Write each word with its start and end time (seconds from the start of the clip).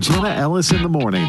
Jenna 0.00 0.30
Ellis 0.30 0.72
in 0.72 0.82
the 0.82 0.88
morning 0.88 1.28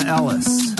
Ellis. 0.00 0.74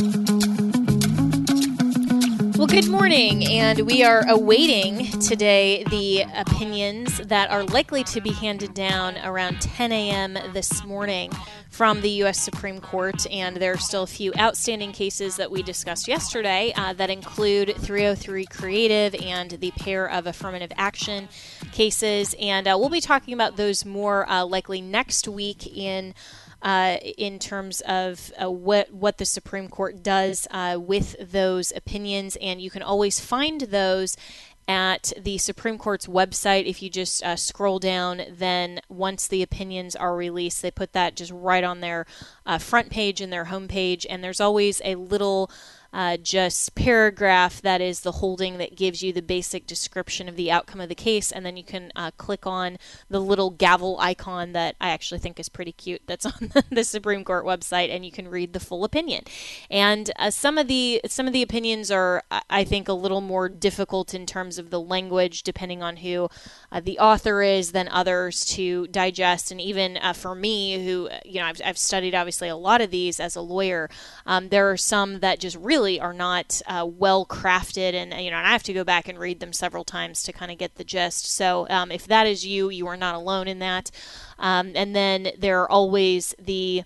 Well, 2.56 2.66
good 2.66 2.88
morning, 2.88 3.44
and 3.44 3.80
we 3.80 4.04
are 4.04 4.24
awaiting 4.28 5.06
today 5.20 5.82
the 5.90 6.22
opinions 6.36 7.18
that 7.18 7.50
are 7.50 7.64
likely 7.64 8.04
to 8.04 8.20
be 8.20 8.30
handed 8.30 8.72
down 8.72 9.18
around 9.24 9.60
10 9.60 9.90
a.m. 9.90 10.38
this 10.52 10.84
morning 10.84 11.32
from 11.70 12.02
the 12.02 12.10
U.S. 12.10 12.38
Supreme 12.38 12.80
Court. 12.80 13.26
And 13.32 13.56
there 13.56 13.72
are 13.72 13.78
still 13.78 14.04
a 14.04 14.06
few 14.06 14.32
outstanding 14.38 14.92
cases 14.92 15.36
that 15.36 15.50
we 15.50 15.62
discussed 15.62 16.06
yesterday 16.06 16.72
uh, 16.76 16.92
that 16.92 17.10
include 17.10 17.74
303 17.76 18.46
Creative 18.46 19.14
and 19.20 19.50
the 19.50 19.72
pair 19.72 20.08
of 20.08 20.26
affirmative 20.26 20.70
action 20.76 21.28
cases. 21.72 22.36
And 22.38 22.68
uh, 22.68 22.76
we'll 22.78 22.90
be 22.90 23.00
talking 23.00 23.34
about 23.34 23.56
those 23.56 23.84
more 23.84 24.30
uh, 24.30 24.44
likely 24.44 24.80
next 24.80 25.26
week 25.26 25.66
in 25.66 26.14
uh, 26.62 26.96
in 27.02 27.38
terms 27.38 27.80
of 27.82 28.32
uh, 28.42 28.50
what 28.50 28.92
what 28.92 29.18
the 29.18 29.24
Supreme 29.24 29.68
Court 29.68 30.02
does 30.02 30.46
uh, 30.50 30.78
with 30.80 31.16
those 31.20 31.72
opinions, 31.74 32.36
and 32.40 32.60
you 32.60 32.70
can 32.70 32.82
always 32.82 33.20
find 33.20 33.62
those 33.62 34.16
at 34.68 35.12
the 35.20 35.38
Supreme 35.38 35.76
Court's 35.76 36.06
website. 36.06 36.66
If 36.66 36.82
you 36.82 36.88
just 36.88 37.22
uh, 37.24 37.34
scroll 37.36 37.80
down, 37.80 38.22
then 38.30 38.80
once 38.88 39.26
the 39.26 39.42
opinions 39.42 39.96
are 39.96 40.14
released, 40.14 40.62
they 40.62 40.70
put 40.70 40.92
that 40.92 41.16
just 41.16 41.32
right 41.32 41.64
on 41.64 41.80
their 41.80 42.06
uh, 42.46 42.58
front 42.58 42.90
page 42.90 43.20
and 43.20 43.32
their 43.32 43.46
homepage, 43.46 44.06
and 44.08 44.22
there's 44.22 44.40
always 44.40 44.80
a 44.84 44.94
little 44.94 45.50
uh, 45.92 46.16
just 46.16 46.74
paragraph 46.74 47.60
that 47.62 47.80
is 47.80 48.00
the 48.00 48.12
holding 48.12 48.58
that 48.58 48.76
gives 48.76 49.02
you 49.02 49.12
the 49.12 49.22
basic 49.22 49.66
description 49.66 50.28
of 50.28 50.36
the 50.36 50.50
outcome 50.50 50.80
of 50.80 50.88
the 50.88 50.94
case, 50.94 51.32
and 51.32 51.44
then 51.44 51.56
you 51.56 51.64
can 51.64 51.92
uh, 51.96 52.10
click 52.16 52.46
on 52.46 52.78
the 53.08 53.20
little 53.20 53.50
gavel 53.50 53.98
icon 54.00 54.52
that 54.52 54.76
I 54.80 54.90
actually 54.90 55.18
think 55.18 55.38
is 55.38 55.48
pretty 55.48 55.72
cute. 55.72 56.02
That's 56.06 56.26
on 56.26 56.52
the 56.70 56.84
Supreme 56.84 57.24
Court 57.24 57.44
website, 57.44 57.90
and 57.90 58.04
you 58.04 58.12
can 58.12 58.28
read 58.28 58.52
the 58.52 58.60
full 58.60 58.84
opinion. 58.84 59.24
And 59.70 60.10
uh, 60.18 60.30
some 60.30 60.58
of 60.58 60.68
the 60.68 61.00
some 61.06 61.26
of 61.26 61.32
the 61.32 61.42
opinions 61.42 61.90
are, 61.90 62.22
I 62.48 62.64
think, 62.64 62.88
a 62.88 62.92
little 62.92 63.20
more 63.20 63.48
difficult 63.48 64.14
in 64.14 64.26
terms 64.26 64.58
of 64.58 64.70
the 64.70 64.80
language, 64.80 65.42
depending 65.42 65.82
on 65.82 65.98
who 65.98 66.28
uh, 66.70 66.80
the 66.80 66.98
author 66.98 67.42
is, 67.42 67.72
than 67.72 67.88
others 67.88 68.44
to 68.46 68.86
digest. 68.88 69.50
And 69.50 69.60
even 69.60 69.96
uh, 69.98 70.12
for 70.12 70.34
me, 70.34 70.84
who 70.84 71.08
you 71.24 71.40
know, 71.40 71.46
I've, 71.46 71.60
I've 71.64 71.78
studied 71.78 72.14
obviously 72.14 72.48
a 72.48 72.56
lot 72.56 72.80
of 72.80 72.90
these 72.90 73.20
as 73.20 73.36
a 73.36 73.40
lawyer, 73.40 73.90
um, 74.26 74.48
there 74.48 74.70
are 74.70 74.76
some 74.76 75.20
that 75.20 75.40
just 75.40 75.56
really 75.56 75.81
really 75.82 76.00
are 76.00 76.12
not 76.12 76.62
uh, 76.66 76.86
well 76.88 77.26
crafted, 77.26 77.94
and 77.94 78.12
you 78.12 78.30
know, 78.30 78.36
and 78.36 78.46
I 78.46 78.52
have 78.52 78.62
to 78.64 78.72
go 78.72 78.84
back 78.84 79.08
and 79.08 79.18
read 79.18 79.40
them 79.40 79.52
several 79.52 79.84
times 79.84 80.22
to 80.22 80.32
kind 80.32 80.52
of 80.52 80.58
get 80.58 80.76
the 80.76 80.84
gist. 80.84 81.26
So 81.26 81.66
um, 81.68 81.90
if 81.90 82.06
that 82.06 82.26
is 82.26 82.46
you, 82.46 82.70
you 82.70 82.86
are 82.86 82.96
not 82.96 83.14
alone 83.16 83.48
in 83.48 83.58
that. 83.58 83.90
Um, 84.38 84.72
and 84.74 84.94
then 84.94 85.32
there 85.36 85.60
are 85.60 85.70
always 85.70 86.34
the 86.38 86.84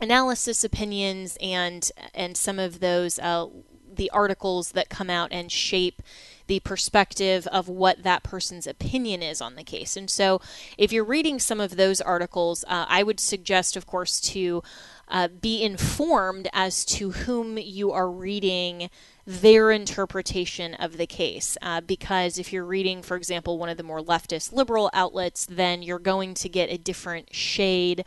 analysis 0.00 0.64
opinions 0.64 1.36
and 1.40 1.90
and 2.14 2.36
some 2.36 2.58
of 2.58 2.80
those 2.80 3.18
uh, 3.18 3.46
the 3.94 4.10
articles 4.10 4.72
that 4.72 4.88
come 4.88 5.10
out 5.10 5.28
and 5.30 5.52
shape 5.52 6.02
the 6.46 6.60
perspective 6.60 7.46
of 7.48 7.68
what 7.68 8.02
that 8.02 8.22
person's 8.22 8.66
opinion 8.66 9.22
is 9.22 9.40
on 9.40 9.56
the 9.56 9.64
case. 9.64 9.96
And 9.96 10.08
so, 10.08 10.40
if 10.78 10.92
you're 10.92 11.04
reading 11.04 11.38
some 11.38 11.60
of 11.60 11.76
those 11.76 12.00
articles, 12.00 12.64
uh, 12.68 12.86
I 12.88 13.02
would 13.02 13.18
suggest, 13.18 13.76
of 13.76 13.84
course, 13.84 14.20
to 14.20 14.62
uh, 15.08 15.28
be 15.28 15.62
informed 15.62 16.48
as 16.52 16.84
to 16.84 17.10
whom 17.10 17.58
you 17.58 17.92
are 17.92 18.10
reading 18.10 18.90
their 19.26 19.70
interpretation 19.70 20.74
of 20.74 20.96
the 20.96 21.06
case. 21.06 21.56
Uh, 21.62 21.80
because 21.80 22.38
if 22.38 22.52
you're 22.52 22.64
reading, 22.64 23.02
for 23.02 23.16
example, 23.16 23.58
one 23.58 23.68
of 23.68 23.76
the 23.76 23.82
more 23.82 24.00
leftist 24.00 24.52
liberal 24.52 24.90
outlets, 24.92 25.46
then 25.46 25.82
you're 25.82 25.98
going 25.98 26.34
to 26.34 26.48
get 26.48 26.70
a 26.70 26.78
different 26.78 27.34
shade 27.34 28.04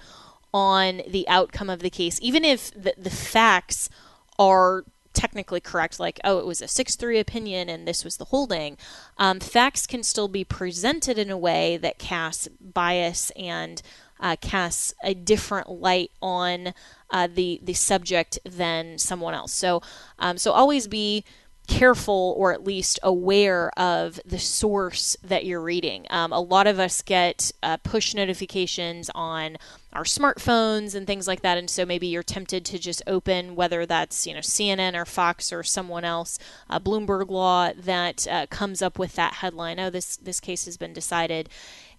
on 0.53 1.01
the 1.07 1.27
outcome 1.27 1.69
of 1.69 1.79
the 1.79 1.89
case, 1.89 2.19
even 2.21 2.43
if 2.43 2.71
the, 2.71 2.93
the 2.97 3.09
facts 3.09 3.89
are 4.37 4.83
technically 5.13 5.59
correct, 5.59 5.99
like, 5.99 6.19
oh, 6.23 6.39
it 6.39 6.45
was 6.45 6.61
a 6.61 6.67
6 6.67 6.95
3 6.95 7.19
opinion 7.19 7.69
and 7.69 7.87
this 7.87 8.03
was 8.03 8.17
the 8.17 8.25
holding, 8.25 8.77
um, 9.17 9.39
facts 9.39 9.85
can 9.85 10.01
still 10.01 10.27
be 10.27 10.43
presented 10.43 11.17
in 11.17 11.29
a 11.29 11.37
way 11.37 11.77
that 11.77 11.99
casts 11.99 12.47
bias 12.59 13.31
and 13.35 13.81
uh, 14.19 14.35
casts 14.41 14.93
a 15.03 15.13
different 15.13 15.69
light 15.69 16.11
on 16.21 16.73
uh, 17.11 17.27
the 17.31 17.59
the 17.63 17.73
subject 17.73 18.39
than 18.43 18.97
someone 18.97 19.33
else. 19.33 19.53
So 19.53 19.81
um, 20.19 20.37
so 20.37 20.51
always 20.51 20.87
be 20.87 21.23
careful 21.69 22.33
or 22.35 22.51
at 22.51 22.63
least 22.63 22.99
aware 23.03 23.69
of 23.79 24.19
the 24.25 24.39
source 24.39 25.15
that 25.23 25.45
you're 25.45 25.61
reading. 25.61 26.07
Um, 26.09 26.33
a 26.33 26.39
lot 26.39 26.65
of 26.65 26.79
us 26.79 27.03
get 27.03 27.51
uh, 27.61 27.77
push 27.77 28.15
notifications 28.15 29.09
on 29.13 29.57
our 29.93 30.03
smartphones 30.03 30.95
and 30.95 31.05
things 31.05 31.27
like 31.27 31.41
that, 31.41 31.57
and 31.57 31.69
so 31.69 31.85
maybe 31.85 32.07
you're 32.07 32.23
tempted 32.23 32.65
to 32.65 32.79
just 32.79 33.01
open 33.07 33.55
whether 33.55 33.85
that's 33.85 34.25
you 34.27 34.33
know 34.33 34.39
CNN 34.39 34.95
or 34.95 35.05
Fox 35.05 35.53
or 35.53 35.63
someone 35.63 36.03
else, 36.03 36.39
uh, 36.69 36.79
Bloomberg 36.79 37.29
Law 37.29 37.71
that 37.75 38.27
uh, 38.27 38.47
comes 38.47 38.81
up 38.81 38.99
with 38.99 39.15
that 39.15 39.35
headline. 39.35 39.79
Oh, 39.79 39.89
this 39.89 40.17
this 40.17 40.39
case 40.39 40.65
has 40.65 40.77
been 40.77 40.93
decided, 40.93 41.49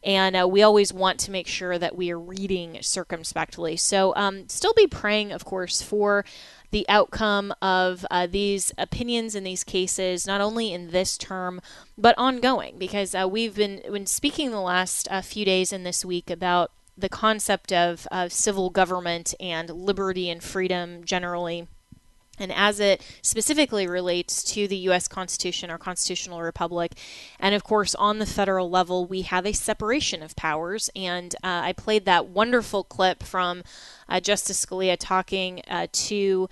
and 0.03 0.37
uh, 0.37 0.49
we 0.49 0.63
always 0.63 0.93
want 0.93 1.21
to 1.21 1.31
make 1.31 1.47
sure 1.47 1.79
that 1.79 1.97
we 1.97 2.11
are 2.11 2.19
reading 2.19 2.79
circumspectly. 2.81 3.77
So, 3.77 4.15
um, 4.17 4.49
still 4.49 4.73
be 4.75 4.87
praying, 4.87 5.33
of 5.33 5.45
course, 5.45 5.83
for 5.83 6.25
the 6.71 6.89
outcome 6.89 7.53
of 7.61 8.07
uh, 8.11 8.27
these 8.31 8.73
opinions 8.79 9.35
in 9.35 9.45
these 9.45 9.65
cases, 9.65 10.27
not 10.27 10.41
only 10.41 10.73
in 10.73 10.91
this 10.91 11.19
term, 11.19 11.61
but 11.99 12.15
ongoing, 12.17 12.79
because 12.79 13.15
uh, 13.15 13.29
we've 13.29 13.57
been, 13.57 14.07
speaking 14.07 14.51
the 14.51 14.61
last 14.61 15.09
uh, 15.11 15.21
few 15.21 15.45
days 15.45 15.73
in 15.73 15.83
this 15.83 16.05
week 16.05 16.31
about 16.31 16.71
the 16.97 17.09
concept 17.09 17.73
of, 17.73 18.07
of 18.13 18.33
civil 18.33 18.71
government 18.71 19.35
and 19.41 19.71
liberty 19.71 20.31
and 20.31 20.43
freedom 20.43 21.03
generally 21.05 21.67
and 22.41 22.53
as 22.53 22.81
it 22.81 23.03
specifically 23.23 23.87
relates 23.87 24.43
to 24.55 24.67
the 24.67 24.77
U.S. 24.77 25.07
Constitution, 25.07 25.71
our 25.71 25.79
constitutional 25.79 26.43
republic. 26.43 26.95
And 27.39 27.55
of 27.55 27.63
course, 27.63 27.95
on 27.95 28.19
the 28.19 28.27
federal 28.27 28.69
level, 28.69 29.07
we 29.07 29.23
have 29.23 29.47
a 29.47 29.53
separation 29.53 30.23
of 30.23 30.35
powers. 30.35 30.91
And 30.97 31.35
uh, 31.45 31.61
I 31.65 31.73
played 31.73 32.07
that 32.07 32.27
wonderful 32.27 32.83
clip 32.83 33.23
from 33.23 33.63
uh, 34.09 34.21
Justice 34.21 34.65
Scalia 34.65 34.97
talking 34.99 35.63
uh, 35.69 35.87
to 35.93 36.49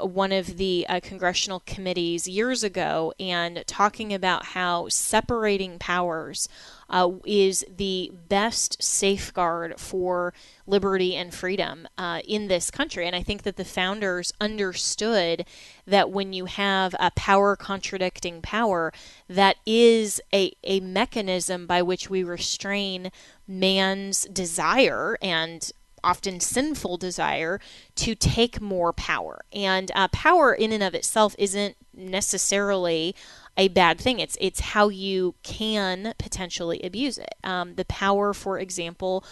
one 0.00 0.32
of 0.32 0.56
the 0.56 0.86
uh, 0.88 1.00
congressional 1.02 1.60
committees 1.60 2.28
years 2.28 2.62
ago 2.62 3.12
and 3.18 3.64
talking 3.66 4.12
about 4.12 4.46
how 4.46 4.88
separating 4.88 5.78
powers 5.78 6.48
uh, 6.90 7.10
is 7.24 7.64
the 7.74 8.10
best 8.28 8.82
safeguard 8.82 9.78
for 9.78 10.32
liberty 10.66 11.14
and 11.14 11.34
freedom 11.34 11.86
uh, 11.98 12.20
in 12.26 12.48
this 12.48 12.70
country. 12.70 13.06
And 13.06 13.14
I 13.14 13.22
think 13.22 13.42
that 13.42 13.56
the 13.56 13.64
founders 13.64 14.32
understood 14.40 15.44
that 15.86 16.10
when 16.10 16.32
you 16.32 16.46
have 16.46 16.94
a 16.98 17.10
power 17.10 17.56
contradicting 17.56 18.40
power, 18.40 18.92
that 19.28 19.56
is 19.66 20.20
a, 20.32 20.52
a 20.64 20.80
mechanism 20.80 21.66
by 21.66 21.82
which 21.82 22.08
we 22.08 22.22
restrain 22.22 23.10
man's 23.46 24.24
desire 24.24 25.18
and 25.22 25.72
often 26.02 26.40
sinful 26.40 26.96
desire 26.96 27.60
to 27.96 28.14
take 28.14 28.60
more 28.60 28.92
power. 28.92 29.40
And 29.52 29.90
uh, 29.94 30.08
power, 30.08 30.54
in 30.54 30.72
and 30.72 30.82
of 30.82 30.94
itself, 30.94 31.34
isn't 31.38 31.76
necessarily 31.94 33.14
a 33.56 33.68
bad 33.68 34.00
thing. 34.00 34.20
It's 34.20 34.38
it's 34.40 34.60
how 34.60 34.88
you 34.88 35.34
can 35.42 36.14
potentially 36.18 36.80
abuse 36.82 37.18
it. 37.18 37.34
Um, 37.42 37.74
the 37.74 37.84
power, 37.84 38.32
for 38.32 38.58
example, 38.58 39.24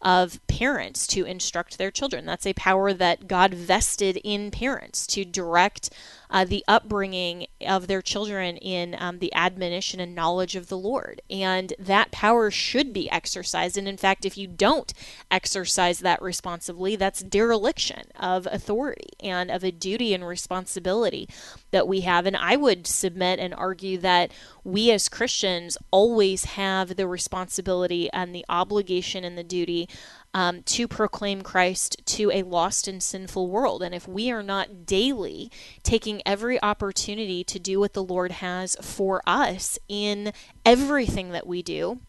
of 0.00 0.44
parents 0.46 1.06
to 1.08 1.24
instruct 1.24 1.78
their 1.78 1.90
children. 1.90 2.26
That's 2.26 2.46
a 2.46 2.52
power 2.54 2.92
that 2.92 3.26
God 3.26 3.54
vested 3.54 4.18
in 4.22 4.50
parents 4.50 5.06
to 5.08 5.24
direct 5.24 5.90
uh, 6.34 6.44
the 6.44 6.64
upbringing 6.66 7.46
of 7.64 7.86
their 7.86 8.02
children 8.02 8.56
in 8.56 8.96
um, 8.98 9.20
the 9.20 9.32
admonition 9.34 10.00
and 10.00 10.16
knowledge 10.16 10.56
of 10.56 10.68
the 10.68 10.76
Lord. 10.76 11.22
And 11.30 11.72
that 11.78 12.10
power 12.10 12.50
should 12.50 12.92
be 12.92 13.08
exercised. 13.08 13.78
And 13.78 13.86
in 13.86 13.96
fact, 13.96 14.24
if 14.24 14.36
you 14.36 14.48
don't 14.48 14.92
exercise 15.30 16.00
that 16.00 16.20
responsibly, 16.20 16.96
that's 16.96 17.22
dereliction 17.22 18.10
of 18.18 18.48
authority 18.50 19.10
and 19.20 19.48
of 19.48 19.62
a 19.62 19.70
duty 19.70 20.12
and 20.12 20.26
responsibility 20.26 21.28
that 21.70 21.86
we 21.86 22.00
have. 22.00 22.26
And 22.26 22.36
I 22.36 22.56
would 22.56 22.88
submit 22.88 23.38
and 23.38 23.54
argue 23.54 23.96
that 23.98 24.32
we 24.64 24.90
as 24.90 25.08
Christians 25.08 25.78
always 25.92 26.44
have 26.44 26.96
the 26.96 27.06
responsibility 27.06 28.10
and 28.12 28.34
the 28.34 28.44
obligation 28.48 29.22
and 29.22 29.38
the 29.38 29.44
duty 29.44 29.88
um, 30.34 30.62
to 30.64 30.88
proclaim 30.88 31.42
Christ 31.42 31.96
to 32.06 32.30
a 32.32 32.42
lost 32.42 32.88
and 32.88 33.02
sinful 33.02 33.48
world. 33.48 33.82
And 33.82 33.94
if 33.94 34.06
we 34.08 34.30
are 34.30 34.42
not 34.42 34.84
daily 34.84 35.50
taking 35.82 36.20
every 36.26 36.60
opportunity 36.62 37.44
to 37.44 37.58
do 37.58 37.78
what 37.78 37.94
the 37.94 38.02
Lord 38.02 38.32
has 38.32 38.76
for 38.82 39.22
us 39.26 39.78
in 39.88 40.32
everything 40.66 41.30
that 41.30 41.46
we 41.46 41.62
do, 41.62 42.00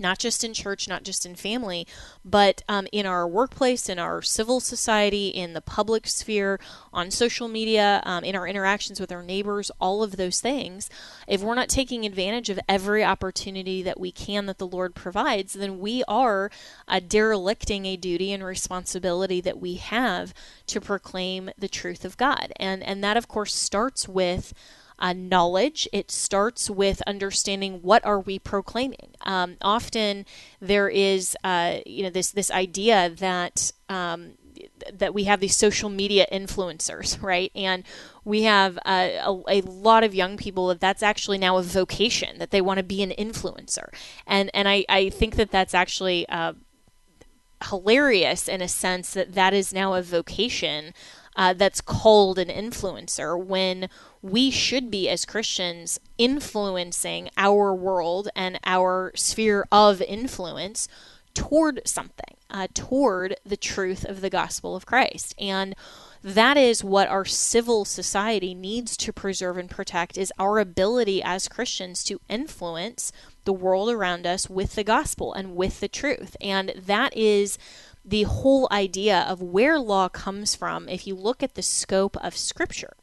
not 0.00 0.18
just 0.18 0.42
in 0.42 0.54
church, 0.54 0.88
not 0.88 1.02
just 1.02 1.26
in 1.26 1.34
family, 1.34 1.86
but 2.24 2.62
um, 2.68 2.88
in 2.92 3.06
our 3.06 3.28
workplace, 3.28 3.88
in 3.88 3.98
our 3.98 4.22
civil 4.22 4.60
society, 4.60 5.28
in 5.28 5.52
the 5.52 5.60
public 5.60 6.06
sphere, 6.06 6.58
on 6.92 7.10
social 7.10 7.48
media, 7.48 8.02
um, 8.04 8.24
in 8.24 8.34
our 8.34 8.46
interactions 8.46 8.98
with 8.98 9.12
our 9.12 9.22
neighbors, 9.22 9.70
all 9.80 10.02
of 10.02 10.16
those 10.16 10.40
things. 10.40 10.88
If 11.28 11.42
we're 11.42 11.54
not 11.54 11.68
taking 11.68 12.04
advantage 12.04 12.50
of 12.50 12.58
every 12.68 13.04
opportunity 13.04 13.82
that 13.82 14.00
we 14.00 14.10
can 14.10 14.46
that 14.46 14.58
the 14.58 14.66
Lord 14.66 14.94
provides, 14.94 15.52
then 15.52 15.78
we 15.78 16.02
are 16.08 16.50
uh, 16.88 17.00
derelicting 17.00 17.86
a 17.86 17.96
duty 17.96 18.32
and 18.32 18.42
responsibility 18.42 19.40
that 19.40 19.60
we 19.60 19.74
have 19.74 20.32
to 20.66 20.80
proclaim 20.80 21.50
the 21.58 21.68
truth 21.68 22.04
of 22.04 22.16
God. 22.16 22.52
And, 22.56 22.82
and 22.82 23.04
that, 23.04 23.16
of 23.16 23.28
course, 23.28 23.54
starts 23.54 24.08
with 24.08 24.54
uh, 25.00 25.12
knowledge. 25.12 25.88
It 25.92 26.10
starts 26.10 26.68
with 26.68 27.02
understanding 27.06 27.80
what 27.82 28.04
are 28.04 28.20
we 28.20 28.38
proclaiming. 28.38 29.14
Um, 29.22 29.56
often 29.62 30.26
there 30.60 30.88
is, 30.88 31.36
uh, 31.42 31.78
you 31.86 32.02
know, 32.02 32.10
this 32.10 32.30
this 32.30 32.50
idea 32.50 33.10
that 33.10 33.72
um, 33.88 34.32
that 34.92 35.14
we 35.14 35.24
have 35.24 35.40
these 35.40 35.56
social 35.56 35.88
media 35.88 36.26
influencers, 36.30 37.20
right? 37.22 37.50
And 37.54 37.84
we 38.24 38.42
have 38.42 38.78
a, 38.86 39.16
a, 39.24 39.42
a, 39.48 39.60
lot 39.62 40.04
of 40.04 40.14
young 40.14 40.36
people 40.36 40.68
that 40.68 40.80
that's 40.80 41.02
actually 41.02 41.38
now 41.38 41.56
a 41.56 41.62
vocation 41.62 42.38
that 42.38 42.50
they 42.50 42.60
want 42.60 42.78
to 42.78 42.84
be 42.84 43.02
an 43.02 43.10
influencer, 43.18 43.88
and 44.26 44.50
and 44.54 44.68
I, 44.68 44.84
I 44.88 45.10
think 45.10 45.36
that 45.36 45.50
that's 45.50 45.74
actually 45.74 46.28
uh, 46.28 46.54
hilarious 47.68 48.48
in 48.48 48.62
a 48.62 48.68
sense 48.68 49.12
that 49.14 49.34
that 49.34 49.54
is 49.54 49.72
now 49.72 49.94
a 49.94 50.02
vocation 50.02 50.92
uh, 51.36 51.52
that's 51.52 51.80
called 51.80 52.38
an 52.38 52.48
influencer 52.48 53.38
when 53.42 53.88
we 54.22 54.50
should 54.50 54.90
be, 54.90 55.08
as 55.08 55.24
Christians, 55.24 55.98
influencing 56.18 57.30
our 57.36 57.74
world 57.74 58.28
and 58.36 58.58
our 58.64 59.12
sphere 59.14 59.66
of 59.72 60.02
influence 60.02 60.88
toward 61.32 61.80
something, 61.86 62.36
uh, 62.50 62.66
toward 62.74 63.36
the 63.46 63.56
truth 63.56 64.04
of 64.04 64.20
the 64.20 64.30
gospel 64.30 64.76
of 64.76 64.84
Christ. 64.84 65.34
And 65.38 65.74
that 66.22 66.58
is 66.58 66.84
what 66.84 67.08
our 67.08 67.24
civil 67.24 67.86
society 67.86 68.52
needs 68.54 68.96
to 68.98 69.12
preserve 69.12 69.56
and 69.56 69.70
protect 69.70 70.18
is 70.18 70.32
our 70.38 70.58
ability 70.58 71.22
as 71.22 71.48
Christians 71.48 72.04
to 72.04 72.20
influence 72.28 73.12
the 73.44 73.54
world 73.54 73.88
around 73.88 74.26
us 74.26 74.50
with 74.50 74.74
the 74.74 74.84
gospel 74.84 75.32
and 75.32 75.56
with 75.56 75.80
the 75.80 75.88
truth. 75.88 76.36
And 76.40 76.74
that 76.76 77.16
is 77.16 77.56
the 78.04 78.24
whole 78.24 78.68
idea 78.70 79.20
of 79.20 79.40
where 79.40 79.78
law 79.78 80.08
comes 80.08 80.54
from 80.54 80.88
if 80.88 81.06
you 81.06 81.14
look 81.14 81.42
at 81.42 81.54
the 81.54 81.62
scope 81.62 82.16
of 82.18 82.36
Scripture. 82.36 82.94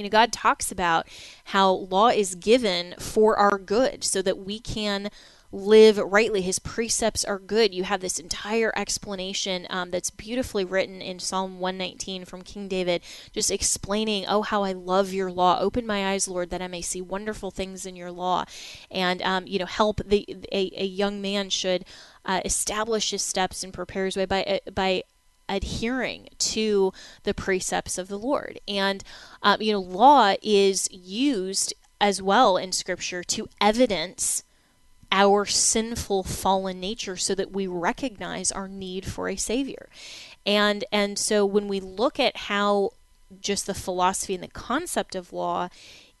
You 0.00 0.04
know, 0.04 0.10
God 0.10 0.32
talks 0.32 0.72
about 0.72 1.06
how 1.44 1.70
law 1.70 2.08
is 2.08 2.34
given 2.34 2.94
for 2.98 3.36
our 3.36 3.58
good 3.58 4.02
so 4.02 4.22
that 4.22 4.38
we 4.38 4.58
can 4.58 5.10
live 5.52 5.98
rightly. 5.98 6.40
His 6.40 6.58
precepts 6.58 7.22
are 7.22 7.38
good. 7.38 7.74
You 7.74 7.84
have 7.84 8.00
this 8.00 8.18
entire 8.18 8.72
explanation 8.74 9.66
um, 9.68 9.90
that's 9.90 10.08
beautifully 10.08 10.64
written 10.64 11.02
in 11.02 11.18
Psalm 11.18 11.60
119 11.60 12.24
from 12.24 12.40
King 12.40 12.66
David, 12.66 13.02
just 13.32 13.50
explaining, 13.50 14.24
Oh, 14.26 14.40
how 14.40 14.62
I 14.62 14.72
love 14.72 15.12
your 15.12 15.30
law. 15.30 15.58
Open 15.60 15.86
my 15.86 16.12
eyes, 16.12 16.26
Lord, 16.28 16.48
that 16.48 16.62
I 16.62 16.68
may 16.68 16.80
see 16.80 17.02
wonderful 17.02 17.50
things 17.50 17.84
in 17.84 17.94
your 17.94 18.10
law. 18.10 18.46
And, 18.90 19.20
um, 19.20 19.46
you 19.46 19.58
know, 19.58 19.66
help 19.66 20.00
the 20.06 20.24
a, 20.50 20.72
a 20.76 20.86
young 20.86 21.20
man 21.20 21.50
should 21.50 21.84
uh, 22.24 22.40
establish 22.44 23.10
his 23.10 23.22
steps 23.22 23.62
and 23.62 23.72
prepare 23.72 24.06
his 24.06 24.16
way 24.16 24.24
by, 24.24 24.44
uh, 24.44 24.70
by 24.70 25.02
adhering 25.50 26.28
to 26.38 26.92
the 27.24 27.34
precepts 27.34 27.98
of 27.98 28.08
the 28.08 28.18
Lord. 28.18 28.60
And, 28.66 29.04
um, 29.42 29.60
you 29.60 29.72
know, 29.72 29.80
law 29.80 30.34
is 30.42 30.88
used 30.90 31.74
as 32.00 32.22
well 32.22 32.56
in 32.56 32.72
Scripture 32.72 33.22
to 33.24 33.48
evidence 33.60 34.44
our 35.12 35.44
sinful 35.44 36.22
fallen 36.22 36.80
nature 36.80 37.16
so 37.16 37.34
that 37.34 37.52
we 37.52 37.66
recognize 37.66 38.52
our 38.52 38.68
need 38.68 39.04
for 39.04 39.28
a 39.28 39.36
savior 39.36 39.88
and 40.46 40.84
and 40.92 41.18
so 41.18 41.44
when 41.44 41.68
we 41.68 41.80
look 41.80 42.18
at 42.20 42.36
how 42.36 42.90
just 43.40 43.66
the 43.66 43.74
philosophy 43.74 44.34
and 44.34 44.42
the 44.42 44.48
concept 44.48 45.14
of 45.14 45.32
law 45.32 45.68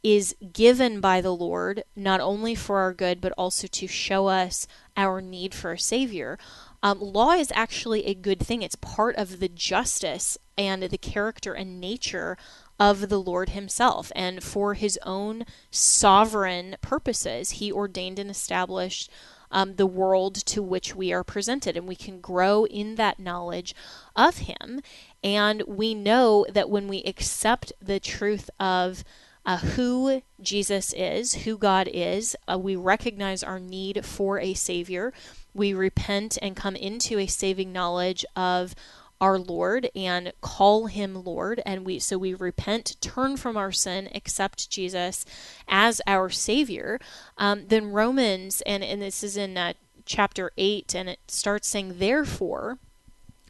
is 0.02 0.34
given 0.52 1.00
by 1.00 1.20
the 1.20 1.34
Lord 1.34 1.84
not 1.94 2.20
only 2.20 2.54
for 2.54 2.78
our 2.78 2.92
good 2.92 3.20
but 3.20 3.32
also 3.38 3.66
to 3.68 3.86
show 3.86 4.26
us 4.26 4.66
our 5.00 5.20
need 5.20 5.54
for 5.54 5.72
a 5.72 5.78
savior 5.78 6.38
um, 6.82 7.00
law 7.00 7.32
is 7.32 7.52
actually 7.54 8.06
a 8.06 8.14
good 8.14 8.40
thing 8.40 8.62
it's 8.62 8.74
part 8.76 9.16
of 9.16 9.40
the 9.40 9.48
justice 9.48 10.38
and 10.56 10.82
the 10.82 10.98
character 10.98 11.52
and 11.52 11.80
nature 11.80 12.36
of 12.78 13.08
the 13.08 13.20
Lord 13.20 13.50
Himself. 13.50 14.10
And 14.16 14.42
for 14.42 14.74
His 14.74 14.98
own 15.04 15.44
sovereign 15.70 16.76
purposes, 16.80 17.52
He 17.52 17.70
ordained 17.70 18.18
and 18.18 18.30
established 18.30 19.10
um, 19.50 19.74
the 19.76 19.86
world 19.86 20.34
to 20.46 20.62
which 20.62 20.94
we 20.94 21.12
are 21.12 21.24
presented. 21.24 21.76
And 21.76 21.86
we 21.86 21.96
can 21.96 22.20
grow 22.20 22.64
in 22.66 22.94
that 22.94 23.18
knowledge 23.18 23.74
of 24.16 24.38
Him. 24.38 24.80
And 25.22 25.62
we 25.66 25.94
know 25.94 26.46
that 26.48 26.70
when 26.70 26.88
we 26.88 27.02
accept 27.02 27.72
the 27.80 28.00
truth 28.00 28.48
of 28.58 29.04
uh, 29.46 29.58
who 29.58 30.22
Jesus 30.40 30.92
is, 30.92 31.34
who 31.34 31.56
God 31.56 31.88
is, 31.92 32.36
uh, 32.50 32.58
we 32.58 32.76
recognize 32.76 33.42
our 33.42 33.58
need 33.58 34.04
for 34.04 34.38
a 34.38 34.54
Savior. 34.54 35.12
We 35.54 35.74
repent 35.74 36.38
and 36.42 36.56
come 36.56 36.76
into 36.76 37.18
a 37.18 37.26
saving 37.26 37.72
knowledge 37.72 38.24
of 38.36 38.74
our 39.20 39.38
Lord 39.38 39.90
and 39.94 40.32
call 40.40 40.86
him 40.86 41.24
Lord 41.24 41.60
and 41.66 41.84
we 41.84 41.98
so 41.98 42.16
we 42.16 42.32
repent, 42.32 42.96
turn 43.00 43.36
from 43.36 43.56
our 43.56 43.72
sin, 43.72 44.08
accept 44.14 44.70
Jesus 44.70 45.26
as 45.68 46.00
our 46.06 46.30
Savior, 46.30 46.98
um, 47.36 47.66
then 47.68 47.92
Romans 47.92 48.62
and 48.62 48.82
and 48.82 49.02
this 49.02 49.22
is 49.22 49.36
in 49.36 49.58
uh, 49.58 49.74
chapter 50.06 50.52
eight 50.56 50.94
and 50.94 51.08
it 51.08 51.20
starts 51.28 51.68
saying 51.68 51.98
therefore. 51.98 52.78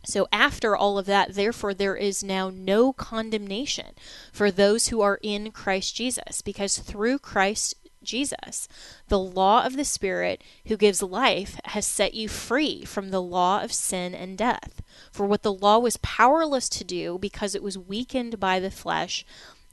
So, 0.05 0.29
after 0.33 0.77
all 0.77 0.99
of 0.99 1.07
that, 1.07 1.35
therefore, 1.35 1.75
there 1.75 1.97
is 1.97 2.25
now 2.25 2.51
no 2.51 2.93
condemnation 2.93 3.95
for 4.33 4.51
those 4.51 4.89
who 4.89 5.01
are 5.01 5.19
in 5.23 5.51
Christ 5.53 5.95
Jesus, 5.95 6.41
because 6.43 6.79
through 6.79 7.19
Christ 7.19 7.75
Jesus. 8.03 8.67
The 9.09 9.19
law 9.19 9.65
of 9.65 9.77
the 9.77 9.85
Spirit 9.85 10.43
who 10.67 10.77
gives 10.77 11.03
life 11.03 11.61
has 11.67 11.87
set 11.87 12.15
you 12.15 12.29
free 12.29 12.85
from 12.85 13.11
the 13.11 13.21
law 13.21 13.63
of 13.63 13.73
sin 13.73 14.15
and 14.15 14.39
death. 14.39 14.83
For 15.13 15.27
what 15.27 15.43
the 15.43 15.53
law 15.53 15.79
was 15.79 15.99
powerless 15.99 16.69
to 16.71 16.85
do 16.85 17.19
because 17.19 17.55
it 17.55 17.63
was 17.63 17.77
weakened 17.77 18.41
by 18.41 18.59
the 18.59 18.71
flesh, 18.71 19.25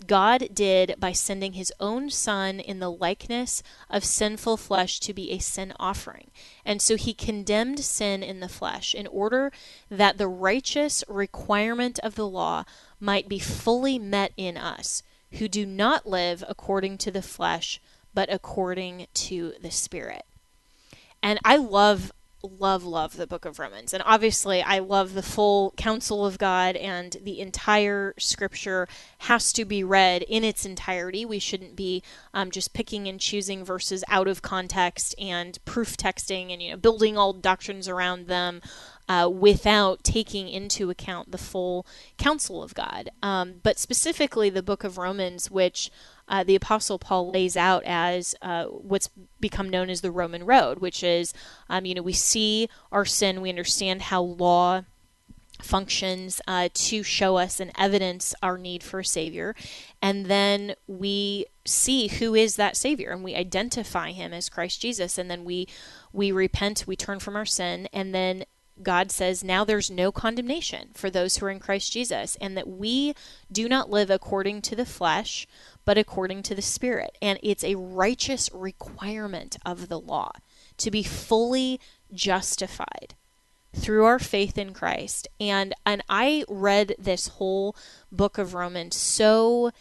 God 0.06 0.50
did 0.54 0.96
by 1.00 1.12
sending 1.12 1.54
his 1.54 1.74
own 1.80 2.10
Son 2.10 2.60
in 2.60 2.80
the 2.80 2.92
likeness 2.92 3.64
of 3.90 4.06
sinful 4.06 4.58
flesh 4.58 5.00
to 5.00 5.14
be 5.14 5.32
a 5.32 5.40
sin 5.40 5.74
offering. 5.80 6.30
And 6.64 6.82
so 6.82 6.96
he 6.96 7.14
condemned 7.14 7.80
sin 7.80 8.22
in 8.22 8.40
the 8.40 8.50
flesh 8.50 8.94
in 8.94 9.08
order 9.08 9.52
that 9.90 10.18
the 10.18 10.28
righteous 10.28 11.04
requirement 11.08 12.00
of 12.04 12.16
the 12.16 12.28
law 12.28 12.64
might 13.00 13.28
be 13.28 13.40
fully 13.40 13.98
met 13.98 14.34
in 14.38 14.56
us, 14.58 15.02
who 15.34 15.48
do 15.48 15.66
not 15.66 16.08
live 16.08 16.44
according 16.48 17.00
to 17.00 17.12
the 17.12 17.22
flesh 17.22 17.82
but 18.14 18.34
according 18.34 19.06
to 19.14 19.54
the 19.62 19.70
Spirit. 19.70 20.26
And 21.22 21.40
I 21.46 21.58
love, 21.58 22.12
love, 22.44 22.84
love 22.84 23.18
the 23.18 23.28
book 23.28 23.46
of 23.46 23.60
Romans. 23.60 23.94
And 23.94 24.04
obviously, 24.06 24.62
I 24.62 24.80
love 24.80 25.14
the 25.14 25.24
full 25.24 25.74
counsel 25.78 26.26
of 26.26 26.38
God, 26.38 26.76
and 26.76 27.18
the 27.24 27.40
entire 27.40 28.14
scripture 28.18 28.88
has 29.20 29.52
to 29.54 29.66
be 29.66 29.84
read 29.84 30.24
in 30.24 30.44
its 30.44 30.66
entirety. 30.66 31.26
We 31.26 31.40
shouldn't 31.40 31.76
be 31.76 32.04
um, 32.34 32.52
just 32.52 32.74
picking 32.74 33.08
and 33.08 33.20
choosing 33.20 33.66
verses 33.66 34.04
out 34.08 34.28
of 34.28 34.42
context 34.42 35.16
and 35.20 35.58
proof 35.66 35.98
texting 35.98 36.52
and 36.52 36.62
you 36.62 36.72
know 36.72 36.78
building 36.78 37.18
all 37.18 37.34
doctrines 37.34 37.88
around 37.88 38.28
them. 38.28 38.62
Uh, 39.10 39.30
without 39.30 40.04
taking 40.04 40.50
into 40.50 40.90
account 40.90 41.32
the 41.32 41.38
full 41.38 41.88
counsel 42.18 42.62
of 42.62 42.74
God. 42.74 43.10
Um, 43.24 43.62
but 43.64 43.80
specifically, 43.80 44.50
the 44.50 44.62
book 44.62 44.84
of 44.84 44.98
Romans, 44.98 45.50
which 45.50 45.90
uh, 46.28 46.44
the 46.44 46.56
Apostle 46.56 47.00
Paul 47.00 47.32
lays 47.32 47.56
out 47.56 47.84
as 47.86 48.36
uh, 48.42 48.66
what's 48.66 49.10
become 49.40 49.70
known 49.70 49.90
as 49.90 50.02
the 50.02 50.12
Roman 50.12 50.46
road, 50.46 50.80
which 50.80 51.04
is, 51.04 51.34
um, 51.70 51.86
you 51.86 51.96
know, 51.96 52.02
we 52.02 52.14
see 52.14 52.70
our 52.92 53.06
sin, 53.06 53.42
we 53.42 53.50
understand 53.50 54.04
how 54.04 54.22
law 54.22 54.84
functions 55.62 56.40
uh, 56.48 56.70
to 56.74 57.02
show 57.02 57.38
us 57.38 57.60
and 57.60 57.72
evidence 57.78 58.36
our 58.44 58.58
need 58.58 58.84
for 58.84 59.00
a 59.00 59.06
Savior. 59.06 59.56
And 60.02 60.28
then 60.28 60.76
we 60.86 61.46
see 61.66 62.08
who 62.08 62.36
is 62.36 62.56
that 62.56 62.78
Savior 62.78 63.12
and 63.12 63.24
we 63.24 63.36
identify 63.36 64.12
him 64.12 64.34
as 64.34 64.50
Christ 64.50 64.82
Jesus. 64.82 65.18
And 65.18 65.32
then 65.32 65.44
we, 65.44 65.68
we 66.14 66.32
repent, 66.32 66.86
we 66.88 66.96
turn 66.96 67.20
from 67.20 67.36
our 67.36 67.46
sin, 67.46 67.88
and 67.92 68.14
then 68.14 68.46
God 68.84 69.12
says, 69.12 69.44
now 69.44 69.64
there's 69.64 69.90
no 69.90 70.12
condemnation 70.12 70.90
for 70.94 71.10
those 71.10 71.38
who 71.38 71.48
are 71.48 71.50
in 71.50 71.60
Christ 71.60 71.92
Jesus, 71.92 72.38
and 72.40 72.56
that 72.56 72.68
we 72.68 73.16
do 73.52 73.68
not 73.68 73.90
live 73.90 74.12
according 74.12 74.62
to 74.64 74.76
the 74.76 74.86
flesh, 74.86 75.48
but 75.88 75.98
according 75.98 76.44
to 76.44 76.54
the 76.54 76.62
Spirit. 76.62 77.18
And 77.22 77.40
it's 77.42 77.64
a 77.64 77.76
righteous 77.76 78.50
requirement 78.54 79.56
of 79.66 79.88
the 79.88 79.98
law 79.98 80.34
to 80.76 80.92
be 80.92 81.02
fully 81.02 81.80
justified 82.14 83.16
through 83.74 84.04
our 84.04 84.20
faith 84.20 84.58
in 84.58 84.74
Christ. 84.74 85.30
And 85.40 85.74
and 85.86 86.04
I 86.10 86.44
read 86.50 86.94
this 87.00 87.30
whole 87.30 87.74
book 88.12 88.38
of 88.38 88.54
Romans 88.54 88.98
so 88.98 89.72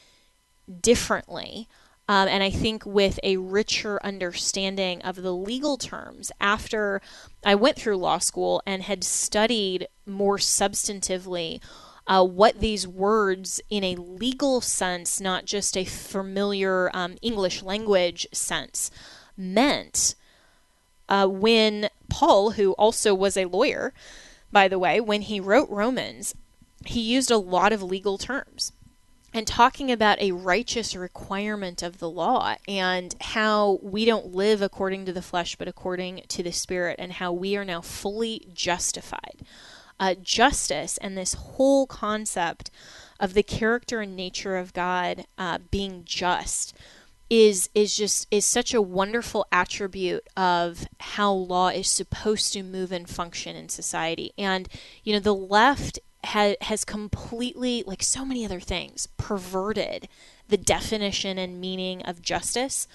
differently. 0.81 1.69
Um, 2.09 2.29
and 2.29 2.45
I 2.45 2.51
think 2.51 2.87
with 2.87 3.19
a 3.25 3.39
richer 3.39 3.99
understanding 4.05 5.03
of 5.03 5.17
the 5.17 5.35
legal 5.35 5.77
terms 5.77 6.31
after 6.41 7.03
I 7.45 7.57
went 7.57 7.79
through 7.79 7.97
law 7.97 8.19
school 8.19 8.63
and 8.65 8.85
had 8.85 9.03
studied 9.03 9.89
more 10.07 10.39
substantively 10.39 11.61
uh, 12.07 12.25
what 12.25 12.61
these 12.61 12.87
words 12.87 13.61
in 13.69 13.83
a 13.85 13.97
legal 13.97 14.61
sense, 14.61 15.21
not 15.21 15.45
just 15.45 15.77
a 15.77 15.85
familiar 15.85 16.91
um, 16.95 17.17
English 17.23 17.63
language 17.63 18.27
sense, 18.33 18.91
meant. 19.37 20.15
Uh, 21.09 21.27
when 21.27 21.89
Paul, 22.09 22.53
who 22.53 22.73
also 22.73 23.15
was 23.15 23.37
a 23.37 23.45
lawyer, 23.45 23.93
by 24.51 24.69
the 24.69 24.79
way, 24.79 25.01
when 25.01 25.23
he 25.23 25.41
wrote 25.41 25.69
Romans, 25.71 26.35
he 26.85 27.01
used 27.01 27.31
a 27.31 27.37
lot 27.37 27.73
of 27.73 27.83
legal 27.83 28.19
terms 28.19 28.73
and 29.37 29.47
talking 29.47 29.93
about 29.93 30.21
a 30.21 30.33
righteous 30.33 30.97
requirement 30.97 31.83
of 31.83 31.99
the 31.99 32.09
law 32.09 32.57
and 32.67 33.15
how 33.21 33.79
we 33.83 34.05
don't 34.05 34.35
live 34.35 34.63
according 34.63 35.05
to 35.05 35.13
the 35.13 35.21
flesh 35.21 35.57
but 35.57 35.69
according 35.69 36.23
to 36.29 36.43
the 36.43 36.53
spirit 36.53 36.97
and 36.99 37.13
how 37.13 37.33
we 37.33 37.57
are 37.57 37.65
now 37.65 37.81
fully 37.81 38.49
justified. 38.55 39.43
Uh, 39.99 40.15
justice 40.15 40.99
and 40.99 41.17
this 41.17 41.35
whole 41.35 41.87
concept 41.87 42.71
of 43.19 43.35
the 43.35 43.43
character 43.43 44.01
and 44.01 44.15
nature 44.15 44.57
of 44.57 44.75
God 44.75 45.25
uh, 45.39 45.59
being 45.71 46.03
just 46.05 46.75
is 47.29 47.69
is 47.75 47.97
just 47.97 48.29
is 48.31 48.45
such 48.45 48.73
a 48.73 48.83
wonderful 48.83 49.47
attribute 49.51 50.27
of 50.37 50.87
how 51.01 51.33
law 51.33 51.69
is 51.69 51.89
supposed 51.91 52.53
to 52.53 52.63
move 52.63 52.93
and 52.93 53.09
function 53.09 53.57
in 53.57 53.69
society. 53.69 54.33
And 54.39 54.69
you 55.03 55.13
know, 55.13 55.19
the 55.19 55.35
left 55.35 55.99
ha- 56.25 56.57
has 56.61 56.85
completely, 56.85 57.83
like 57.87 58.03
so 58.03 58.25
many 58.25 58.45
other 58.45 58.61
things, 58.61 59.09
perverted 59.17 60.09
the 60.49 60.57
definition 60.57 61.39
and 61.39 61.61
meaning 61.61 62.03
of 62.03 62.23
justice. 62.23 62.87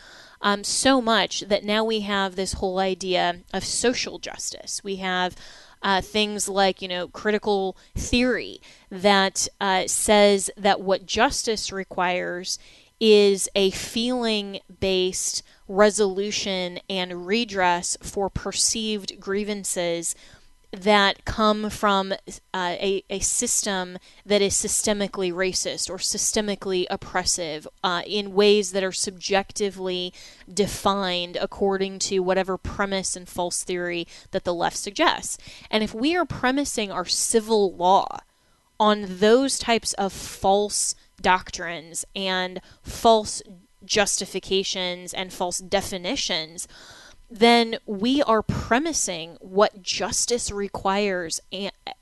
Um, 0.42 0.64
so 0.64 1.02
much 1.02 1.42
that 1.42 1.64
now 1.64 1.84
we 1.84 2.02
have 2.02 2.36
this 2.36 2.54
whole 2.54 2.80
idea 2.80 3.42
of 3.54 3.64
social 3.64 4.18
justice. 4.18 4.82
We 4.84 4.96
have 4.98 5.36
uh, 5.82 6.02
things 6.02 6.48
like, 6.48 6.82
you 6.82 6.88
know, 6.88 7.08
critical 7.08 7.76
theory 7.96 8.62
that 8.90 9.48
uh, 9.60 9.88
says 9.88 10.50
that 10.58 10.82
what 10.82 11.06
justice 11.06 11.72
requires 11.72 12.60
is 13.00 13.50
a 13.56 13.72
feeling 13.72 14.60
based 14.80 15.42
resolution 15.68 16.80
and 16.90 17.26
redress 17.26 17.98
for 18.02 18.30
perceived 18.30 19.20
grievances 19.20 20.16
that 20.72 21.26
come 21.26 21.70
from 21.70 22.14
uh, 22.14 22.16
a, 22.54 23.04
a 23.10 23.20
system 23.20 23.98
that 24.26 24.42
is 24.42 24.54
systemically 24.54 25.32
racist 25.32 25.90
or 25.90 25.98
systemically 25.98 26.86
oppressive 26.90 27.68
uh, 27.84 28.02
in 28.06 28.34
ways 28.34 28.72
that 28.72 28.84
are 28.84 28.92
subjectively 28.92 30.14
defined 30.52 31.38
according 31.42 32.00
to 32.00 32.20
whatever 32.20 32.58
premise 32.58 33.16
and 33.16 33.28
false 33.28 33.64
theory 33.64 34.08
that 34.32 34.46
the 34.46 34.54
left 34.54 34.78
suggests. 34.78 35.38
And 35.70 35.84
if 35.84 35.94
we 35.94 36.16
are 36.16 36.26
premising 36.26 36.92
our 36.92 37.06
civil 37.06 37.76
law 37.76 38.20
on 38.80 39.06
those 39.20 39.60
types 39.60 39.94
of 39.94 40.14
false 40.14 40.96
doctrines 41.22 42.06
and 42.16 42.62
false 42.82 43.42
justifications 43.84 45.14
and 45.14 45.34
false 45.34 45.60
definitions, 45.60 46.68
then 47.32 47.78
we 47.86 48.22
are 48.24 48.42
premising 48.42 49.38
what 49.40 49.82
justice 49.82 50.52
requires 50.52 51.40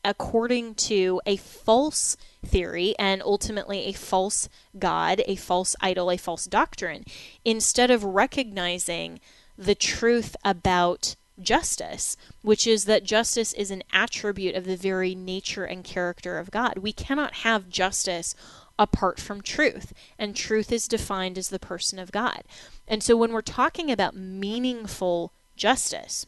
according 0.04 0.74
to 0.74 1.22
a 1.28 1.38
false 1.38 2.18
theory 2.44 2.96
and 2.98 3.22
ultimately 3.22 3.86
a 3.86 3.94
false 3.94 4.50
God, 4.80 5.22
a 5.28 5.36
false 5.36 5.76
idol, 5.82 6.10
a 6.10 6.18
false 6.18 6.46
doctrine, 6.46 7.06
instead 7.46 7.92
of 7.92 8.04
recognizing 8.04 9.20
the 9.56 9.76
truth 9.76 10.36
about 10.44 11.16
justice, 11.40 12.18
which 12.42 12.66
is 12.66 12.86
that 12.86 13.04
justice 13.04 13.54
is 13.54 13.70
an 13.70 13.84
attribute 13.94 14.56
of 14.56 14.66
the 14.66 14.76
very 14.76 15.14
nature 15.14 15.64
and 15.64 15.84
character 15.84 16.40
of 16.40 16.50
God. 16.50 16.80
We 16.80 16.92
cannot 16.92 17.36
have 17.36 17.70
justice 17.70 18.34
apart 18.80 19.20
from 19.20 19.42
truth, 19.42 19.94
and 20.18 20.36
truth 20.36 20.72
is 20.72 20.88
defined 20.88 21.38
as 21.38 21.50
the 21.50 21.60
person 21.60 22.00
of 22.00 22.12
God. 22.12 22.44
And 22.88 23.04
so 23.04 23.16
when 23.18 23.34
we're 23.34 23.42
talking 23.42 23.92
about 23.92 24.16
meaningful 24.16 25.34
justice, 25.58 26.26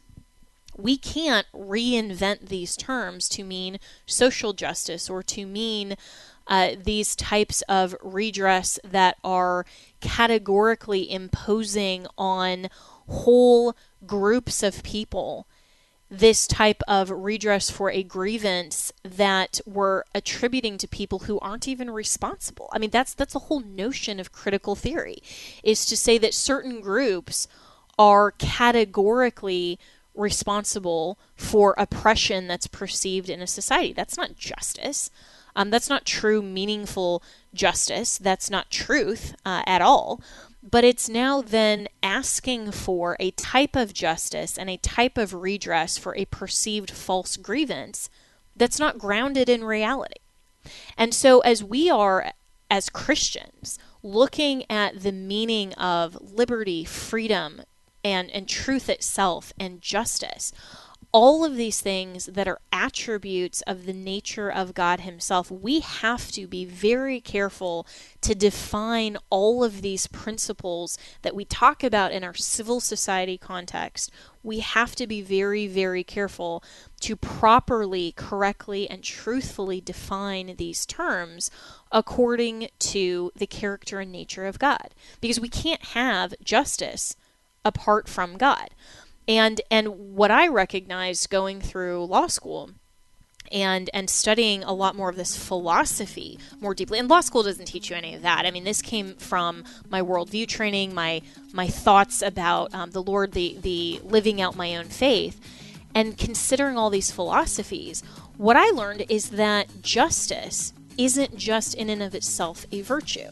we 0.77 0.98
can't 0.98 1.48
reinvent 1.53 2.50
these 2.50 2.75
terms 2.75 3.29
to 3.29 3.43
mean 3.43 3.79
social 4.05 4.51
justice 4.51 5.10
or 5.10 5.24
to 5.24 5.46
mean 5.46 5.96
uh, 6.48 6.72
these 6.84 7.15
types 7.15 7.62
of 7.63 7.96
redress 8.01 8.77
that 8.84 9.15
are 9.24 9.65
categorically 10.01 11.10
imposing 11.10 12.05
on 12.17 12.67
whole 13.08 13.75
groups 14.05 14.62
of 14.62 14.84
people 14.84 15.48
this 16.12 16.46
type 16.46 16.84
of 16.89 17.10
redress 17.10 17.70
for 17.70 17.89
a 17.89 18.03
grievance 18.03 18.91
that 19.01 19.62
we're 19.65 20.03
attributing 20.13 20.77
to 20.77 20.86
people 20.86 21.20
who 21.20 21.39
aren't 21.39 21.70
even 21.70 21.89
responsible. 21.89 22.70
I 22.74 22.80
mean 22.80 22.89
that's 22.89 23.13
that's 23.13 23.32
the 23.32 23.39
whole 23.39 23.62
notion 23.62 24.20
of 24.20 24.34
critical 24.34 24.75
theory 24.75 25.24
is 25.63 25.86
to 25.86 25.96
say 25.96 26.18
that 26.18 26.34
certain 26.34 26.82
groups 26.82 27.48
are 27.98 28.32
categorically 28.32 29.80
responsible 30.13 31.18
for 31.38 31.74
oppression 31.77 32.46
that's 32.46 32.68
perceived 32.68 33.30
in 33.30 33.41
a 33.41 33.48
society. 33.48 33.94
That's 33.94 34.18
not 34.18 34.36
justice. 34.36 35.10
Um, 35.56 35.70
that's 35.70 35.89
not 35.89 36.06
true, 36.06 36.41
meaningful 36.41 37.24
justice. 37.53 38.18
That's 38.18 38.50
not 38.50 38.70
truth 38.70 39.34
uh, 39.46 39.63
at 39.65 39.82
all 39.82 40.20
but 40.63 40.84
it's 40.84 41.10
now 41.10 41.41
then 41.41 41.88
asking 42.03 42.72
for 42.72 43.18
a 43.20 43.32
type 43.32 43.75
of 43.75 43.94
justice 43.94 44.58
and 44.58 44.70
a 44.70 44.77
type 44.77 45.18
of 45.18 45.34
redress 45.34 45.98
for 45.98 46.15
a 46.15 46.25
perceived 46.25 46.91
false 46.91 47.36
grievance 47.38 48.10
that's 48.56 48.80
not 48.80 49.00
grounded 49.00 49.50
in 49.50 49.63
reality. 49.63 50.20
And 50.98 51.13
so, 51.13 51.39
as 51.39 51.63
we 51.63 51.89
are, 51.89 52.34
as 52.70 52.89
Christians, 52.89 53.80
looking 54.03 54.63
at 54.70 55.01
the 55.01 55.12
meaning 55.12 55.74
of 55.74 56.18
liberty, 56.22 56.86
freedom, 56.86 57.62
and, 58.03 58.30
and 58.32 58.48
truth 58.48 58.89
itself 58.89 59.53
and 59.60 59.82
justice, 59.82 60.51
all 61.12 61.44
of 61.44 61.56
these 61.56 61.82
things 61.82 62.27
that 62.27 62.48
are 62.48 62.60
attributes 62.72 63.62
of 63.63 63.86
the 63.86 63.94
nature 63.94 64.50
of 64.50 64.74
God 64.74 65.01
Himself, 65.01 65.51
we 65.51 65.82
have 65.82 66.32
to 66.32 66.48
be 66.48 66.63
very 66.63 67.20
careful 67.20 67.86
to 68.22 68.34
define 68.34 69.18
all 69.30 69.63
of 69.63 69.82
these 69.82 70.08
principles 70.08 70.98
that 71.22 71.36
we 71.36 71.44
talk 71.44 71.84
about 71.84 72.12
in 72.12 72.24
our 72.24 72.34
civil 72.34 72.80
society 72.80 73.38
context. 73.38 74.12
We 74.41 74.60
have 74.60 74.96
to 74.96 75.06
be 75.06 75.22
very, 75.22 75.68
very 75.68 76.03
careful 76.03 76.63
to 77.01 77.15
properly, 77.15 78.13
correctly, 78.13 78.89
and 78.89 79.03
truthfully 79.03 79.82
define 79.82 80.56
these 80.58 80.86
terms 80.86 81.51
according 81.91 82.70
to 82.80 83.32
the 83.36 83.48
character 83.48 84.00
and 84.00 84.12
nature 84.12 84.46
of 84.46 84.60
God. 84.60 84.96
Because 85.20 85.39
we 85.39 85.50
can't 85.50 85.84
have 85.88 86.34
justice 86.44 87.15
apart 87.63 88.08
from 88.08 88.38
God. 88.38 88.70
And 89.28 89.62
and 89.70 90.16
what 90.16 90.32
I 90.32 90.48
recognized 90.48 91.30
going 91.30 91.62
through 91.62 92.06
law 92.06 92.28
school 92.28 92.72
and 93.51 93.90
and 93.94 94.10
studying 94.10 94.63
a 94.63 94.74
lot 94.74 94.96
more 94.96 95.10
of 95.10 95.16
this 95.16 95.36
philosophy 95.36 96.40
more 96.60 96.74
deeply. 96.74 97.00
And 97.00 97.10
law 97.10 97.22
school 97.22 97.44
doesn't 97.44 97.66
teach 97.66 97.90
you 97.90 97.96
any 97.96 98.16
of 98.16 98.22
that. 98.22 98.46
I 98.46 98.51
mean, 98.51 98.63
this 98.63 98.82
came 98.82 99.16
from 99.16 99.63
my 99.90 100.01
worldview 100.01 100.48
training, 100.48 100.94
my 100.94 101.22
my 101.54 101.68
thoughts 101.68 102.22
about 102.22 102.74
um, 102.74 102.92
the 102.92 103.04
Lord, 103.04 103.34
the 103.34 103.58
the 103.62 104.00
living 104.04 104.42
out 104.42 104.56
my 104.56 104.75
own 104.75 104.86
faith, 104.86 105.40
and 105.94 106.18
considering 106.18 106.78
all 106.78 106.90
these 106.90 107.12
philosophies. 107.12 108.04
What 108.38 108.58
I 108.58 108.70
learned 108.72 109.06
is 109.10 109.32
that 109.32 109.82
justice 109.82 110.74
isn't 110.98 111.36
just 111.38 111.74
in 111.75 111.90
and 111.90 112.01
of 112.01 112.16
itself 112.16 112.66
a 112.72 112.82
virtue 112.82 113.30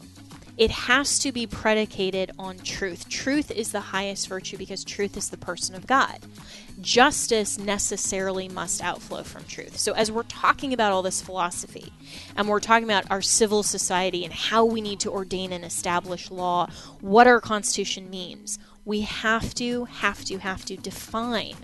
it 0.60 0.70
has 0.70 1.18
to 1.18 1.32
be 1.32 1.46
predicated 1.46 2.30
on 2.38 2.58
truth. 2.58 3.08
Truth 3.08 3.50
is 3.50 3.72
the 3.72 3.80
highest 3.80 4.28
virtue 4.28 4.58
because 4.58 4.84
truth 4.84 5.16
is 5.16 5.30
the 5.30 5.38
person 5.38 5.74
of 5.74 5.86
God. 5.86 6.18
Justice 6.82 7.58
necessarily 7.58 8.46
must 8.46 8.82
outflow 8.82 9.22
from 9.22 9.44
truth. 9.44 9.78
So, 9.78 9.92
as 9.92 10.12
we're 10.12 10.22
talking 10.24 10.74
about 10.74 10.92
all 10.92 11.00
this 11.00 11.22
philosophy 11.22 11.94
and 12.36 12.46
we're 12.46 12.60
talking 12.60 12.84
about 12.84 13.10
our 13.10 13.22
civil 13.22 13.62
society 13.62 14.22
and 14.22 14.34
how 14.34 14.66
we 14.66 14.82
need 14.82 15.00
to 15.00 15.10
ordain 15.10 15.50
and 15.50 15.64
establish 15.64 16.30
law, 16.30 16.68
what 17.00 17.26
our 17.26 17.40
Constitution 17.40 18.10
means, 18.10 18.58
we 18.84 19.00
have 19.00 19.54
to, 19.54 19.86
have 19.86 20.26
to, 20.26 20.36
have 20.38 20.66
to 20.66 20.76
define 20.76 21.56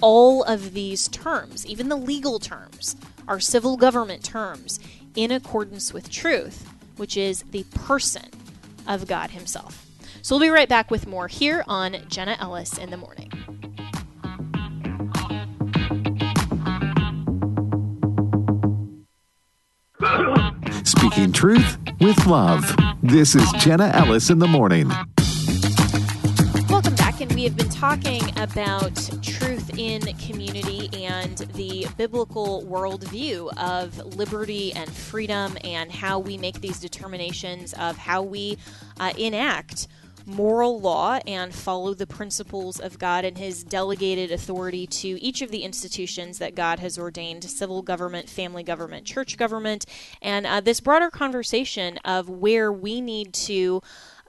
all 0.00 0.44
of 0.44 0.72
these 0.72 1.08
terms, 1.08 1.66
even 1.66 1.88
the 1.88 1.96
legal 1.96 2.38
terms, 2.38 2.94
our 3.26 3.40
civil 3.40 3.76
government 3.76 4.22
terms, 4.22 4.78
in 5.16 5.32
accordance 5.32 5.92
with 5.92 6.08
truth 6.08 6.75
which 6.96 7.16
is 7.16 7.42
the 7.50 7.64
person 7.74 8.30
of 8.86 9.06
God 9.06 9.30
Himself. 9.30 9.86
So 10.22 10.34
we'll 10.34 10.46
be 10.46 10.50
right 10.50 10.68
back 10.68 10.90
with 10.90 11.06
more 11.06 11.28
here 11.28 11.64
on 11.68 11.96
Jenna 12.08 12.36
Ellis 12.40 12.78
in 12.78 12.90
the 12.90 12.96
morning. 12.96 13.30
Speaking 20.84 21.32
truth 21.32 21.78
with 22.00 22.26
love. 22.26 22.74
This 23.02 23.34
is 23.34 23.50
Jenna 23.58 23.88
Ellis 23.94 24.30
in 24.30 24.40
the 24.40 24.48
morning. 24.48 24.88
Welcome 26.68 26.94
back, 26.96 27.20
and 27.20 27.32
we 27.32 27.44
have 27.44 27.56
been 27.56 27.68
talking 27.68 28.22
about 28.36 28.94
truth 29.22 29.45
in 29.78 30.00
community 30.18 30.88
and 31.04 31.38
the 31.54 31.86
biblical 31.96 32.62
worldview 32.64 33.56
of 33.58 34.16
liberty 34.16 34.72
and 34.72 34.90
freedom, 34.90 35.56
and 35.64 35.92
how 35.92 36.18
we 36.18 36.38
make 36.38 36.60
these 36.60 36.80
determinations 36.80 37.72
of 37.74 37.96
how 37.96 38.22
we 38.22 38.58
uh, 38.98 39.12
enact 39.18 39.88
moral 40.26 40.80
law 40.80 41.20
and 41.26 41.54
follow 41.54 41.94
the 41.94 42.06
principles 42.06 42.80
of 42.80 42.98
God 42.98 43.24
and 43.24 43.38
His 43.38 43.62
delegated 43.62 44.32
authority 44.32 44.86
to 44.86 45.22
each 45.22 45.40
of 45.40 45.50
the 45.50 45.62
institutions 45.62 46.38
that 46.38 46.56
God 46.56 46.80
has 46.80 46.98
ordained 46.98 47.44
civil 47.44 47.80
government, 47.80 48.28
family 48.28 48.64
government, 48.64 49.06
church 49.06 49.36
government, 49.36 49.86
and 50.20 50.46
uh, 50.46 50.60
this 50.60 50.80
broader 50.80 51.10
conversation 51.10 51.98
of 51.98 52.28
where 52.28 52.72
we 52.72 53.00
need 53.00 53.32
to 53.34 53.80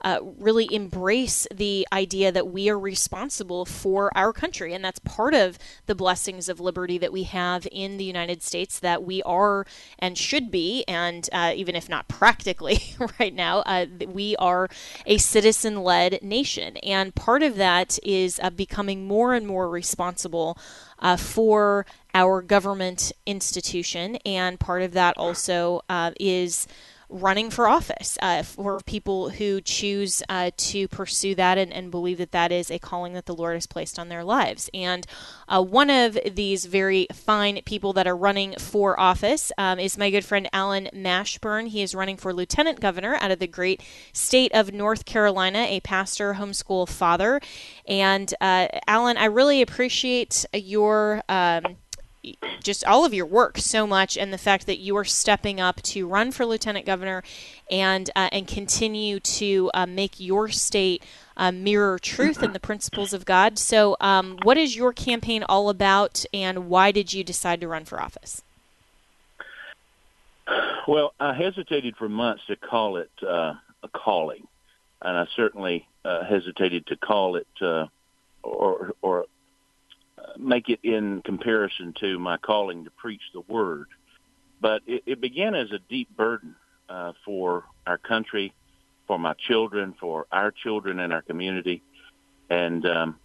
uh, 0.02 0.20
really 0.38 0.72
embrace 0.72 1.46
the 1.52 1.86
idea 1.92 2.30
that 2.30 2.48
we 2.48 2.68
are 2.68 2.78
responsible 2.78 3.64
for 3.64 4.16
our 4.16 4.32
country. 4.32 4.72
And 4.74 4.84
that's 4.84 5.00
part 5.00 5.34
of 5.34 5.58
the 5.86 5.94
blessings 5.94 6.48
of 6.48 6.60
liberty 6.60 6.98
that 6.98 7.12
we 7.12 7.24
have 7.24 7.66
in 7.72 7.96
the 7.96 8.04
United 8.04 8.42
States 8.42 8.78
that 8.80 9.02
we 9.02 9.22
are 9.24 9.66
and 9.98 10.16
should 10.16 10.50
be, 10.50 10.84
and 10.86 11.28
uh, 11.32 11.52
even 11.54 11.74
if 11.74 11.88
not 11.88 12.08
practically 12.08 12.80
right 13.20 13.34
now, 13.34 13.60
uh, 13.60 13.86
we 14.06 14.36
are 14.36 14.68
a 15.06 15.18
citizen 15.18 15.82
led 15.82 16.22
nation. 16.22 16.76
And 16.78 17.14
part 17.14 17.42
of 17.42 17.56
that 17.56 17.98
is 18.02 18.38
uh, 18.42 18.50
becoming 18.50 19.06
more 19.06 19.34
and 19.34 19.46
more 19.46 19.68
responsible. 19.68 20.58
Uh, 21.00 21.16
for 21.16 21.86
our 22.12 22.42
government 22.42 23.12
institution, 23.24 24.16
and 24.26 24.58
part 24.58 24.82
of 24.82 24.90
that 24.94 25.16
also 25.16 25.80
uh, 25.88 26.10
is 26.18 26.66
running 27.10 27.50
for 27.50 27.66
office 27.66 28.18
uh, 28.20 28.42
for 28.42 28.80
people 28.80 29.30
who 29.30 29.60
choose 29.60 30.22
uh, 30.28 30.50
to 30.56 30.86
pursue 30.88 31.34
that 31.34 31.56
and, 31.56 31.72
and, 31.72 31.90
believe 31.90 32.18
that 32.18 32.32
that 32.32 32.52
is 32.52 32.70
a 32.70 32.78
calling 32.78 33.14
that 33.14 33.24
the 33.24 33.34
Lord 33.34 33.54
has 33.54 33.66
placed 33.66 33.98
on 33.98 34.10
their 34.10 34.22
lives. 34.22 34.68
And 34.74 35.06
uh, 35.48 35.62
one 35.62 35.88
of 35.88 36.18
these 36.34 36.66
very 36.66 37.06
fine 37.12 37.62
people 37.64 37.94
that 37.94 38.06
are 38.06 38.16
running 38.16 38.54
for 38.58 38.98
office 39.00 39.50
um, 39.56 39.78
is 39.78 39.96
my 39.96 40.10
good 40.10 40.24
friend 40.24 40.48
Allen 40.52 40.90
Mashburn. 40.94 41.68
He 41.68 41.82
is 41.82 41.94
running 41.94 42.18
for 42.18 42.34
lieutenant 42.34 42.80
governor 42.80 43.16
out 43.20 43.30
of 43.30 43.38
the 43.38 43.46
great 43.46 43.82
state 44.12 44.52
of 44.52 44.72
North 44.72 45.06
Carolina, 45.06 45.60
a 45.60 45.80
pastor, 45.80 46.34
homeschool 46.34 46.88
father. 46.88 47.40
And 47.86 48.32
uh, 48.40 48.68
Allen, 48.86 49.16
I 49.16 49.26
really 49.26 49.62
appreciate 49.62 50.44
your. 50.52 51.22
Um, 51.28 51.76
just 52.62 52.84
all 52.84 53.04
of 53.04 53.14
your 53.14 53.26
work 53.26 53.58
so 53.58 53.86
much 53.86 54.16
and 54.16 54.32
the 54.32 54.38
fact 54.38 54.66
that 54.66 54.78
you 54.78 54.96
are 54.96 55.04
stepping 55.04 55.60
up 55.60 55.80
to 55.82 56.06
run 56.06 56.32
for 56.32 56.44
lieutenant 56.44 56.84
governor 56.84 57.22
and 57.70 58.10
uh, 58.16 58.28
and 58.32 58.48
continue 58.48 59.20
to 59.20 59.70
uh, 59.74 59.86
make 59.86 60.18
your 60.18 60.48
state 60.48 61.02
uh, 61.36 61.52
mirror 61.52 61.98
truth 61.98 62.42
and 62.42 62.54
the 62.54 62.60
principles 62.60 63.12
of 63.12 63.24
God. 63.24 63.58
So, 63.58 63.96
um, 64.00 64.38
what 64.42 64.58
is 64.58 64.76
your 64.76 64.92
campaign 64.92 65.44
all 65.48 65.70
about, 65.70 66.24
and 66.34 66.68
why 66.68 66.90
did 66.92 67.12
you 67.12 67.22
decide 67.22 67.60
to 67.60 67.68
run 67.68 67.84
for 67.84 68.00
office? 68.00 68.42
Well, 70.86 71.12
I 71.20 71.34
hesitated 71.34 71.96
for 71.96 72.08
months 72.08 72.42
to 72.46 72.56
call 72.56 72.96
it 72.96 73.10
uh, 73.22 73.54
a 73.82 73.88
calling, 73.92 74.46
and 75.02 75.16
I 75.16 75.26
certainly 75.36 75.86
uh, 76.04 76.24
hesitated 76.24 76.86
to 76.86 76.96
call 76.96 77.36
it 77.36 77.46
uh, 77.60 77.86
or 78.42 78.92
or 79.02 79.26
make 80.38 80.68
it 80.68 80.80
in 80.82 81.22
comparison 81.22 81.94
to 82.00 82.18
my 82.18 82.36
calling 82.36 82.84
to 82.84 82.90
preach 82.90 83.22
the 83.34 83.40
word. 83.40 83.88
But 84.60 84.82
it, 84.86 85.02
it 85.06 85.20
began 85.20 85.54
as 85.54 85.70
a 85.72 85.78
deep 85.78 86.16
burden 86.16 86.54
uh, 86.88 87.12
for 87.24 87.64
our 87.86 87.98
country, 87.98 88.52
for 89.06 89.18
my 89.18 89.34
children, 89.34 89.94
for 89.98 90.26
our 90.32 90.50
children 90.50 91.00
in 91.00 91.12
our 91.12 91.22
community. 91.22 91.82
And 92.50 92.84
um, 92.86 93.16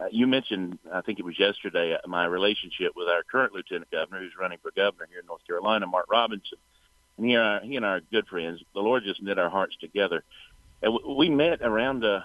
uh, 0.00 0.06
you 0.10 0.26
mentioned, 0.26 0.78
I 0.92 1.00
think 1.00 1.18
it 1.18 1.24
was 1.24 1.38
yesterday, 1.38 1.94
uh, 1.94 2.08
my 2.08 2.24
relationship 2.26 2.92
with 2.96 3.08
our 3.08 3.22
current 3.22 3.52
lieutenant 3.52 3.90
governor, 3.90 4.20
who's 4.20 4.32
running 4.38 4.58
for 4.62 4.70
governor 4.70 5.06
here 5.10 5.20
in 5.20 5.26
North 5.26 5.46
Carolina, 5.46 5.86
Mark 5.86 6.06
Robinson. 6.10 6.58
And 7.16 7.26
he 7.26 7.34
and, 7.34 7.44
I, 7.44 7.60
he 7.60 7.76
and 7.76 7.84
I 7.84 7.88
are 7.90 8.00
good 8.00 8.26
friends. 8.26 8.62
The 8.74 8.80
Lord 8.80 9.04
just 9.04 9.22
knit 9.22 9.38
our 9.38 9.50
hearts 9.50 9.76
together. 9.80 10.24
And 10.82 10.98
we 11.06 11.28
met 11.28 11.60
around 11.62 12.04
a, 12.04 12.24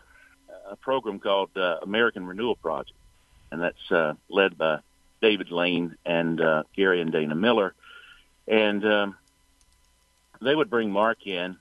a 0.69 0.75
program 0.77 1.19
called 1.19 1.49
uh, 1.55 1.77
American 1.81 2.25
Renewal 2.25 2.55
Project 2.55 2.97
and 3.51 3.61
that's 3.61 3.91
uh, 3.91 4.13
led 4.29 4.57
by 4.57 4.79
David 5.21 5.51
Lane 5.51 5.95
and 6.05 6.39
uh, 6.39 6.63
Gary 6.75 7.01
and 7.01 7.11
Dana 7.11 7.35
Miller. 7.35 7.73
And 8.47 8.85
um, 8.85 9.15
they 10.41 10.55
would 10.55 10.69
bring 10.69 10.91
Mark 10.91 11.25
in 11.25 11.57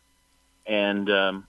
and 0.66 1.10
um, 1.10 1.46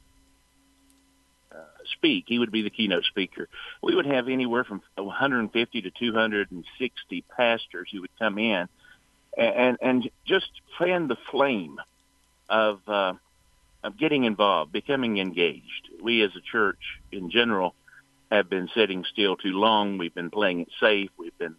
uh, 1.51 1.57
speak. 1.97 2.25
He 2.27 2.39
would 2.39 2.51
be 2.51 2.61
the 2.61 2.69
keynote 2.69 3.05
speaker. 3.05 3.47
We 3.81 3.95
would 3.95 4.05
have 4.05 4.27
anywhere 4.27 4.63
from 4.63 4.81
150 4.95 5.81
to 5.81 5.91
260 5.91 7.23
pastors 7.35 7.89
who 7.91 8.01
would 8.01 8.17
come 8.17 8.37
in 8.37 8.67
and 9.37 9.77
and 9.81 10.09
just 10.25 10.49
fan 10.79 11.07
the 11.07 11.17
flame 11.29 11.79
of 12.49 12.79
uh, 12.87 13.13
of 13.83 13.97
getting 13.97 14.23
involved, 14.23 14.71
becoming 14.71 15.19
engaged. 15.19 15.89
We 16.01 16.23
as 16.23 16.31
a 16.35 16.41
church 16.41 16.99
in 17.11 17.29
general 17.29 17.75
have 18.31 18.49
been 18.49 18.69
sitting 18.73 19.05
still 19.11 19.37
too 19.37 19.53
long. 19.53 19.97
We've 19.97 20.13
been 20.13 20.29
playing 20.29 20.61
it 20.61 20.69
safe. 20.79 21.09
We've 21.17 21.37
been, 21.37 21.55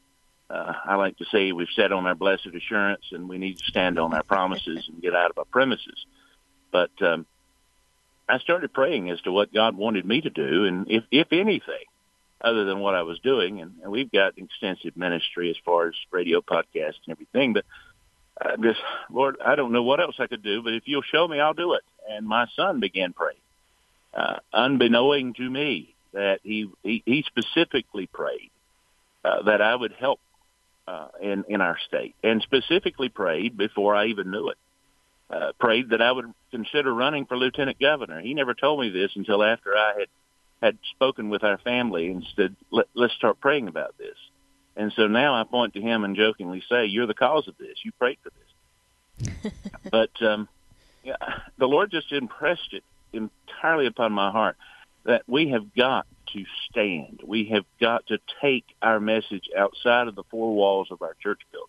uh, 0.50 0.72
I 0.84 0.96
like 0.96 1.16
to 1.18 1.24
say, 1.26 1.52
we've 1.52 1.68
sat 1.74 1.92
on 1.92 2.06
our 2.06 2.14
blessed 2.14 2.48
assurance, 2.54 3.04
and 3.12 3.28
we 3.28 3.38
need 3.38 3.58
to 3.58 3.64
stand 3.64 3.98
on 3.98 4.14
our 4.14 4.22
promises 4.22 4.88
and 4.88 5.00
get 5.00 5.14
out 5.14 5.30
of 5.30 5.38
our 5.38 5.44
premises. 5.46 6.04
But 6.70 6.90
um, 7.00 7.26
I 8.28 8.38
started 8.38 8.72
praying 8.72 9.10
as 9.10 9.20
to 9.22 9.32
what 9.32 9.52
God 9.52 9.76
wanted 9.76 10.04
me 10.04 10.20
to 10.20 10.30
do, 10.30 10.64
and 10.66 10.90
if 10.90 11.04
if 11.10 11.32
anything, 11.32 11.84
other 12.40 12.64
than 12.64 12.80
what 12.80 12.94
I 12.94 13.02
was 13.02 13.18
doing, 13.20 13.60
and, 13.60 13.76
and 13.82 13.90
we've 13.90 14.12
got 14.12 14.36
extensive 14.36 14.96
ministry 14.96 15.50
as 15.50 15.56
far 15.64 15.88
as 15.88 15.94
radio, 16.10 16.40
podcast, 16.40 16.94
and 17.06 17.12
everything. 17.12 17.54
But 17.54 17.64
I 18.40 18.56
just, 18.56 18.80
Lord, 19.10 19.36
I 19.44 19.54
don't 19.56 19.72
know 19.72 19.82
what 19.82 20.00
else 20.00 20.16
I 20.18 20.26
could 20.26 20.42
do, 20.42 20.62
but 20.62 20.74
if 20.74 20.82
you'll 20.86 21.02
show 21.02 21.26
me, 21.26 21.40
I'll 21.40 21.54
do 21.54 21.72
it. 21.72 21.82
And 22.08 22.26
my 22.26 22.46
son 22.54 22.80
began 22.80 23.12
praying, 23.12 23.40
uh, 24.14 24.36
unbeknowing 24.52 25.34
to 25.34 25.50
me 25.50 25.94
that 26.18 26.40
he 26.42 26.68
he, 26.82 27.02
he 27.06 27.24
specifically 27.26 28.08
prayed 28.08 28.50
uh, 29.24 29.42
that 29.42 29.62
I 29.62 29.74
would 29.74 29.92
help 29.92 30.18
uh, 30.88 31.08
in 31.22 31.44
in 31.48 31.60
our 31.60 31.78
state, 31.86 32.16
and 32.24 32.42
specifically 32.42 33.08
prayed 33.08 33.56
before 33.56 33.94
I 33.94 34.06
even 34.06 34.30
knew 34.30 34.48
it. 34.48 34.58
Uh, 35.30 35.52
prayed 35.60 35.90
that 35.90 36.02
I 36.02 36.10
would 36.10 36.32
consider 36.50 36.92
running 36.92 37.26
for 37.26 37.36
lieutenant 37.36 37.78
governor. 37.78 38.20
He 38.20 38.34
never 38.34 38.54
told 38.54 38.80
me 38.80 38.88
this 38.88 39.12
until 39.14 39.44
after 39.44 39.76
I 39.76 39.94
had 40.00 40.08
had 40.60 40.78
spoken 40.96 41.28
with 41.28 41.44
our 41.44 41.58
family 41.58 42.10
and 42.10 42.26
said, 42.34 42.56
Let, 42.72 42.86
"Let's 42.94 43.14
start 43.14 43.40
praying 43.40 43.68
about 43.68 43.96
this." 43.96 44.16
And 44.76 44.92
so 44.96 45.06
now 45.06 45.40
I 45.40 45.44
point 45.44 45.74
to 45.74 45.80
him 45.80 46.02
and 46.02 46.16
jokingly 46.16 46.64
say, 46.68 46.86
"You're 46.86 47.06
the 47.06 47.14
cause 47.14 47.46
of 47.46 47.56
this. 47.58 47.78
You 47.84 47.92
prayed 47.92 48.18
for 48.24 48.30
this." 48.30 49.52
but 49.92 50.22
um, 50.26 50.48
yeah, 51.04 51.16
the 51.58 51.68
Lord 51.68 51.92
just 51.92 52.10
impressed 52.10 52.72
it 52.72 52.82
entirely 53.12 53.86
upon 53.86 54.12
my 54.12 54.32
heart 54.32 54.56
that 55.04 55.22
we 55.26 55.50
have 55.50 55.74
got 55.74 56.06
to 56.32 56.44
stand. 56.70 57.20
We 57.24 57.46
have 57.46 57.64
got 57.80 58.06
to 58.08 58.18
take 58.40 58.64
our 58.82 59.00
message 59.00 59.48
outside 59.56 60.08
of 60.08 60.14
the 60.14 60.24
four 60.30 60.54
walls 60.54 60.88
of 60.90 61.02
our 61.02 61.14
church 61.22 61.40
building. 61.52 61.68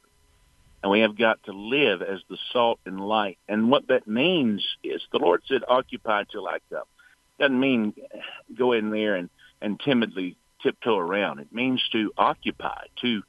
And 0.82 0.92
we 0.92 1.02
have 1.02 1.18
got 1.18 1.44
to 1.44 1.52
live 1.52 2.02
as 2.02 2.20
the 2.30 2.38
salt 2.54 2.80
and 2.86 3.00
light. 3.00 3.38
And 3.48 3.70
what 3.70 3.88
that 3.88 4.08
means 4.08 4.66
is 4.84 5.02
the 5.12 5.20
Lord 5.20 5.42
said, 5.48 5.62
occupy 5.68 6.24
till 6.32 6.48
I 6.48 6.60
come. 6.70 6.84
It 7.38 7.44
doesn't 7.44 7.60
mean 7.60 7.94
go 8.58 8.74
in 8.74 8.90
there 8.90 9.16
and, 9.16 9.30
and 9.62 9.80
timidly 9.80 10.38
tiptoe 10.62 10.98
around. 10.98 11.40
It 11.40 11.54
means 11.54 11.82
to 11.92 12.12
occupy, 12.18 12.86
to, 13.02 13.24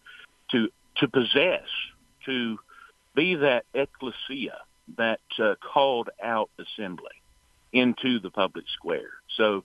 to, 0.53 0.69
to 0.97 1.09
possess, 1.09 1.67
to 2.27 2.59
be 3.15 3.37
that 3.37 3.65
ecclesia, 3.75 4.59
that 4.97 5.21
uh, 5.39 5.55
called 5.73 6.09
out 6.23 6.51
assembly 6.59 7.07
into 7.73 8.19
the 8.21 8.31
public 8.31 8.65
square. 8.75 9.11
So 9.37 9.65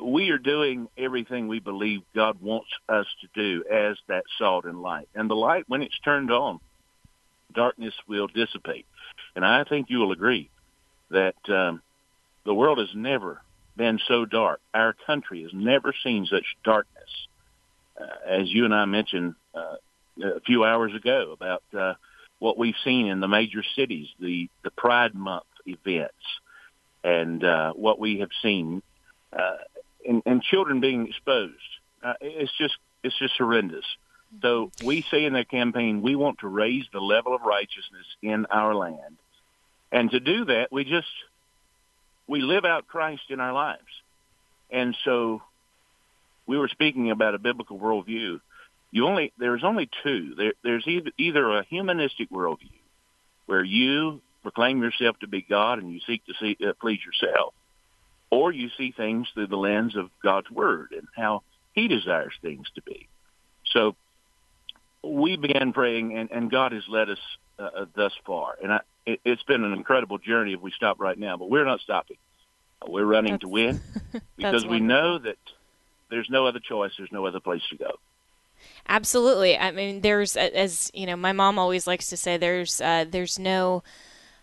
we 0.00 0.30
are 0.30 0.38
doing 0.38 0.88
everything 0.96 1.48
we 1.48 1.60
believe 1.60 2.02
God 2.14 2.40
wants 2.40 2.70
us 2.88 3.06
to 3.20 3.28
do 3.34 3.64
as 3.70 3.96
that 4.08 4.24
salt 4.38 4.64
and 4.64 4.80
light. 4.80 5.08
And 5.14 5.28
the 5.28 5.34
light, 5.34 5.64
when 5.68 5.82
it's 5.82 5.98
turned 6.04 6.30
on, 6.30 6.60
darkness 7.54 7.94
will 8.08 8.26
dissipate. 8.28 8.86
And 9.36 9.44
I 9.44 9.64
think 9.64 9.90
you 9.90 9.98
will 9.98 10.12
agree 10.12 10.50
that 11.10 11.34
um, 11.48 11.82
the 12.44 12.54
world 12.54 12.78
has 12.78 12.94
never 12.94 13.42
been 13.76 13.98
so 14.08 14.24
dark. 14.24 14.60
Our 14.74 14.94
country 15.06 15.42
has 15.42 15.52
never 15.52 15.94
seen 16.02 16.26
such 16.26 16.44
darkness. 16.64 17.10
Uh, 18.00 18.06
as 18.26 18.50
you 18.50 18.64
and 18.64 18.74
I 18.74 18.84
mentioned 18.86 19.34
uh, 19.54 19.76
a 20.22 20.40
few 20.40 20.64
hours 20.64 20.94
ago 20.94 21.32
about 21.32 21.62
uh, 21.78 21.94
what 22.38 22.58
we've 22.58 22.74
seen 22.84 23.06
in 23.06 23.20
the 23.20 23.28
major 23.28 23.62
cities, 23.76 24.08
the, 24.18 24.48
the 24.64 24.70
Pride 24.70 25.14
Month 25.14 25.44
events, 25.66 26.14
and 27.04 27.44
uh, 27.44 27.72
what 27.72 27.98
we 27.98 28.20
have 28.20 28.30
seen 28.42 28.82
uh, 29.32 29.56
and, 30.06 30.22
and 30.26 30.42
children 30.42 30.80
being 30.80 31.08
exposed. 31.08 31.54
Uh, 32.02 32.14
it's 32.20 32.52
just 32.58 32.74
it's 33.02 33.18
just 33.18 33.34
horrendous. 33.38 33.84
So 34.40 34.70
we 34.84 35.02
say 35.02 35.24
in 35.24 35.34
that 35.34 35.50
campaign 35.50 36.02
we 36.02 36.16
want 36.16 36.38
to 36.40 36.48
raise 36.48 36.84
the 36.92 37.00
level 37.00 37.34
of 37.34 37.42
righteousness 37.42 38.06
in 38.22 38.46
our 38.46 38.74
land 38.74 39.16
And 39.92 40.10
to 40.10 40.20
do 40.20 40.46
that, 40.46 40.72
we 40.72 40.84
just 40.84 41.08
we 42.26 42.40
live 42.40 42.64
out 42.64 42.88
Christ 42.88 43.24
in 43.28 43.40
our 43.40 43.52
lives. 43.52 43.82
And 44.70 44.96
so 45.04 45.42
we 46.46 46.56
were 46.56 46.68
speaking 46.68 47.10
about 47.10 47.34
a 47.34 47.38
biblical 47.38 47.78
worldview. 47.78 48.40
You 48.90 49.06
only 49.06 49.32
there's 49.38 49.64
only 49.64 49.90
two. 50.02 50.34
There, 50.36 50.54
there's 50.64 50.86
either, 50.86 51.10
either 51.18 51.58
a 51.58 51.64
humanistic 51.64 52.30
worldview 52.30 52.80
where 53.46 53.62
you 53.62 54.22
proclaim 54.42 54.82
yourself 54.82 55.18
to 55.20 55.28
be 55.28 55.42
God 55.42 55.78
and 55.78 55.92
you 55.92 56.00
seek 56.06 56.24
to 56.26 56.34
see, 56.40 56.56
uh, 56.66 56.72
please 56.80 57.00
yourself, 57.04 57.54
or 58.32 58.50
you 58.50 58.70
see 58.78 58.92
things 58.92 59.28
through 59.34 59.46
the 59.46 59.58
lens 59.58 59.94
of 59.94 60.08
God's 60.22 60.50
Word 60.50 60.94
and 60.96 61.06
how 61.14 61.42
He 61.74 61.86
desires 61.86 62.32
things 62.40 62.66
to 62.74 62.82
be. 62.82 63.06
So 63.66 63.94
we 65.04 65.36
began 65.36 65.74
praying, 65.74 66.16
and, 66.16 66.30
and 66.32 66.50
God 66.50 66.72
has 66.72 66.84
led 66.88 67.10
us 67.10 67.18
uh, 67.58 67.62
uh 67.62 67.84
thus 67.94 68.12
far. 68.24 68.56
And 68.62 68.72
I, 68.72 68.80
it, 69.04 69.20
it's 69.26 69.42
been 69.42 69.62
an 69.62 69.74
incredible 69.74 70.16
journey 70.16 70.54
if 70.54 70.62
we 70.62 70.70
stop 70.70 70.98
right 70.98 71.18
now, 71.18 71.36
but 71.36 71.50
we're 71.50 71.66
not 71.66 71.80
stopping. 71.80 72.16
We're 72.88 73.04
running 73.04 73.34
That's, 73.34 73.42
to 73.42 73.48
win 73.48 73.80
because 74.36 74.66
we 74.66 74.80
know 74.80 75.18
that 75.18 75.36
there's 76.10 76.30
no 76.30 76.46
other 76.46 76.58
choice. 76.58 76.92
There's 76.96 77.12
no 77.12 77.26
other 77.26 77.38
place 77.38 77.62
to 77.70 77.76
go. 77.76 77.98
Absolutely. 78.88 79.58
I 79.58 79.72
mean, 79.72 80.00
there's 80.00 80.36
as 80.38 80.90
you 80.94 81.04
know, 81.04 81.16
my 81.16 81.32
mom 81.32 81.58
always 81.58 81.86
likes 81.86 82.08
to 82.08 82.16
say, 82.16 82.38
there's 82.38 82.80
uh, 82.80 83.04
there's 83.08 83.38
no. 83.38 83.82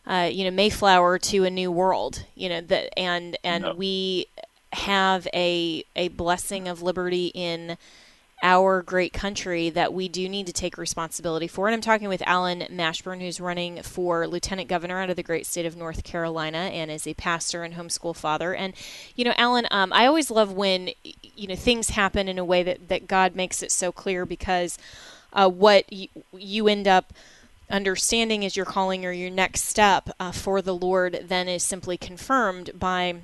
Uh, 0.07 0.29
you 0.31 0.43
know 0.43 0.51
Mayflower 0.51 1.19
to 1.19 1.43
a 1.43 1.49
new 1.49 1.71
world. 1.71 2.23
You 2.35 2.49
know 2.49 2.62
that, 2.62 2.97
and 2.97 3.38
and 3.43 3.63
no. 3.63 3.73
we 3.73 4.27
have 4.73 5.27
a 5.33 5.83
a 5.95 6.09
blessing 6.09 6.67
of 6.67 6.81
liberty 6.81 7.27
in 7.33 7.77
our 8.41 8.81
great 8.81 9.12
country 9.12 9.69
that 9.69 9.93
we 9.93 10.07
do 10.07 10.29
need 10.29 10.47
to 10.47 10.53
take 10.53 10.77
responsibility 10.77 11.47
for. 11.47 11.67
And 11.67 11.75
I'm 11.75 11.81
talking 11.81 12.07
with 12.07 12.23
Allen 12.25 12.65
Mashburn, 12.71 13.21
who's 13.21 13.41
running 13.41 13.81
for 13.83 14.27
lieutenant 14.27 14.69
governor 14.69 15.01
out 15.01 15.09
of 15.09 15.17
the 15.17 15.23
great 15.23 15.45
state 15.45 15.65
of 15.65 15.75
North 15.75 16.03
Carolina 16.03 16.57
and 16.57 16.89
is 16.89 17.05
a 17.05 17.13
pastor 17.15 17.63
and 17.63 17.73
homeschool 17.73 18.15
father. 18.15 18.55
And, 18.55 18.73
you 19.15 19.25
know, 19.25 19.33
Allen, 19.38 19.67
um, 19.71 19.91
I 19.91 20.05
always 20.05 20.31
love 20.31 20.53
when, 20.53 20.91
you 21.03 21.47
know, 21.47 21.55
things 21.55 21.89
happen 21.89 22.29
in 22.29 22.39
a 22.39 22.45
way 22.45 22.63
that, 22.63 22.88
that 22.88 23.07
God 23.07 23.35
makes 23.35 23.62
it 23.62 23.71
so 23.71 23.91
clear 23.91 24.25
because 24.25 24.77
uh, 25.33 25.49
what 25.49 25.85
y- 25.91 26.07
you 26.31 26.67
end 26.67 26.88
up 26.88 27.13
understanding 27.69 28.45
as 28.45 28.55
your 28.55 28.65
calling 28.65 29.05
or 29.05 29.12
your 29.12 29.29
next 29.29 29.65
step 29.65 30.10
uh, 30.19 30.32
for 30.32 30.62
the 30.62 30.75
Lord 30.75 31.25
then 31.27 31.47
is 31.47 31.63
simply 31.63 31.97
confirmed 31.97 32.71
by 32.73 33.15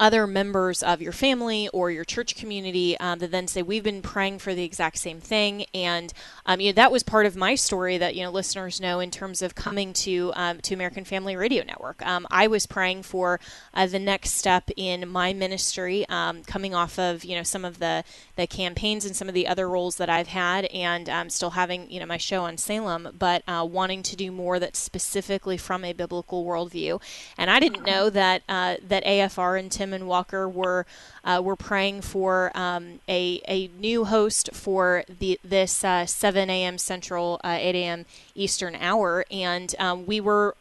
other 0.00 0.26
members 0.26 0.82
of 0.82 1.02
your 1.02 1.12
family 1.12 1.68
or 1.68 1.90
your 1.90 2.04
church 2.04 2.34
community 2.34 2.98
um, 2.98 3.18
that 3.18 3.30
then 3.30 3.46
say 3.46 3.62
we've 3.62 3.84
been 3.84 4.00
praying 4.00 4.38
for 4.38 4.54
the 4.54 4.64
exact 4.64 4.96
same 4.98 5.20
thing. 5.20 5.66
And 5.74 6.12
um, 6.46 6.58
you 6.58 6.70
know 6.70 6.76
that 6.76 6.90
was 6.90 7.02
part 7.02 7.26
of 7.26 7.36
my 7.36 7.54
story 7.54 7.98
that 7.98 8.16
you 8.16 8.24
know 8.24 8.30
listeners 8.30 8.80
know 8.80 8.98
in 8.98 9.10
terms 9.10 9.42
of 9.42 9.54
coming 9.54 9.92
to 9.92 10.32
um, 10.34 10.60
to 10.62 10.74
American 10.74 11.04
Family 11.04 11.36
Radio 11.36 11.62
Network. 11.62 12.04
Um, 12.04 12.26
I 12.30 12.46
was 12.46 12.66
praying 12.66 13.02
for 13.02 13.38
uh, 13.74 13.86
the 13.86 13.98
next 13.98 14.30
step 14.30 14.70
in 14.76 15.06
my 15.08 15.34
ministry 15.34 16.06
um, 16.08 16.42
coming 16.44 16.74
off 16.74 16.98
of 16.98 17.22
you 17.22 17.36
know 17.36 17.42
some 17.42 17.66
of 17.66 17.78
the 17.78 18.02
the 18.36 18.46
campaigns 18.46 19.04
and 19.04 19.14
some 19.14 19.28
of 19.28 19.34
the 19.34 19.46
other 19.46 19.68
roles 19.68 19.96
that 19.96 20.08
I've 20.08 20.28
had 20.28 20.64
and 20.66 21.10
um, 21.10 21.28
still 21.28 21.50
having 21.50 21.90
you 21.90 22.00
know 22.00 22.06
my 22.06 22.16
show 22.16 22.44
on 22.44 22.56
Salem 22.56 23.08
but 23.18 23.42
uh, 23.46 23.66
wanting 23.70 24.02
to 24.04 24.16
do 24.16 24.32
more 24.32 24.58
that's 24.58 24.78
specifically 24.78 25.58
from 25.58 25.84
a 25.84 25.92
biblical 25.92 26.46
worldview. 26.46 27.02
And 27.36 27.50
I 27.50 27.60
didn't 27.60 27.84
know 27.84 28.08
that 28.08 28.42
uh, 28.48 28.76
that 28.88 29.04
AFR 29.04 29.58
and 29.58 29.70
Tim 29.70 29.89
and 29.92 30.06
Walker 30.06 30.48
were 30.48 30.86
uh, 31.24 31.40
were 31.42 31.56
praying 31.56 32.02
for 32.02 32.50
um, 32.54 33.00
a 33.08 33.40
a 33.48 33.68
new 33.78 34.04
host 34.04 34.50
for 34.52 35.04
the 35.08 35.38
this 35.44 35.84
uh, 35.84 36.06
7 36.06 36.50
a.m. 36.50 36.78
Central, 36.78 37.40
uh, 37.44 37.56
8 37.58 37.74
a.m. 37.74 38.06
Eastern 38.34 38.74
hour, 38.76 39.24
and 39.30 39.74
um, 39.78 40.06
we 40.06 40.20
were 40.20 40.56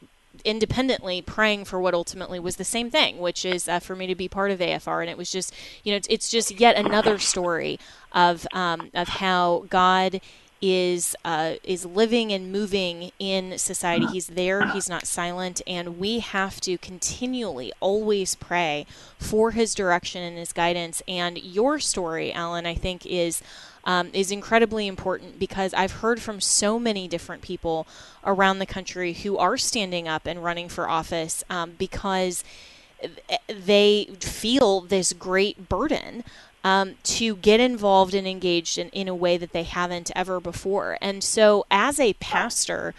independently 0.45 1.21
praying 1.21 1.65
for 1.65 1.79
what 1.79 1.93
ultimately 1.93 2.39
was 2.39 2.55
the 2.55 2.63
same 2.63 2.89
thing, 2.89 3.19
which 3.19 3.45
is 3.45 3.67
uh, 3.67 3.79
for 3.79 3.95
me 3.95 4.07
to 4.07 4.15
be 4.15 4.27
part 4.27 4.51
of 4.51 4.59
AFR. 4.59 5.01
And 5.01 5.09
it 5.09 5.17
was 5.17 5.31
just, 5.31 5.53
you 5.83 5.91
know, 5.91 5.97
it's, 5.97 6.07
it's 6.09 6.29
just 6.29 6.59
yet 6.59 6.77
another 6.77 7.17
story 7.19 7.79
of 8.11 8.47
um, 8.53 8.89
of 8.93 9.07
how 9.07 9.65
God 9.69 10.21
is 10.61 11.15
uh, 11.23 11.53
is 11.63 11.85
living 11.85 12.31
and 12.31 12.51
moving 12.51 13.11
in 13.19 13.57
society. 13.57 14.05
He's 14.07 14.27
there. 14.27 14.67
He's 14.67 14.89
not 14.89 15.05
silent, 15.05 15.61
and 15.65 15.99
we 15.99 16.19
have 16.19 16.59
to 16.61 16.77
continually, 16.77 17.71
always 17.79 18.35
pray 18.35 18.85
for 19.17 19.51
His 19.51 19.73
direction 19.73 20.21
and 20.21 20.37
His 20.37 20.53
guidance. 20.53 21.01
And 21.07 21.37
your 21.41 21.79
story, 21.79 22.31
Allen, 22.33 22.65
I 22.65 22.75
think 22.75 23.05
is. 23.05 23.41
Um, 23.85 24.09
is 24.11 24.29
incredibly 24.29 24.87
important 24.87 25.39
because 25.39 25.73
I've 25.73 25.93
heard 25.93 26.21
from 26.21 26.41
so 26.41 26.77
many 26.77 27.07
different 27.07 27.41
people 27.41 27.87
around 28.25 28.59
the 28.59 28.65
country 28.65 29.13
who 29.13 29.37
are 29.37 29.57
standing 29.57 30.05
up 30.05 30.27
and 30.27 30.43
running 30.43 30.67
for 30.67 30.87
office 30.87 31.45
um, 31.49 31.75
because 31.79 32.43
they 33.47 34.09
feel 34.19 34.81
this 34.81 35.13
great 35.13 35.69
burden 35.69 36.23
um, 36.63 36.95
to 37.03 37.35
get 37.37 37.59
involved 37.59 38.13
and 38.13 38.27
engaged 38.27 38.77
in, 38.77 38.89
in 38.89 39.07
a 39.07 39.15
way 39.15 39.37
that 39.37 39.53
they 39.53 39.63
haven't 39.63 40.11
ever 40.15 40.39
before. 40.39 40.97
And 41.01 41.23
so, 41.23 41.65
as 41.71 41.99
a 41.99 42.13
pastor, 42.13 42.93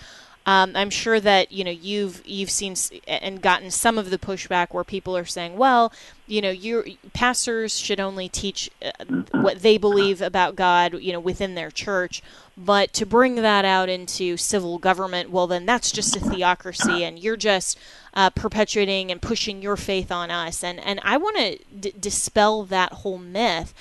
um, 0.51 0.73
I'm 0.75 0.91
sure 0.91 1.21
that 1.21 1.53
you 1.53 1.63
know 1.63 1.71
you've 1.71 2.27
you've 2.27 2.51
seen 2.51 2.75
and 3.07 3.41
gotten 3.41 3.71
some 3.71 3.99
of 3.99 4.11
the 4.11 4.19
pushback 4.19 4.75
where 4.75 4.83
people 4.83 5.17
are 5.17 5.25
saying, 5.25 5.57
well, 5.57 5.93
you 6.27 6.41
know, 6.41 6.51
your 6.51 6.85
pastors 7.13 7.79
should 7.79 8.01
only 8.01 8.29
teach 8.29 8.69
uh, 8.85 8.91
what 9.31 9.63
they 9.63 9.79
believe 9.79 10.21
about 10.21 10.57
God, 10.57 10.95
you 10.95 11.13
know, 11.13 11.21
within 11.21 11.55
their 11.55 11.71
church. 11.71 12.21
But 12.57 12.93
to 12.95 13.07
bring 13.07 13.37
that 13.37 13.65
out 13.65 13.89
into 13.89 14.37
civil 14.37 14.79
government, 14.79 15.31
well, 15.31 15.47
then 15.47 15.67
that's 15.67 15.93
just 15.93 16.17
a 16.17 16.21
theocracy, 16.21 17.05
and 17.05 17.17
you're 17.17 17.37
just 17.37 17.79
uh, 18.13 18.31
perpetuating 18.31 19.13
and 19.13 19.23
pushing 19.23 19.63
your 19.63 19.77
faith 19.77 20.11
on 20.11 20.33
us. 20.33 20.65
And 20.65 20.81
and 20.81 20.99
I 21.05 21.17
want 21.17 21.37
to 21.37 21.59
d- 21.79 21.95
dispel 21.99 22.65
that 22.65 22.93
whole 22.93 23.19
myth. 23.19 23.73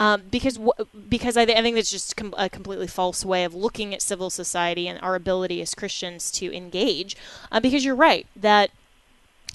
Um, 0.00 0.22
because 0.30 0.60
because 1.08 1.36
I, 1.36 1.44
th- 1.44 1.58
I, 1.58 1.62
think 1.62 1.74
that's 1.74 1.90
just 1.90 2.16
com- 2.16 2.34
a 2.38 2.48
completely 2.48 2.86
false 2.86 3.24
way 3.24 3.42
of 3.42 3.52
looking 3.52 3.92
at 3.92 4.00
civil 4.00 4.30
society 4.30 4.86
and 4.86 5.00
our 5.02 5.16
ability 5.16 5.60
as 5.60 5.74
Christians 5.74 6.30
to 6.32 6.54
engage. 6.54 7.16
Uh, 7.50 7.58
because 7.58 7.84
you're 7.84 7.96
right 7.96 8.26
that 8.36 8.70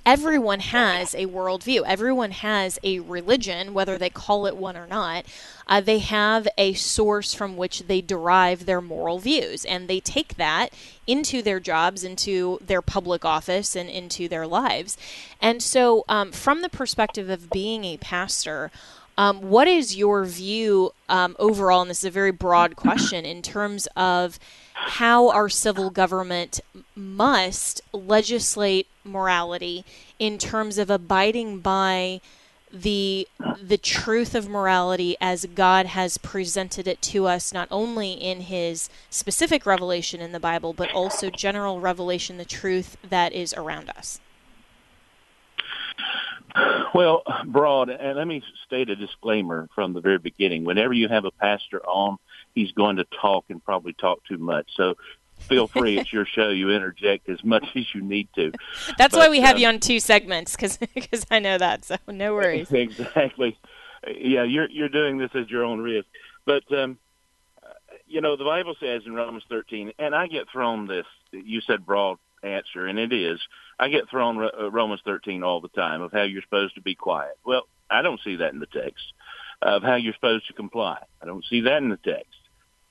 everyone 0.05 0.59
has 0.59 1.13
a 1.13 1.25
worldview. 1.27 1.83
Everyone 1.85 2.31
has 2.31 2.77
a 2.83 2.99
religion, 2.99 3.73
whether 3.73 3.97
they 3.97 4.09
call 4.09 4.45
it 4.45 4.57
one 4.57 4.75
or 4.75 4.87
not. 4.87 5.25
Uh, 5.67 5.79
they 5.79 5.99
have 5.99 6.47
a 6.57 6.73
source 6.73 7.33
from 7.33 7.55
which 7.55 7.87
they 7.87 8.01
derive 8.01 8.65
their 8.65 8.81
moral 8.81 9.19
views, 9.19 9.63
and 9.63 9.87
they 9.87 9.99
take 9.99 10.35
that 10.35 10.73
into 11.07 11.41
their 11.41 11.59
jobs, 11.59 12.03
into 12.03 12.59
their 12.61 12.81
public 12.81 13.23
office, 13.23 13.75
and 13.75 13.89
into 13.89 14.27
their 14.27 14.45
lives. 14.45 14.97
And 15.41 15.63
so, 15.63 16.03
um, 16.09 16.31
from 16.31 16.61
the 16.61 16.69
perspective 16.69 17.29
of 17.29 17.49
being 17.49 17.85
a 17.85 17.97
pastor, 17.97 18.71
um, 19.17 19.41
what 19.41 19.67
is 19.67 19.95
your 19.95 20.25
view 20.25 20.93
um, 21.09 21.35
overall? 21.39 21.81
And 21.81 21.89
this 21.89 21.99
is 21.99 22.05
a 22.05 22.11
very 22.11 22.31
broad 22.31 22.75
question 22.75 23.25
in 23.25 23.41
terms 23.41 23.87
of 23.95 24.39
how 24.73 25.29
our 25.29 25.49
civil 25.49 25.89
government 25.89 26.59
must 26.95 27.81
legislate 27.91 28.87
morality 29.03 29.85
in 30.19 30.37
terms 30.37 30.77
of 30.77 30.89
abiding 30.89 31.59
by 31.59 32.21
the 32.71 33.27
the 33.61 33.77
truth 33.77 34.33
of 34.33 34.49
morality 34.49 35.15
as 35.21 35.45
God 35.53 35.85
has 35.85 36.17
presented 36.17 36.87
it 36.87 37.03
to 37.03 37.27
us 37.27 37.53
not 37.53 37.67
only 37.69 38.13
in 38.13 38.41
his 38.41 38.89
specific 39.11 39.67
revelation 39.67 40.21
in 40.21 40.31
the 40.31 40.39
Bible 40.39 40.73
but 40.73 40.91
also 40.91 41.29
general 41.29 41.79
revelation 41.79 42.37
the 42.37 42.45
truth 42.45 42.97
that 43.07 43.31
is 43.31 43.53
around 43.53 43.91
us. 43.91 44.19
Well, 46.93 47.23
broad, 47.47 47.89
and 47.89 48.17
let 48.17 48.27
me 48.27 48.43
state 48.65 48.89
a 48.89 48.95
disclaimer 48.95 49.67
from 49.73 49.93
the 49.93 50.01
very 50.01 50.19
beginning. 50.19 50.63
Whenever 50.63 50.93
you 50.93 51.07
have 51.07 51.25
a 51.25 51.31
pastor 51.31 51.83
on, 51.83 52.17
he's 52.53 52.71
going 52.71 52.97
to 52.97 53.05
talk 53.05 53.45
and 53.49 53.63
probably 53.63 53.93
talk 53.93 54.23
too 54.25 54.37
much. 54.37 54.69
So 54.75 54.95
feel 55.39 55.67
free. 55.67 55.97
it's 55.97 56.13
your 56.13 56.25
show. 56.25 56.49
You 56.49 56.69
interject 56.69 57.29
as 57.29 57.43
much 57.43 57.65
as 57.75 57.85
you 57.95 58.01
need 58.01 58.27
to. 58.35 58.51
That's 58.97 59.15
but, 59.15 59.21
why 59.21 59.29
we 59.29 59.41
have 59.41 59.55
um, 59.55 59.61
you 59.61 59.67
on 59.67 59.79
two 59.79 59.99
segments, 59.99 60.55
because 60.55 60.77
I 61.31 61.39
know 61.39 61.57
that. 61.57 61.85
So 61.85 61.97
no 62.07 62.33
worries. 62.33 62.71
Exactly. 62.83 63.57
Yeah, 64.07 64.43
you're 64.43 64.69
you're 64.69 64.89
doing 64.89 65.17
this 65.17 65.31
at 65.33 65.49
your 65.49 65.63
own 65.63 65.79
risk. 65.79 66.07
But 66.45 66.63
um, 66.73 66.97
you 68.05 68.21
know, 68.21 68.35
the 68.35 68.43
Bible 68.43 68.75
says 68.79 69.03
in 69.05 69.13
Romans 69.13 69.43
13, 69.49 69.93
and 69.97 70.13
I 70.13 70.27
get 70.27 70.49
thrown 70.51 70.87
this. 70.87 71.05
You 71.31 71.61
said 71.61 71.85
broad 71.85 72.17
answer, 72.43 72.85
and 72.85 72.99
it 72.99 73.13
is. 73.13 73.39
I 73.79 73.89
get 73.89 74.09
thrown 74.09 74.37
uh, 74.43 74.71
Romans 74.71 75.01
13 75.05 75.43
all 75.43 75.61
the 75.61 75.69
time 75.69 76.01
of 76.01 76.11
how 76.11 76.23
you're 76.23 76.41
supposed 76.41 76.75
to 76.75 76.81
be 76.81 76.95
quiet. 76.95 77.37
Well, 77.45 77.63
I 77.89 78.01
don't 78.01 78.19
see 78.23 78.37
that 78.37 78.53
in 78.53 78.59
the 78.59 78.65
text 78.67 79.03
of 79.61 79.83
how 79.83 79.95
you're 79.95 80.13
supposed 80.13 80.47
to 80.47 80.53
comply. 80.53 80.97
I 81.21 81.25
don't 81.25 81.45
see 81.45 81.61
that 81.61 81.77
in 81.77 81.89
the 81.89 81.97
text. 81.97 82.27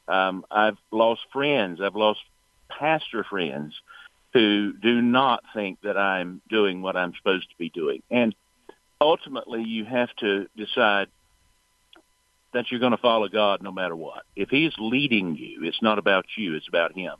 Um, 0.08 0.44
I've 0.50 0.78
lost 0.90 1.20
friends. 1.32 1.80
I've 1.82 1.96
lost 1.96 2.20
pastor 2.68 3.24
friends 3.28 3.74
who 4.32 4.72
do 4.72 5.02
not 5.02 5.42
think 5.54 5.80
that 5.82 5.96
I'm 5.96 6.40
doing 6.48 6.82
what 6.82 6.96
I'm 6.96 7.12
supposed 7.14 7.50
to 7.50 7.56
be 7.58 7.68
doing. 7.68 8.02
And 8.10 8.34
ultimately, 9.00 9.62
you 9.62 9.84
have 9.84 10.08
to 10.20 10.46
decide 10.56 11.08
that 12.54 12.70
you're 12.70 12.80
going 12.80 12.92
to 12.92 12.98
follow 12.98 13.28
God 13.28 13.62
no 13.62 13.72
matter 13.72 13.96
what. 13.96 14.22
If 14.36 14.48
He's 14.48 14.72
leading 14.78 15.36
you, 15.36 15.64
it's 15.64 15.82
not 15.82 15.98
about 15.98 16.26
you; 16.36 16.54
it's 16.54 16.68
about 16.68 16.96
Him. 16.96 17.14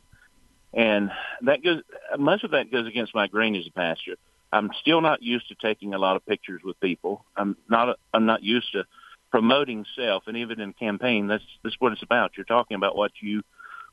And 0.73 1.11
that 1.41 1.63
goes 1.63 1.81
much 2.17 2.43
of 2.43 2.51
that 2.51 2.71
goes 2.71 2.87
against 2.87 3.15
my 3.15 3.27
grain 3.27 3.55
as 3.55 3.67
a 3.67 3.71
pastor. 3.71 4.15
I'm 4.51 4.69
still 4.81 5.01
not 5.01 5.23
used 5.23 5.49
to 5.49 5.55
taking 5.55 5.93
a 5.93 5.97
lot 5.97 6.15
of 6.15 6.25
pictures 6.25 6.61
with 6.63 6.79
people. 6.79 7.25
I'm 7.35 7.57
not 7.69 7.97
I'm 8.13 8.25
not 8.25 8.43
used 8.43 8.71
to 8.73 8.85
promoting 9.31 9.85
self, 9.95 10.23
and 10.27 10.37
even 10.37 10.59
in 10.59 10.73
campaign, 10.73 11.27
that's 11.27 11.43
that's 11.63 11.75
what 11.79 11.91
it's 11.91 12.03
about. 12.03 12.37
You're 12.37 12.45
talking 12.45 12.75
about 12.75 12.95
what 12.95 13.11
you 13.19 13.41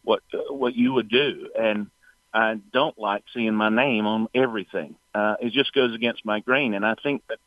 what 0.02 0.22
what 0.48 0.74
you 0.74 0.92
would 0.92 1.08
do, 1.08 1.50
and 1.58 1.88
I 2.32 2.60
don't 2.72 2.98
like 2.98 3.24
seeing 3.34 3.54
my 3.54 3.68
name 3.70 4.06
on 4.06 4.28
everything. 4.34 4.96
Uh, 5.14 5.36
it 5.40 5.52
just 5.52 5.72
goes 5.72 5.94
against 5.94 6.24
my 6.24 6.40
grain, 6.40 6.74
and 6.74 6.86
I 6.86 6.94
think 7.02 7.22
that 7.28 7.38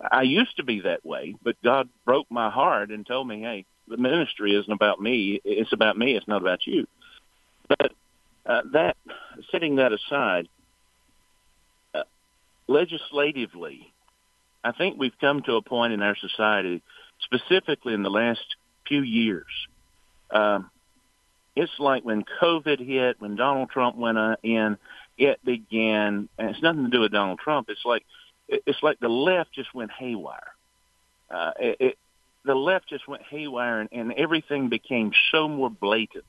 I 0.00 0.22
used 0.22 0.56
to 0.58 0.62
be 0.62 0.80
that 0.80 1.04
way, 1.04 1.34
but 1.42 1.56
God 1.64 1.88
broke 2.04 2.30
my 2.30 2.50
heart 2.50 2.90
and 2.90 3.06
told 3.06 3.26
me, 3.26 3.40
"Hey, 3.40 3.64
the 3.88 3.96
ministry 3.96 4.54
isn't 4.54 4.72
about 4.72 5.00
me. 5.00 5.40
It's 5.44 5.72
about 5.72 5.98
me. 5.98 6.16
It's 6.16 6.28
not 6.28 6.42
about 6.42 6.66
you." 6.66 6.86
But 7.68 7.92
uh, 8.48 8.62
that 8.72 8.96
setting 9.52 9.76
that 9.76 9.92
aside, 9.92 10.48
uh, 11.94 12.02
legislatively, 12.66 13.92
I 14.64 14.72
think 14.72 14.98
we've 14.98 15.18
come 15.20 15.42
to 15.42 15.56
a 15.56 15.62
point 15.62 15.92
in 15.92 16.02
our 16.02 16.16
society, 16.16 16.82
specifically 17.20 17.94
in 17.94 18.02
the 18.02 18.10
last 18.10 18.44
few 18.86 19.02
years. 19.02 19.46
Um, 20.30 20.70
it's 21.54 21.72
like 21.78 22.04
when 22.04 22.24
COVID 22.40 22.84
hit, 22.84 23.20
when 23.20 23.36
Donald 23.36 23.70
Trump 23.70 23.96
went 23.96 24.18
in, 24.42 24.78
it 25.18 25.44
began, 25.44 26.28
and 26.38 26.50
it's 26.50 26.62
nothing 26.62 26.84
to 26.84 26.90
do 26.90 27.00
with 27.00 27.12
Donald 27.12 27.40
Trump. 27.40 27.68
It's 27.68 27.84
like 27.84 28.04
it's 28.48 28.82
like 28.82 28.98
the 28.98 29.08
left 29.08 29.52
just 29.52 29.74
went 29.74 29.90
haywire. 29.90 30.54
Uh, 31.30 31.50
it, 31.58 31.76
it, 31.80 31.98
the 32.44 32.54
left 32.54 32.88
just 32.88 33.06
went 33.06 33.22
haywire, 33.24 33.80
and, 33.80 33.90
and 33.92 34.12
everything 34.14 34.68
became 34.70 35.12
so 35.30 35.48
more 35.48 35.68
blatant. 35.68 36.24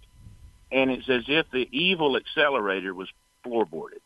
And 0.71 0.91
it's 0.91 1.10
as 1.10 1.23
if 1.27 1.47
the 1.51 1.67
evil 1.71 2.15
accelerator 2.15 2.93
was 2.93 3.10
floorboarded, 3.45 4.01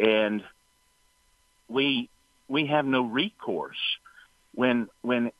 and 0.00 0.44
we 1.68 2.08
we 2.48 2.66
have 2.66 2.84
no 2.84 3.02
recourse 3.02 3.76
when 4.54 4.88
when 5.02 5.32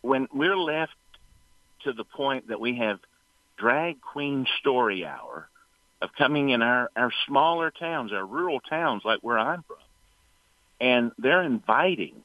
when 0.00 0.28
we're 0.32 0.56
left 0.56 0.94
to 1.84 1.92
the 1.92 2.04
point 2.04 2.48
that 2.48 2.60
we 2.60 2.78
have 2.78 2.98
drag 3.56 4.00
queen 4.00 4.46
story 4.60 5.04
hour 5.04 5.48
of 6.02 6.10
coming 6.16 6.50
in 6.50 6.60
our, 6.62 6.90
our 6.96 7.10
smaller 7.26 7.70
towns, 7.70 8.12
our 8.12 8.24
rural 8.24 8.60
towns 8.60 9.02
like 9.04 9.20
where 9.20 9.38
I'm 9.38 9.62
from. 9.62 9.76
And 10.80 11.12
they're 11.18 11.42
inviting 11.42 12.16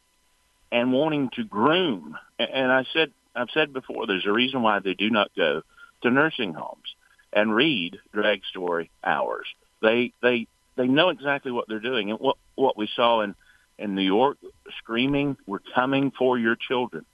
and 0.71 0.91
wanting 0.91 1.29
to 1.35 1.43
groom. 1.43 2.17
And 2.37 2.71
I 2.71 2.85
said, 2.93 3.11
I've 3.35 3.49
said 3.53 3.71
before, 3.71 4.07
there's 4.07 4.25
a 4.25 4.31
reason 4.31 4.61
why 4.61 4.79
they 4.79 4.95
do 4.95 5.09
not 5.09 5.31
go 5.35 5.61
to 6.01 6.09
nursing 6.09 6.53
homes 6.53 6.95
and 7.31 7.53
read 7.53 7.99
drag 8.13 8.41
story 8.45 8.89
hours. 9.03 9.47
They, 9.81 10.13
they, 10.21 10.47
they 10.75 10.87
know 10.87 11.09
exactly 11.09 11.51
what 11.51 11.67
they're 11.67 11.79
doing. 11.79 12.11
And 12.11 12.19
what, 12.19 12.37
what 12.55 12.77
we 12.77 12.89
saw 12.95 13.21
in, 13.21 13.35
in 13.77 13.95
New 13.95 14.01
York, 14.01 14.37
screaming, 14.77 15.37
we're 15.45 15.59
coming 15.75 16.11
for 16.17 16.37
your 16.37 16.55
children. 16.55 17.05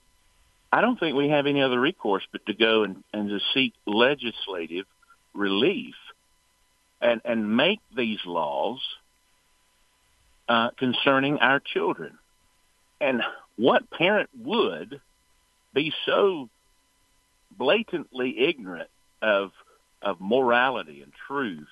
I 0.71 0.81
don't 0.81 0.99
think 0.99 1.15
we 1.15 1.29
have 1.29 1.45
any 1.45 1.61
other 1.61 1.79
recourse 1.79 2.23
but 2.31 2.45
to 2.47 2.53
go 2.53 2.83
and, 2.83 3.03
and 3.13 3.29
to 3.29 3.39
seek 3.53 3.73
legislative 3.85 4.85
relief 5.33 5.95
and, 7.01 7.21
and 7.23 7.55
make 7.55 7.79
these 7.95 8.19
laws 8.25 8.79
uh, 10.49 10.71
concerning 10.77 11.37
our 11.39 11.59
children. 11.59 12.17
And 12.99 13.21
what 13.55 13.89
parent 13.89 14.29
would 14.37 15.01
be 15.73 15.93
so 16.05 16.49
blatantly 17.57 18.39
ignorant 18.39 18.89
of 19.21 19.51
of 20.01 20.17
morality 20.19 21.01
and 21.01 21.11
truth 21.27 21.67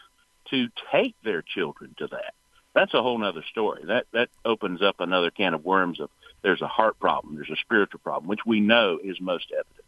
to 0.49 0.67
take 0.91 1.15
their 1.23 1.41
children 1.41 1.95
to 1.97 2.07
that? 2.07 2.33
That's 2.73 2.93
a 2.93 3.01
whole 3.01 3.23
other 3.23 3.43
story. 3.43 3.83
That 3.85 4.07
that 4.13 4.29
opens 4.45 4.81
up 4.81 4.99
another 4.99 5.29
can 5.29 5.53
of 5.53 5.63
worms 5.63 5.99
of 5.99 6.09
there's 6.41 6.61
a 6.61 6.67
heart 6.67 6.99
problem, 6.99 7.35
there's 7.35 7.49
a 7.49 7.55
spiritual 7.55 7.99
problem, 7.99 8.27
which 8.27 8.45
we 8.45 8.59
know 8.59 8.99
is 9.03 9.19
most 9.21 9.51
evident. 9.51 9.83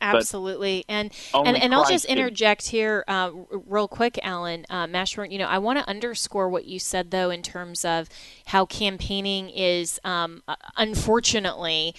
Absolutely, 0.00 0.84
and 0.88 1.12
and, 1.32 1.56
and 1.56 1.72
I'll 1.72 1.88
just 1.88 2.06
interject 2.06 2.66
here 2.68 3.04
uh, 3.06 3.30
real 3.50 3.86
quick, 3.86 4.18
Allen 4.22 4.66
uh, 4.68 4.86
Mashburn. 4.86 5.30
You 5.30 5.38
know, 5.38 5.46
I 5.46 5.58
want 5.58 5.78
to 5.78 5.88
underscore 5.88 6.48
what 6.48 6.64
you 6.64 6.80
said 6.80 7.12
though 7.12 7.30
in 7.30 7.42
terms 7.42 7.84
of 7.84 8.08
how 8.46 8.66
campaigning 8.66 9.48
is, 9.50 10.00
um, 10.02 10.42
uh, 10.48 10.56
unfortunately, 10.76 11.94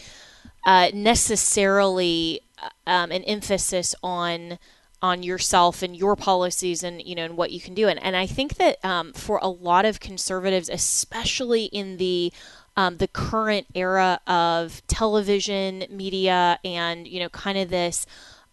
uh, 0.65 0.89
necessarily 0.93 2.41
uh, 2.62 2.69
um, 2.89 3.12
an 3.12 3.23
emphasis 3.23 3.95
on 4.04 4.58
on 5.02 5.21
yourself 5.21 5.84
and 5.84 5.97
your 5.97 6.15
policies 6.15 6.82
and 6.82 7.02
you 7.02 7.13
know 7.13 7.26
and 7.26 7.36
what 7.36 7.52
you 7.52 7.60
can 7.60 7.73
do 7.73 7.89
and, 7.89 8.02
and 8.02 8.15
i 8.15 8.26
think 8.26 8.56
that 8.56 8.84
um, 8.86 9.12
for 9.12 9.38
a 9.41 9.49
lot 9.49 9.84
of 9.84 9.99
conservatives 9.99 10.69
especially 10.69 11.65
in 11.65 11.97
the 11.97 12.32
um, 12.76 12.97
the 12.97 13.08
current 13.08 13.67
era 13.76 14.19
of 14.26 14.82
television 14.88 15.84
media 15.89 16.58
and 16.63 17.08
you 17.08 17.19
know 17.19 17.30
kind 17.30 17.58
of 17.58 17.69
this 17.69 18.06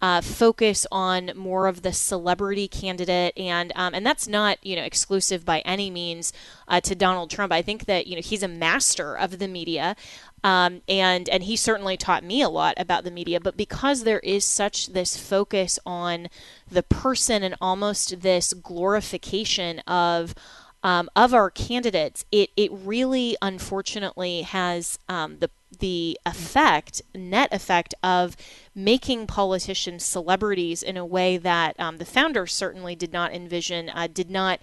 uh, 0.03 0.21
focus 0.21 0.87
on 0.91 1.31
more 1.37 1.67
of 1.67 1.83
the 1.83 1.93
celebrity 1.93 2.67
candidate, 2.67 3.37
and 3.37 3.71
um, 3.77 3.95
and 3.95 4.05
that's 4.05 4.27
not 4.27 4.59
you 4.63 4.75
know 4.75 4.83
exclusive 4.83 5.45
by 5.45 5.61
any 5.61 5.91
means 5.91 6.33
uh, 6.69 6.81
to 6.81 6.95
Donald 6.95 7.31
Trump. 7.31 7.53
I 7.53 7.61
think 7.61 7.85
that 7.85 8.07
you 8.07 8.17
know 8.17 8.23
he's 8.23 8.43
a 8.43 8.49
master 8.49 9.15
of 9.17 9.39
the 9.39 9.49
media, 9.49 9.97
um, 10.43 10.83
and 10.89 11.29
and 11.29 11.45
he 11.45 11.57
certainly 11.57 11.97
taught 11.97 12.25
me 12.25 12.43
a 12.43 12.49
lot 12.49 12.75
about 12.77 13.05
the 13.05 13.11
media. 13.11 13.41
But 13.41 13.57
because 13.57 14.05
there 14.05 14.21
is 14.21 14.45
such 14.45 14.89
this 14.89 15.17
focus 15.17 15.79
on 15.85 16.29
the 16.71 16.83
person 16.83 17.43
and 17.43 17.55
almost 17.61 18.21
this 18.21 18.53
glorification 18.53 19.81
of 19.81 20.35
um, 20.83 21.11
of 21.15 21.35
our 21.35 21.51
candidates, 21.51 22.25
it, 22.33 22.51
it 22.57 22.71
really 22.73 23.37
unfortunately 23.43 24.43
has 24.43 24.99
um, 25.09 25.39
the 25.39 25.51
the 25.79 26.19
effect, 26.27 27.01
net 27.15 27.49
effect 27.53 27.95
of 28.03 28.37
making 28.75 29.27
politicians 29.27 30.05
celebrities 30.05 30.83
in 30.83 30.97
a 30.97 31.07
way 31.07 31.37
that 31.37 31.79
um, 31.79 31.99
the 31.99 32.05
founders 32.05 32.53
certainly 32.53 32.97
did 32.97 33.13
not 33.13 33.33
envision, 33.33 33.89
uh, 33.89 34.09
did 34.13 34.31
not 34.31 34.59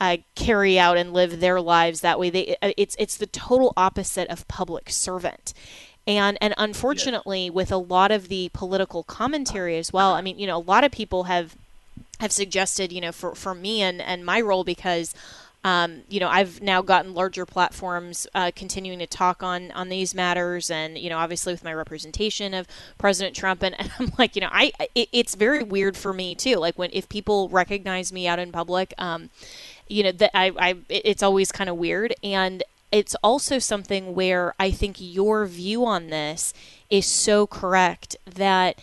uh, 0.00 0.18
carry 0.34 0.78
out 0.78 0.96
and 0.96 1.12
live 1.12 1.40
their 1.40 1.60
lives 1.60 2.00
that 2.00 2.18
way. 2.18 2.30
They, 2.30 2.56
uh, 2.62 2.72
it's 2.76 2.96
it's 2.98 3.16
the 3.16 3.26
total 3.26 3.72
opposite 3.76 4.28
of 4.28 4.46
public 4.48 4.90
servant. 4.90 5.52
And 6.06 6.38
and 6.40 6.54
unfortunately, 6.56 7.44
yes. 7.44 7.52
with 7.52 7.72
a 7.72 7.76
lot 7.76 8.12
of 8.12 8.28
the 8.28 8.50
political 8.52 9.02
commentary 9.02 9.76
as 9.78 9.92
well, 9.92 10.14
I 10.14 10.20
mean, 10.20 10.38
you 10.38 10.46
know, 10.46 10.58
a 10.58 10.58
lot 10.58 10.84
of 10.84 10.92
people 10.92 11.24
have 11.24 11.56
have 12.20 12.32
suggested, 12.32 12.92
you 12.92 13.00
know, 13.00 13.12
for, 13.12 13.34
for 13.34 13.54
me 13.54 13.82
and, 13.82 14.00
and 14.00 14.24
my 14.24 14.40
role 14.40 14.64
because 14.64 15.14
um, 15.66 16.02
you 16.08 16.20
know, 16.20 16.28
I've 16.28 16.62
now 16.62 16.80
gotten 16.80 17.12
larger 17.12 17.44
platforms 17.44 18.28
uh, 18.36 18.52
continuing 18.54 19.00
to 19.00 19.06
talk 19.08 19.42
on 19.42 19.72
on 19.72 19.88
these 19.88 20.14
matters, 20.14 20.70
and 20.70 20.96
you 20.96 21.10
know, 21.10 21.18
obviously 21.18 21.52
with 21.52 21.64
my 21.64 21.74
representation 21.74 22.54
of 22.54 22.68
President 22.98 23.34
Trump, 23.34 23.64
and, 23.64 23.74
and 23.80 23.90
I'm 23.98 24.12
like, 24.16 24.36
you 24.36 24.42
know, 24.42 24.48
I 24.52 24.70
it, 24.94 25.08
it's 25.10 25.34
very 25.34 25.64
weird 25.64 25.96
for 25.96 26.12
me 26.12 26.36
too. 26.36 26.54
Like 26.56 26.78
when 26.78 26.90
if 26.92 27.08
people 27.08 27.48
recognize 27.48 28.12
me 28.12 28.28
out 28.28 28.38
in 28.38 28.52
public, 28.52 28.94
um, 28.96 29.30
you 29.88 30.02
know, 30.02 30.12
that 30.12 30.30
I, 30.34 30.52
I 30.58 30.76
it's 30.88 31.22
always 31.22 31.52
kind 31.52 31.70
of 31.70 31.76
weird, 31.76 32.14
and 32.22 32.62
it's 32.92 33.14
also 33.22 33.58
something 33.58 34.14
where 34.14 34.54
I 34.58 34.70
think 34.70 34.96
your 34.98 35.46
view 35.46 35.84
on 35.84 36.08
this 36.08 36.54
is 36.88 37.06
so 37.06 37.46
correct 37.46 38.16
that 38.26 38.80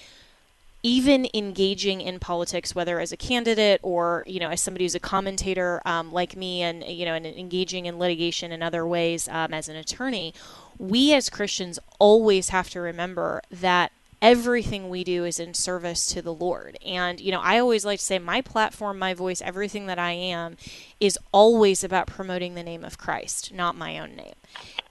even 0.86 1.28
engaging 1.34 2.02
in 2.02 2.20
politics, 2.20 2.76
whether 2.76 3.00
as 3.00 3.14
a 3.14 3.18
candidate 3.18 3.80
or 3.82 4.24
you 4.28 4.40
know 4.40 4.50
as 4.50 4.62
somebody 4.62 4.86
who's 4.86 4.96
a 4.96 5.00
commentator 5.00 5.82
um, 5.86 6.12
like 6.12 6.36
me, 6.36 6.62
and 6.62 6.84
you 6.84 7.06
know, 7.06 7.14
and 7.14 7.26
engaging 7.26 7.86
in 7.86 7.98
litigation 7.98 8.52
in 8.52 8.62
other 8.62 8.86
ways 8.86 9.28
um, 9.30 9.54
as 9.54 9.70
an 9.70 9.76
attorney, 9.76 10.34
we 10.78 11.14
as 11.14 11.30
Christians 11.30 11.80
always 12.00 12.50
have 12.50 12.70
to 12.72 12.82
remember 12.82 13.42
that 13.50 13.92
everything 14.24 14.90
we 14.90 15.04
do 15.04 15.26
is 15.26 15.38
in 15.38 15.54
service 15.54 16.08
to 16.08 16.22
the 16.22 16.34
Lord. 16.34 16.78
And, 16.84 17.20
you 17.20 17.30
know, 17.30 17.42
I 17.42 17.60
always 17.60 17.84
like 17.84 18.00
to 18.00 18.06
say 18.06 18.20
my 18.20 18.40
platform, 18.40 18.98
my 18.98 19.14
voice, 19.14 19.42
everything 19.42 19.86
that 19.88 20.00
I 20.00 20.12
am 20.14 20.56
is 21.02 21.20
always 21.34 21.84
about 21.84 22.08
promoting 22.08 22.56
the 22.56 22.64
name 22.64 22.86
of 22.86 22.98
Christ, 22.98 23.54
not 23.54 23.76
my 23.76 24.00
own 24.00 24.16
name. 24.16 24.36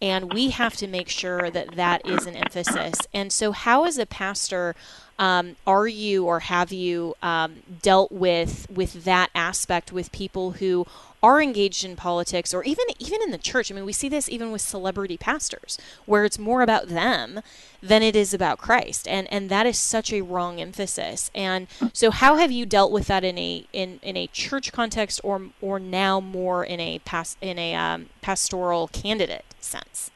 And 0.02 0.34
we 0.34 0.50
have 0.50 0.76
to 0.76 0.86
make 0.86 1.08
sure 1.08 1.50
that 1.50 1.76
that 1.76 2.06
is 2.06 2.26
an 2.26 2.36
emphasis. 2.36 2.98
And 3.14 3.32
so, 3.32 3.52
how, 3.52 3.84
as 3.84 3.96
a 3.96 4.04
pastor, 4.04 4.74
um, 5.18 5.56
are 5.66 5.88
you 5.88 6.26
or 6.26 6.40
have 6.40 6.70
you 6.70 7.14
um, 7.22 7.62
dealt 7.80 8.12
with 8.12 8.66
with 8.70 9.04
that 9.04 9.30
aspect 9.34 9.92
with 9.92 10.12
people 10.12 10.52
who 10.52 10.86
are 11.22 11.40
engaged 11.40 11.84
in 11.84 11.96
politics 11.96 12.52
or 12.52 12.64
even 12.64 12.84
even 12.98 13.22
in 13.22 13.30
the 13.30 13.38
church? 13.38 13.70
I 13.70 13.74
mean, 13.74 13.84
we 13.84 13.92
see 13.92 14.08
this 14.08 14.28
even 14.28 14.50
with 14.50 14.60
celebrity 14.60 15.16
pastors, 15.16 15.78
where 16.06 16.24
it's 16.24 16.38
more 16.38 16.62
about 16.62 16.88
them 16.88 17.40
than 17.82 18.02
it 18.02 18.16
is 18.16 18.34
about 18.34 18.58
Christ, 18.58 19.06
and 19.08 19.30
and 19.32 19.48
that 19.48 19.66
is 19.66 19.78
such 19.78 20.12
a 20.12 20.22
wrong 20.22 20.60
emphasis. 20.60 21.30
And 21.34 21.66
so, 21.92 22.10
how 22.10 22.36
have 22.36 22.50
you 22.50 22.66
dealt 22.66 22.92
with 22.92 23.06
that 23.06 23.24
in 23.24 23.38
a 23.38 23.66
in, 23.72 24.00
in 24.02 24.16
a 24.16 24.26
church 24.28 24.72
context, 24.72 25.20
or 25.22 25.48
or 25.60 25.78
now 25.78 26.20
more 26.20 26.64
in 26.64 26.80
a 26.80 26.98
past 27.00 27.36
in 27.40 27.58
a 27.58 27.74
um, 27.74 28.06
pastoral 28.20 28.88
candidate 28.88 29.44
sense? 29.60 30.10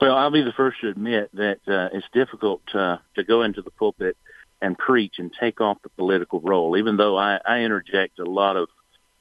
Well, 0.00 0.14
I'll 0.14 0.30
be 0.30 0.42
the 0.42 0.52
first 0.52 0.80
to 0.82 0.88
admit 0.88 1.30
that 1.34 1.58
uh, 1.66 1.88
it's 1.92 2.06
difficult 2.12 2.62
uh, 2.72 2.98
to 3.16 3.24
go 3.24 3.42
into 3.42 3.62
the 3.62 3.70
pulpit 3.70 4.16
and 4.60 4.78
preach 4.78 5.18
and 5.18 5.32
take 5.38 5.60
off 5.60 5.82
the 5.82 5.88
political 5.90 6.40
role, 6.40 6.76
even 6.76 6.96
though 6.96 7.16
I, 7.16 7.40
I 7.44 7.60
interject 7.60 8.18
a 8.18 8.24
lot 8.24 8.56
of, 8.56 8.68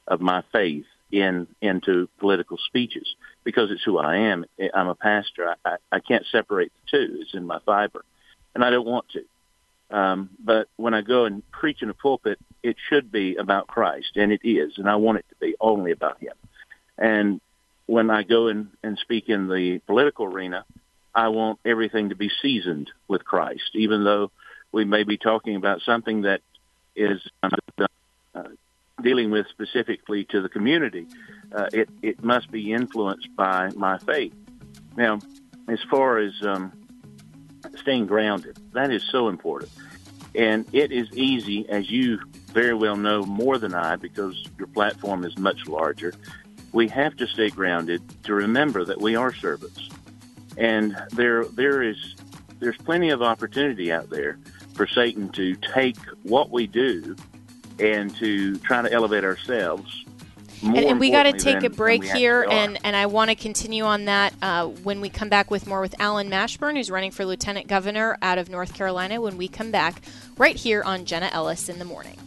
of 0.08 0.22
my 0.22 0.44
faith 0.52 0.86
in 1.12 1.48
into 1.62 2.10
political 2.20 2.58
speeches 2.58 3.08
because 3.44 3.72
it's 3.72 3.84
who 3.84 3.98
I 3.98 4.18
am. 4.18 4.46
I'm 4.74 4.88
a 4.88 4.96
pastor. 4.96 5.50
I, 5.50 5.70
I, 5.70 5.76
I 5.92 6.00
can't 6.00 6.26
separate 6.32 6.72
the 6.74 6.98
two. 6.98 7.18
It's 7.22 7.34
in 7.34 7.46
my 7.46 7.60
fiber, 7.66 8.04
and 8.54 8.64
I 8.64 8.70
don't 8.70 8.86
want 8.86 9.06
to. 9.14 9.24
Um, 9.90 10.32
but 10.44 10.68
when 10.76 10.94
I 10.94 11.02
go 11.02 11.26
and 11.26 11.50
preach 11.52 11.82
in 11.82 11.90
a 11.90 11.94
pulpit, 11.94 12.40
it 12.62 12.76
should 12.90 13.12
be 13.12 13.38
about 13.38 13.68
Christ, 13.68 14.12
and 14.16 14.32
it 14.32 14.42
is, 14.44 14.74
and 14.78 14.90
I 14.90 14.98
want 14.98 15.20
it 15.20 15.26
to 15.30 15.36
be 15.40 15.56
only 15.62 15.92
about 15.92 16.20
Him. 16.20 16.34
And 16.98 17.40
when 17.86 18.10
I 18.10 18.24
go 18.24 18.48
and, 18.48 18.70
and 18.84 18.98
speak 18.98 19.30
in 19.30 19.48
the 19.48 19.80
political 19.88 20.26
arena, 20.26 20.66
I 21.16 21.30
want 21.30 21.60
everything 21.66 22.10
to 22.10 22.16
be 22.16 22.30
seasoned 22.42 22.92
with 23.08 23.24
Christ, 23.24 23.72
even 23.76 24.04
though 24.04 24.30
we 24.72 24.84
may 24.84 25.04
be 25.04 25.18
talking 25.18 25.56
about 25.56 25.82
something 25.86 26.24
that 26.24 26.42
is 26.96 27.22
uh, 27.42 27.50
dealing 29.02 29.30
with 29.30 29.48
specifically 29.48 30.26
to 30.26 30.42
the 30.42 30.50
community. 30.50 31.08
Uh, 31.54 31.68
it 31.72 31.90
it 32.02 32.24
must 32.24 32.52
be 32.52 32.74
influenced 32.74 33.34
by 33.36 33.70
my 33.76 33.98
faith. 34.00 34.34
Now, 34.96 35.20
as 35.68 35.80
far 35.90 36.18
as 36.18 36.34
um, 36.42 36.72
staying 37.76 38.08
grounded, 38.08 38.58
that 38.74 38.92
is 38.92 39.04
so 39.12 39.30
important, 39.30 39.72
and 40.36 40.66
it 40.74 40.92
is 40.92 41.08
easy, 41.14 41.68
as 41.70 41.90
you 41.90 42.20
very 42.54 42.74
well 42.74 42.96
know 42.96 43.24
more 43.24 43.58
than 43.58 43.74
I, 43.74 43.96
because 43.96 44.44
your 44.58 44.68
platform 44.68 45.24
is 45.24 45.38
much 45.38 45.68
larger. 45.68 46.14
We 46.74 46.88
have 46.90 47.16
to 47.18 47.28
stay 47.28 47.50
grounded 47.50 48.02
to 48.24 48.34
remember 48.34 48.84
that 48.86 49.00
we 49.00 49.16
are 49.16 49.34
servants, 49.34 49.90
and 50.58 50.98
there 51.12 51.46
there 51.46 51.82
is 51.84 52.16
there's 52.60 52.78
plenty 52.78 53.10
of 53.12 53.22
opportunity 53.22 53.92
out 53.92 54.10
there 54.10 54.40
for 54.74 54.88
Satan 54.88 55.30
to 55.30 55.56
take 55.56 55.98
what 56.24 56.50
we 56.50 56.68
do 56.68 57.16
and 57.80 58.16
to 58.16 58.58
try 58.60 58.82
to 58.82 58.92
elevate 58.92 59.24
ourselves. 59.24 60.06
And, 60.64 60.78
and, 60.78 61.00
we 61.00 61.12
got 61.12 61.24
to 61.24 61.34
take 61.34 61.64
a 61.64 61.70
break 61.70 62.04
here, 62.04 62.44
and, 62.50 62.80
and 62.84 62.96
I 62.96 63.06
want 63.06 63.30
to 63.30 63.36
continue 63.36 63.84
on 63.84 64.06
that 64.06 64.34
uh, 64.42 64.66
when 64.66 65.02
we 65.02 65.10
come 65.10 65.30
back 65.30 65.52
with 65.52 65.68
more 65.68 65.82
with 65.82 65.94
Allen 66.00 66.32
Mashburn, 66.32 66.76
who's 66.76 66.90
running 66.90 67.12
for 67.12 67.26
lieutenant 67.26 67.68
governor 67.68 68.18
out 68.24 68.40
of 68.40 68.50
North 68.50 68.74
Carolina. 68.74 69.22
When 69.22 69.38
we 69.38 69.48
come 69.48 69.70
back, 69.70 70.02
right 70.36 70.56
here 70.56 70.82
on 70.82 71.06
Jenna 71.06 71.30
Ellis 71.32 71.70
in 71.70 71.78
the 71.78 71.86
morning. 71.86 72.18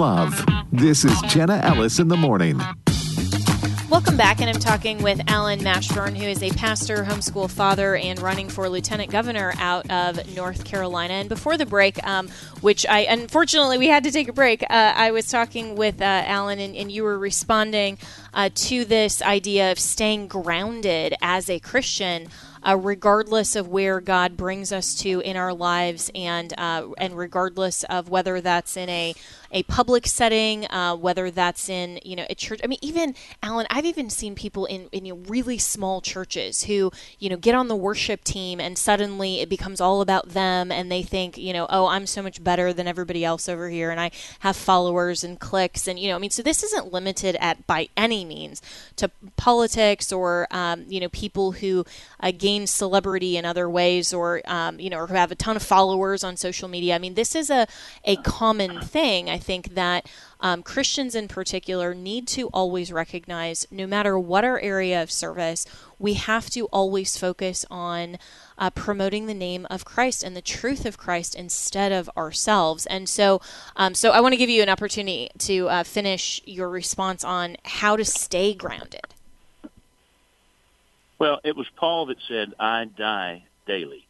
Love. 0.00 0.46
This 0.72 1.04
is 1.04 1.20
Jenna 1.28 1.60
Ellis 1.62 1.98
in 1.98 2.08
the 2.08 2.16
morning. 2.16 2.58
Welcome 3.90 4.16
back, 4.16 4.40
and 4.40 4.48
I'm 4.48 4.58
talking 4.58 5.02
with 5.02 5.20
Allen 5.26 5.58
Mashburn, 5.60 6.16
who 6.16 6.24
is 6.24 6.42
a 6.42 6.48
pastor, 6.52 7.04
homeschool 7.04 7.50
father, 7.50 7.96
and 7.96 8.18
running 8.18 8.48
for 8.48 8.66
lieutenant 8.70 9.10
governor 9.10 9.52
out 9.58 9.90
of 9.90 10.34
North 10.34 10.64
Carolina. 10.64 11.12
And 11.12 11.28
before 11.28 11.58
the 11.58 11.66
break, 11.66 12.02
um, 12.06 12.30
which 12.62 12.86
I 12.86 13.00
unfortunately 13.00 13.76
we 13.76 13.88
had 13.88 14.04
to 14.04 14.10
take 14.10 14.28
a 14.28 14.32
break, 14.32 14.62
uh, 14.62 14.94
I 14.96 15.10
was 15.10 15.28
talking 15.28 15.76
with 15.76 16.00
uh, 16.00 16.04
Allen, 16.24 16.60
and, 16.60 16.74
and, 16.74 16.90
you 16.90 17.02
were 17.02 17.18
responding 17.18 17.98
uh, 18.32 18.48
to 18.54 18.86
this 18.86 19.20
idea 19.20 19.70
of 19.70 19.78
staying 19.78 20.28
grounded 20.28 21.14
as 21.20 21.50
a 21.50 21.58
Christian 21.58 22.28
uh, 22.66 22.76
regardless 22.76 23.56
of 23.56 23.68
where 23.68 24.00
God 24.00 24.36
brings 24.36 24.72
us 24.72 24.94
to 24.96 25.20
in 25.20 25.36
our 25.36 25.52
lives, 25.52 26.10
and 26.14 26.52
uh, 26.58 26.88
and 26.98 27.16
regardless 27.16 27.84
of 27.84 28.08
whether 28.08 28.40
that's 28.40 28.76
in 28.76 28.88
a 28.88 29.14
a 29.52 29.62
public 29.64 30.06
setting, 30.06 30.66
uh, 30.66 30.94
whether 30.96 31.30
that's 31.30 31.68
in 31.68 31.98
you 32.04 32.16
know 32.16 32.26
a 32.30 32.34
church. 32.34 32.60
I 32.62 32.66
mean, 32.66 32.78
even 32.82 33.14
Allen, 33.42 33.66
I've 33.70 33.84
even 33.84 34.10
seen 34.10 34.34
people 34.34 34.66
in 34.66 34.88
in 34.92 35.04
you 35.04 35.14
know, 35.14 35.22
really 35.28 35.58
small 35.58 36.00
churches 36.00 36.64
who 36.64 36.92
you 37.18 37.28
know 37.28 37.36
get 37.36 37.54
on 37.54 37.68
the 37.68 37.76
worship 37.76 38.24
team 38.24 38.60
and 38.60 38.78
suddenly 38.78 39.40
it 39.40 39.48
becomes 39.48 39.80
all 39.80 40.00
about 40.00 40.30
them, 40.30 40.70
and 40.70 40.90
they 40.90 41.02
think 41.02 41.36
you 41.36 41.52
know, 41.52 41.66
oh, 41.68 41.86
I'm 41.86 42.06
so 42.06 42.22
much 42.22 42.42
better 42.42 42.72
than 42.72 42.86
everybody 42.86 43.24
else 43.24 43.48
over 43.48 43.68
here, 43.68 43.90
and 43.90 44.00
I 44.00 44.10
have 44.40 44.56
followers 44.56 45.24
and 45.24 45.38
clicks, 45.38 45.88
and 45.88 45.98
you 45.98 46.08
know, 46.08 46.16
I 46.16 46.18
mean, 46.18 46.30
so 46.30 46.42
this 46.42 46.62
isn't 46.62 46.92
limited 46.92 47.36
at 47.40 47.66
by 47.66 47.88
any 47.96 48.24
means 48.24 48.62
to 48.96 49.10
politics 49.36 50.12
or 50.12 50.46
um, 50.50 50.84
you 50.88 51.00
know 51.00 51.08
people 51.08 51.52
who 51.52 51.84
uh, 52.20 52.32
gain 52.36 52.66
celebrity 52.66 53.36
in 53.36 53.44
other 53.44 53.68
ways 53.68 54.12
or 54.12 54.42
um, 54.44 54.78
you 54.78 54.90
know 54.90 54.98
or 54.98 55.06
who 55.08 55.14
have 55.14 55.32
a 55.32 55.34
ton 55.34 55.56
of 55.56 55.62
followers 55.62 56.22
on 56.22 56.36
social 56.36 56.68
media. 56.68 56.94
I 56.94 56.98
mean, 56.98 57.14
this 57.14 57.34
is 57.34 57.50
a 57.50 57.66
a 58.04 58.16
common 58.16 58.80
thing. 58.80 59.28
I 59.28 59.39
think 59.40 59.74
that 59.74 60.08
um, 60.40 60.62
Christians 60.62 61.14
in 61.14 61.28
particular 61.28 61.94
need 61.94 62.28
to 62.28 62.48
always 62.48 62.92
recognize 62.92 63.66
no 63.70 63.86
matter 63.86 64.18
what 64.18 64.44
our 64.44 64.60
area 64.60 65.02
of 65.02 65.10
service, 65.10 65.66
we 65.98 66.14
have 66.14 66.48
to 66.50 66.66
always 66.66 67.16
focus 67.16 67.64
on 67.70 68.18
uh, 68.58 68.70
promoting 68.70 69.26
the 69.26 69.34
name 69.34 69.66
of 69.70 69.84
Christ 69.84 70.22
and 70.22 70.36
the 70.36 70.42
truth 70.42 70.86
of 70.86 70.96
Christ 70.96 71.34
instead 71.34 71.92
of 71.92 72.08
ourselves. 72.16 72.86
And 72.86 73.08
so, 73.08 73.40
um, 73.76 73.94
so 73.94 74.10
I 74.10 74.20
want 74.20 74.32
to 74.32 74.38
give 74.38 74.50
you 74.50 74.62
an 74.62 74.68
opportunity 74.68 75.30
to 75.38 75.68
uh, 75.68 75.82
finish 75.82 76.40
your 76.44 76.68
response 76.68 77.24
on 77.24 77.56
how 77.64 77.96
to 77.96 78.04
stay 78.04 78.54
grounded. 78.54 79.14
Well, 81.18 81.40
it 81.44 81.56
was 81.56 81.66
Paul 81.76 82.06
that 82.06 82.16
said, 82.28 82.54
"I 82.58 82.84
die 82.84 83.44
daily." 83.66 84.06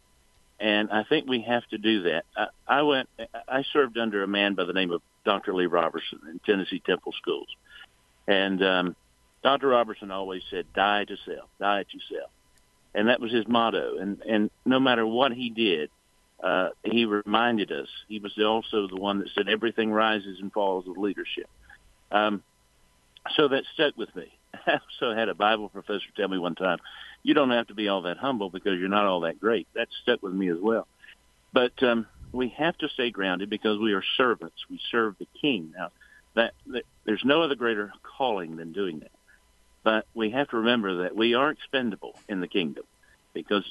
and 0.60 0.90
I 0.90 1.04
think 1.04 1.26
we 1.26 1.40
have 1.42 1.66
to 1.68 1.78
do 1.78 2.02
that. 2.02 2.26
I, 2.36 2.46
I 2.68 2.82
went, 2.82 3.08
I 3.48 3.64
served 3.72 3.96
under 3.96 4.22
a 4.22 4.28
man 4.28 4.54
by 4.54 4.64
the 4.64 4.74
name 4.74 4.92
of 4.92 5.00
Dr. 5.24 5.54
Lee 5.54 5.66
Roberson 5.66 6.20
in 6.30 6.40
Tennessee 6.44 6.82
Temple 6.84 7.12
Schools, 7.12 7.48
and 8.26 8.62
um, 8.64 8.96
Dr. 9.42 9.68
Roberson 9.68 10.10
always 10.10 10.42
said, 10.50 10.66
"Die 10.74 11.04
to 11.04 11.16
self, 11.24 11.48
die 11.58 11.84
to 11.84 11.98
self," 12.14 12.30
and 12.94 13.08
that 13.08 13.20
was 13.20 13.32
his 13.32 13.46
motto. 13.46 13.98
And 13.98 14.22
and 14.22 14.50
no 14.64 14.80
matter 14.80 15.06
what 15.06 15.32
he 15.32 15.50
did, 15.50 15.90
uh, 16.42 16.70
he 16.82 17.04
reminded 17.04 17.72
us. 17.72 17.88
He 18.08 18.18
was 18.18 18.38
also 18.38 18.88
the 18.88 18.96
one 18.96 19.18
that 19.20 19.30
said, 19.34 19.48
"Everything 19.48 19.92
rises 19.92 20.40
and 20.40 20.52
falls 20.52 20.86
with 20.86 20.96
leadership." 20.96 21.48
Um, 22.10 22.42
so 23.36 23.48
that 23.48 23.64
stuck 23.74 23.96
with 23.96 24.14
me. 24.16 24.32
I 24.66 24.78
also 24.78 25.14
had 25.14 25.28
a 25.28 25.34
Bible 25.34 25.68
professor 25.68 26.06
tell 26.16 26.28
me 26.28 26.38
one 26.38 26.54
time, 26.54 26.78
you 27.22 27.34
don't 27.34 27.50
have 27.50 27.68
to 27.68 27.74
be 27.74 27.88
all 27.88 28.02
that 28.02 28.16
humble 28.16 28.50
because 28.50 28.78
you're 28.78 28.88
not 28.88 29.06
all 29.06 29.20
that 29.20 29.40
great. 29.40 29.68
That 29.74 29.88
stuck 30.02 30.22
with 30.22 30.32
me 30.32 30.50
as 30.50 30.58
well. 30.60 30.86
But 31.52 31.82
um, 31.82 32.06
we 32.32 32.48
have 32.56 32.76
to 32.78 32.88
stay 32.88 33.10
grounded 33.10 33.50
because 33.50 33.78
we 33.78 33.92
are 33.92 34.04
servants. 34.16 34.56
We 34.68 34.80
serve 34.90 35.16
the 35.18 35.26
King. 35.40 35.72
Now, 35.76 35.90
that, 36.34 36.54
that 36.68 36.84
there's 37.04 37.24
no 37.24 37.42
other 37.42 37.56
greater 37.56 37.92
calling 38.02 38.56
than 38.56 38.72
doing 38.72 39.00
that. 39.00 39.10
But 39.82 40.06
we 40.14 40.30
have 40.30 40.48
to 40.48 40.58
remember 40.58 41.02
that 41.02 41.16
we 41.16 41.34
are 41.34 41.50
expendable 41.50 42.14
in 42.28 42.40
the 42.40 42.48
kingdom 42.48 42.84
because 43.32 43.70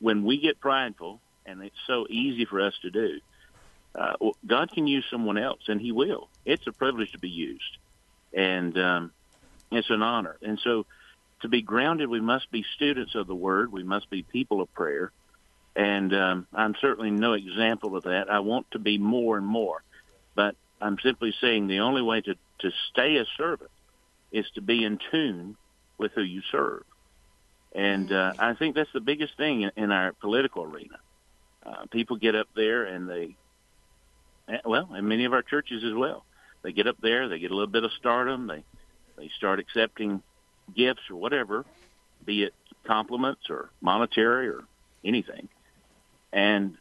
when 0.00 0.24
we 0.24 0.38
get 0.38 0.60
prideful, 0.60 1.20
and 1.46 1.62
it's 1.62 1.76
so 1.86 2.06
easy 2.08 2.44
for 2.44 2.60
us 2.60 2.74
to 2.82 2.90
do, 2.90 3.20
uh, 3.94 4.14
God 4.46 4.70
can 4.70 4.86
use 4.86 5.04
someone 5.10 5.38
else, 5.38 5.62
and 5.66 5.80
He 5.80 5.92
will. 5.92 6.28
It's 6.44 6.66
a 6.66 6.72
privilege 6.72 7.12
to 7.12 7.18
be 7.18 7.30
used, 7.30 7.78
and 8.32 8.78
um, 8.78 9.12
it's 9.72 9.90
an 9.90 10.02
honor. 10.02 10.36
And 10.42 10.60
so 10.62 10.86
to 11.40 11.48
be 11.48 11.62
grounded, 11.62 12.08
we 12.08 12.20
must 12.20 12.50
be 12.50 12.64
students 12.76 13.14
of 13.14 13.26
the 13.26 13.34
Word. 13.34 13.72
We 13.72 13.82
must 13.82 14.10
be 14.10 14.22
people 14.22 14.60
of 14.60 14.72
prayer. 14.74 15.10
And 15.78 16.12
um, 16.12 16.46
I'm 16.52 16.74
certainly 16.80 17.12
no 17.12 17.34
example 17.34 17.96
of 17.96 18.02
that. 18.02 18.28
I 18.28 18.40
want 18.40 18.68
to 18.72 18.80
be 18.80 18.98
more 18.98 19.36
and 19.36 19.46
more. 19.46 19.84
But 20.34 20.56
I'm 20.80 20.98
simply 21.04 21.32
saying 21.40 21.68
the 21.68 21.80
only 21.80 22.02
way 22.02 22.20
to, 22.20 22.34
to 22.34 22.72
stay 22.90 23.16
a 23.16 23.24
servant 23.36 23.70
is 24.32 24.44
to 24.56 24.60
be 24.60 24.84
in 24.84 24.98
tune 25.12 25.56
with 25.96 26.10
who 26.16 26.22
you 26.22 26.42
serve. 26.50 26.82
And 27.72 28.12
uh, 28.12 28.32
I 28.40 28.54
think 28.54 28.74
that's 28.74 28.92
the 28.92 29.00
biggest 29.00 29.36
thing 29.36 29.70
in, 29.76 29.92
our 29.92 30.12
political 30.14 30.64
arena. 30.64 30.98
Uh, 31.64 31.84
people 31.92 32.16
get 32.16 32.34
up 32.34 32.48
there 32.56 32.84
and 32.84 33.08
they, 33.08 33.36
eh, 34.48 34.58
well, 34.64 34.92
in 34.96 35.06
many 35.06 35.26
of 35.26 35.32
our 35.32 35.42
churches 35.42 35.84
as 35.84 35.94
well, 35.94 36.24
they 36.62 36.72
get 36.72 36.88
up 36.88 36.96
there, 37.00 37.28
they 37.28 37.38
get 37.38 37.52
a 37.52 37.54
little 37.54 37.70
bit 37.70 37.84
of 37.84 37.92
stardom, 37.92 38.48
they 38.48 38.64
they 39.16 39.30
start 39.36 39.58
accepting 39.58 40.22
gifts 40.74 41.02
or 41.10 41.16
whatever, 41.16 41.64
be 42.24 42.44
it 42.44 42.54
compliments 42.84 43.50
or 43.50 43.70
monetary 43.80 44.48
or 44.48 44.64
anything, 45.04 45.48
and 46.32 46.76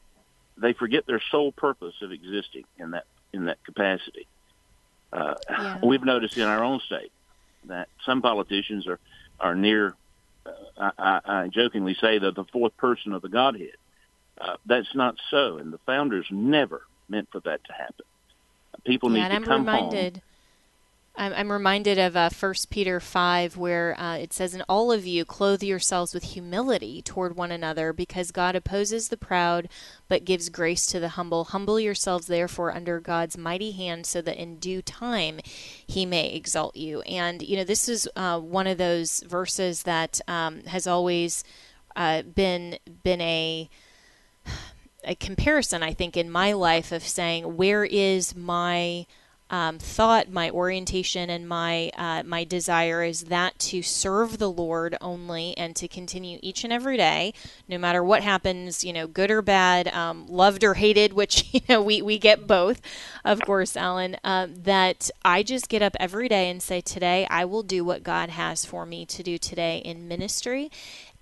they 0.57 0.73
forget 0.73 1.05
their 1.05 1.21
sole 1.31 1.51
purpose 1.51 1.95
of 2.01 2.11
existing 2.11 2.65
in 2.77 2.91
that 2.91 3.05
in 3.33 3.45
that 3.45 3.63
capacity. 3.63 4.27
Uh, 5.11 5.35
yeah. 5.49 5.79
We've 5.83 6.03
noticed 6.03 6.37
in 6.37 6.43
our 6.43 6.63
own 6.63 6.79
state 6.81 7.11
that 7.65 7.89
some 8.05 8.21
politicians 8.21 8.87
are 8.87 8.99
are 9.39 9.55
near. 9.55 9.95
Uh, 10.45 10.91
I, 10.97 11.19
I 11.25 11.47
jokingly 11.47 11.95
say 11.99 12.19
that 12.19 12.35
the 12.35 12.45
fourth 12.45 12.75
person 12.77 13.13
of 13.13 13.21
the 13.21 13.29
Godhead. 13.29 13.75
Uh, 14.39 14.57
that's 14.67 14.93
not 14.93 15.15
so, 15.31 15.57
and 15.57 15.73
the 15.73 15.79
founders 15.79 16.27
never 16.29 16.83
meant 17.09 17.27
for 17.31 17.39
that 17.39 17.63
to 17.63 17.73
happen. 17.73 18.05
People 18.85 19.11
yeah, 19.11 19.23
need 19.23 19.29
to 19.29 19.35
I'm 19.35 19.43
come 19.43 19.61
reminded. 19.61 20.17
home 20.17 20.21
I'm, 21.18 21.34
I'm 21.34 21.51
reminded 21.51 21.97
of 21.97 22.15
uh, 22.15 22.30
1 22.30 22.53
Peter 22.70 22.99
5, 22.99 23.57
where 23.57 23.99
uh, 23.99 24.18
it 24.18 24.32
says, 24.32 24.53
And 24.53 24.63
all 24.70 24.91
of 24.91 25.07
you 25.07 25.26
clothe 25.26 25.63
yourselves 25.63 26.13
with 26.13 26.24
humility 26.24 27.01
toward 27.01 27.36
one 27.36 27.51
another, 27.51 27.91
because 27.91 28.32
God 28.32 28.55
opposes 28.55 29.09
the 29.09 29.18
proud, 29.18 29.68
but 30.07 30.26
gives 30.26 30.49
grace 30.49 30.86
to 30.88 30.99
the 30.99 31.09
humble. 31.09 31.45
Humble 31.45 31.80
yourselves, 31.80 32.28
therefore, 32.28 32.72
under 32.72 32.99
God's 32.99 33.38
mighty 33.38 33.72
hand, 33.72 34.05
so 34.05 34.22
that 34.22 34.39
in 34.39 34.57
due 34.57 34.84
time 34.84 35.39
he 35.86 36.05
may 36.05 36.30
exalt 36.30 36.76
you. 36.76 37.01
And, 37.01 37.41
you 37.41 37.57
know, 37.57 37.63
this 37.63 37.89
is 37.89 38.07
uh, 38.15 38.39
one 38.39 38.68
of 38.68 38.78
those 38.78 39.22
verses 39.22 39.84
that 39.84 40.22
um, 40.28 40.63
has 40.65 40.86
always 40.86 41.43
uh, 41.95 42.22
been 42.22 42.78
been 43.03 43.22
a 43.22 43.70
a 45.03 45.15
comparison, 45.15 45.82
I 45.82 45.93
think, 45.93 46.15
in 46.15 46.30
my 46.30 46.53
life 46.53 46.91
of 46.91 47.01
saying, 47.01 47.55
where 47.57 47.86
is 47.86 48.36
my 48.36 49.07
um, 49.49 49.79
thought, 49.79 50.29
my 50.29 50.49
orientation, 50.49 51.29
and 51.29 51.47
my 51.47 51.89
uh, 51.97 52.23
my 52.25 52.43
desire 52.43 53.03
is 53.03 53.25
that 53.25 53.57
to 53.59 53.81
serve 53.81 54.37
the 54.37 54.49
Lord 54.49 54.97
only, 55.01 55.57
and 55.57 55.75
to 55.77 55.87
continue 55.87 56.39
each 56.41 56.63
and 56.63 56.73
every 56.73 56.97
day, 56.97 57.33
no 57.67 57.77
matter 57.77 58.03
what 58.03 58.23
happens, 58.23 58.83
you 58.83 58.91
know, 58.91 59.07
good 59.07 59.31
or 59.31 59.41
bad, 59.41 59.87
um, 59.89 60.27
loved 60.27 60.63
or 60.63 60.73
hated, 60.75 61.13
which 61.13 61.45
you 61.53 61.61
know 61.69 61.81
we 61.81 62.01
we 62.01 62.17
get 62.17 62.47
both, 62.47 62.81
of 63.23 63.39
course, 63.41 63.77
Allen. 63.77 64.17
Uh, 64.23 64.47
that 64.49 65.09
I 65.23 65.43
just 65.43 65.69
get 65.69 65.81
up 65.81 65.95
every 65.99 66.27
day 66.27 66.49
and 66.49 66.61
say, 66.61 66.81
today 66.81 67.25
I 67.29 67.45
will 67.45 67.63
do 67.63 67.85
what 67.85 68.03
God 68.03 68.29
has 68.29 68.65
for 68.65 68.85
me 68.85 69.05
to 69.05 69.23
do 69.23 69.37
today 69.37 69.77
in 69.79 70.07
ministry, 70.07 70.69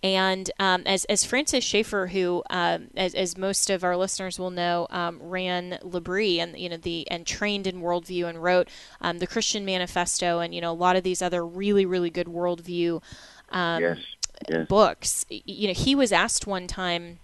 and 0.05 0.51
um, 0.59 0.83
as, 0.85 1.03
as 1.05 1.25
Francis 1.25 1.63
Schaeffer, 1.63 2.05
who, 2.05 2.43
um, 2.51 2.89
as, 2.95 3.15
as 3.15 3.39
most 3.39 3.71
of 3.71 3.83
our 3.83 3.97
listeners 3.97 4.37
will 4.37 4.51
know, 4.51 4.85
um, 4.91 5.17
ran 5.19 5.79
L'Abri 5.81 6.39
and 6.39 6.55
you 6.59 6.69
know 6.69 6.77
the 6.77 7.09
and 7.09 7.25
trained 7.25 7.65
in 7.65 7.81
worldview 7.81 8.29
and 8.29 8.43
wrote 8.43 8.69
um, 9.01 9.17
the 9.17 9.25
Christian 9.25 9.65
Manifesto 9.65 10.39
and 10.39 10.53
you 10.53 10.61
know 10.61 10.71
a 10.71 10.73
lot 10.73 10.95
of 10.95 11.03
these 11.03 11.23
other 11.23 11.43
really 11.43 11.87
really 11.87 12.11
good 12.11 12.27
worldview 12.27 13.01
um, 13.49 13.81
yes. 13.81 13.97
Yes. 14.47 14.67
books. 14.67 15.25
You 15.29 15.69
know, 15.69 15.73
he 15.73 15.95
was 15.95 16.11
asked 16.11 16.45
one 16.45 16.67
time 16.67 17.17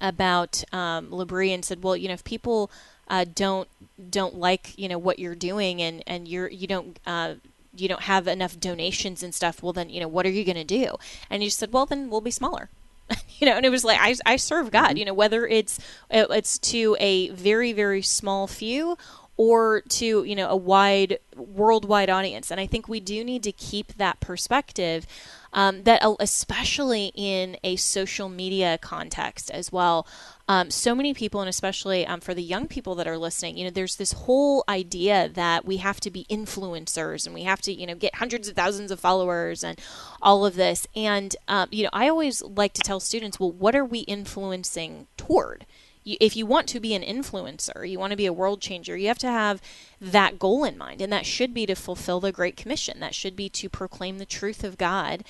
about 0.00 0.62
um, 0.72 1.12
and 1.12 1.64
said, 1.64 1.82
"Well, 1.82 1.96
you 1.96 2.06
know, 2.06 2.14
if 2.14 2.22
people 2.22 2.70
uh, 3.08 3.24
don't 3.34 3.68
don't 4.08 4.36
like 4.36 4.78
you 4.78 4.88
know 4.88 4.98
what 4.98 5.18
you're 5.18 5.34
doing 5.34 5.82
and 5.82 6.04
and 6.06 6.28
you're 6.28 6.48
you 6.48 6.68
don't 6.68 6.96
uh, 7.06 7.34
you 7.76 7.88
don't 7.88 8.02
have 8.02 8.26
enough 8.26 8.58
donations 8.58 9.22
and 9.22 9.34
stuff, 9.34 9.62
well 9.62 9.72
then, 9.72 9.88
you 9.88 10.00
know, 10.00 10.08
what 10.08 10.26
are 10.26 10.30
you 10.30 10.44
going 10.44 10.56
to 10.56 10.64
do? 10.64 10.96
And 11.30 11.42
you 11.42 11.50
said, 11.50 11.72
well 11.72 11.86
then 11.86 12.10
we'll 12.10 12.20
be 12.20 12.30
smaller. 12.30 12.70
you 13.38 13.46
know, 13.46 13.56
and 13.56 13.66
it 13.66 13.70
was 13.70 13.84
like 13.84 13.98
I, 14.00 14.14
I 14.24 14.36
serve 14.36 14.70
God. 14.70 14.90
Mm-hmm. 14.90 14.96
You 14.96 15.04
know, 15.06 15.14
whether 15.14 15.46
it's 15.46 15.78
it's 16.10 16.58
to 16.58 16.96
a 17.00 17.28
very 17.30 17.72
very 17.72 18.02
small 18.02 18.46
few 18.46 18.96
or 19.36 19.82
to 19.88 20.24
you 20.24 20.36
know 20.36 20.48
a 20.48 20.56
wide 20.56 21.18
worldwide 21.36 22.10
audience, 22.10 22.50
and 22.50 22.60
I 22.60 22.66
think 22.66 22.88
we 22.88 23.00
do 23.00 23.24
need 23.24 23.42
to 23.42 23.52
keep 23.52 23.94
that 23.94 24.20
perspective 24.20 25.06
um, 25.54 25.84
that 25.84 26.02
especially 26.20 27.12
in 27.14 27.56
a 27.64 27.76
social 27.76 28.28
media 28.28 28.76
context 28.76 29.50
as 29.52 29.72
well. 29.72 30.06
Um, 30.46 30.70
so 30.70 30.94
many 30.94 31.14
people, 31.14 31.40
and 31.40 31.48
especially 31.48 32.06
um, 32.06 32.20
for 32.20 32.34
the 32.34 32.42
young 32.42 32.66
people 32.68 32.94
that 32.96 33.06
are 33.06 33.16
listening, 33.16 33.56
you 33.56 33.64
know, 33.64 33.70
there's 33.70 33.96
this 33.96 34.12
whole 34.12 34.62
idea 34.68 35.30
that 35.30 35.64
we 35.64 35.78
have 35.78 36.00
to 36.00 36.10
be 36.10 36.26
influencers 36.28 37.24
and 37.24 37.34
we 37.34 37.44
have 37.44 37.62
to, 37.62 37.72
you 37.72 37.86
know, 37.86 37.94
get 37.94 38.16
hundreds 38.16 38.48
of 38.48 38.54
thousands 38.54 38.90
of 38.90 39.00
followers 39.00 39.64
and 39.64 39.80
all 40.20 40.44
of 40.44 40.56
this. 40.56 40.86
And, 40.94 41.34
um, 41.48 41.68
you 41.70 41.84
know, 41.84 41.90
I 41.94 42.08
always 42.10 42.42
like 42.42 42.74
to 42.74 42.82
tell 42.82 43.00
students, 43.00 43.40
well, 43.40 43.52
what 43.52 43.74
are 43.74 43.86
we 43.86 44.00
influencing 44.00 45.06
toward? 45.16 45.64
If 46.04 46.36
you 46.36 46.44
want 46.44 46.68
to 46.68 46.80
be 46.80 46.94
an 46.94 47.02
influencer, 47.02 47.88
you 47.88 47.98
want 47.98 48.10
to 48.10 48.16
be 48.16 48.26
a 48.26 48.32
world 48.32 48.60
changer, 48.60 48.96
you 48.96 49.08
have 49.08 49.18
to 49.18 49.28
have 49.28 49.60
that 50.00 50.38
goal 50.38 50.64
in 50.64 50.76
mind. 50.76 51.00
And 51.00 51.12
that 51.12 51.24
should 51.24 51.54
be 51.54 51.64
to 51.66 51.74
fulfill 51.74 52.20
the 52.20 52.32
Great 52.32 52.56
Commission. 52.56 53.00
That 53.00 53.14
should 53.14 53.34
be 53.34 53.48
to 53.50 53.68
proclaim 53.70 54.18
the 54.18 54.26
truth 54.26 54.62
of 54.62 54.76
God 54.76 55.24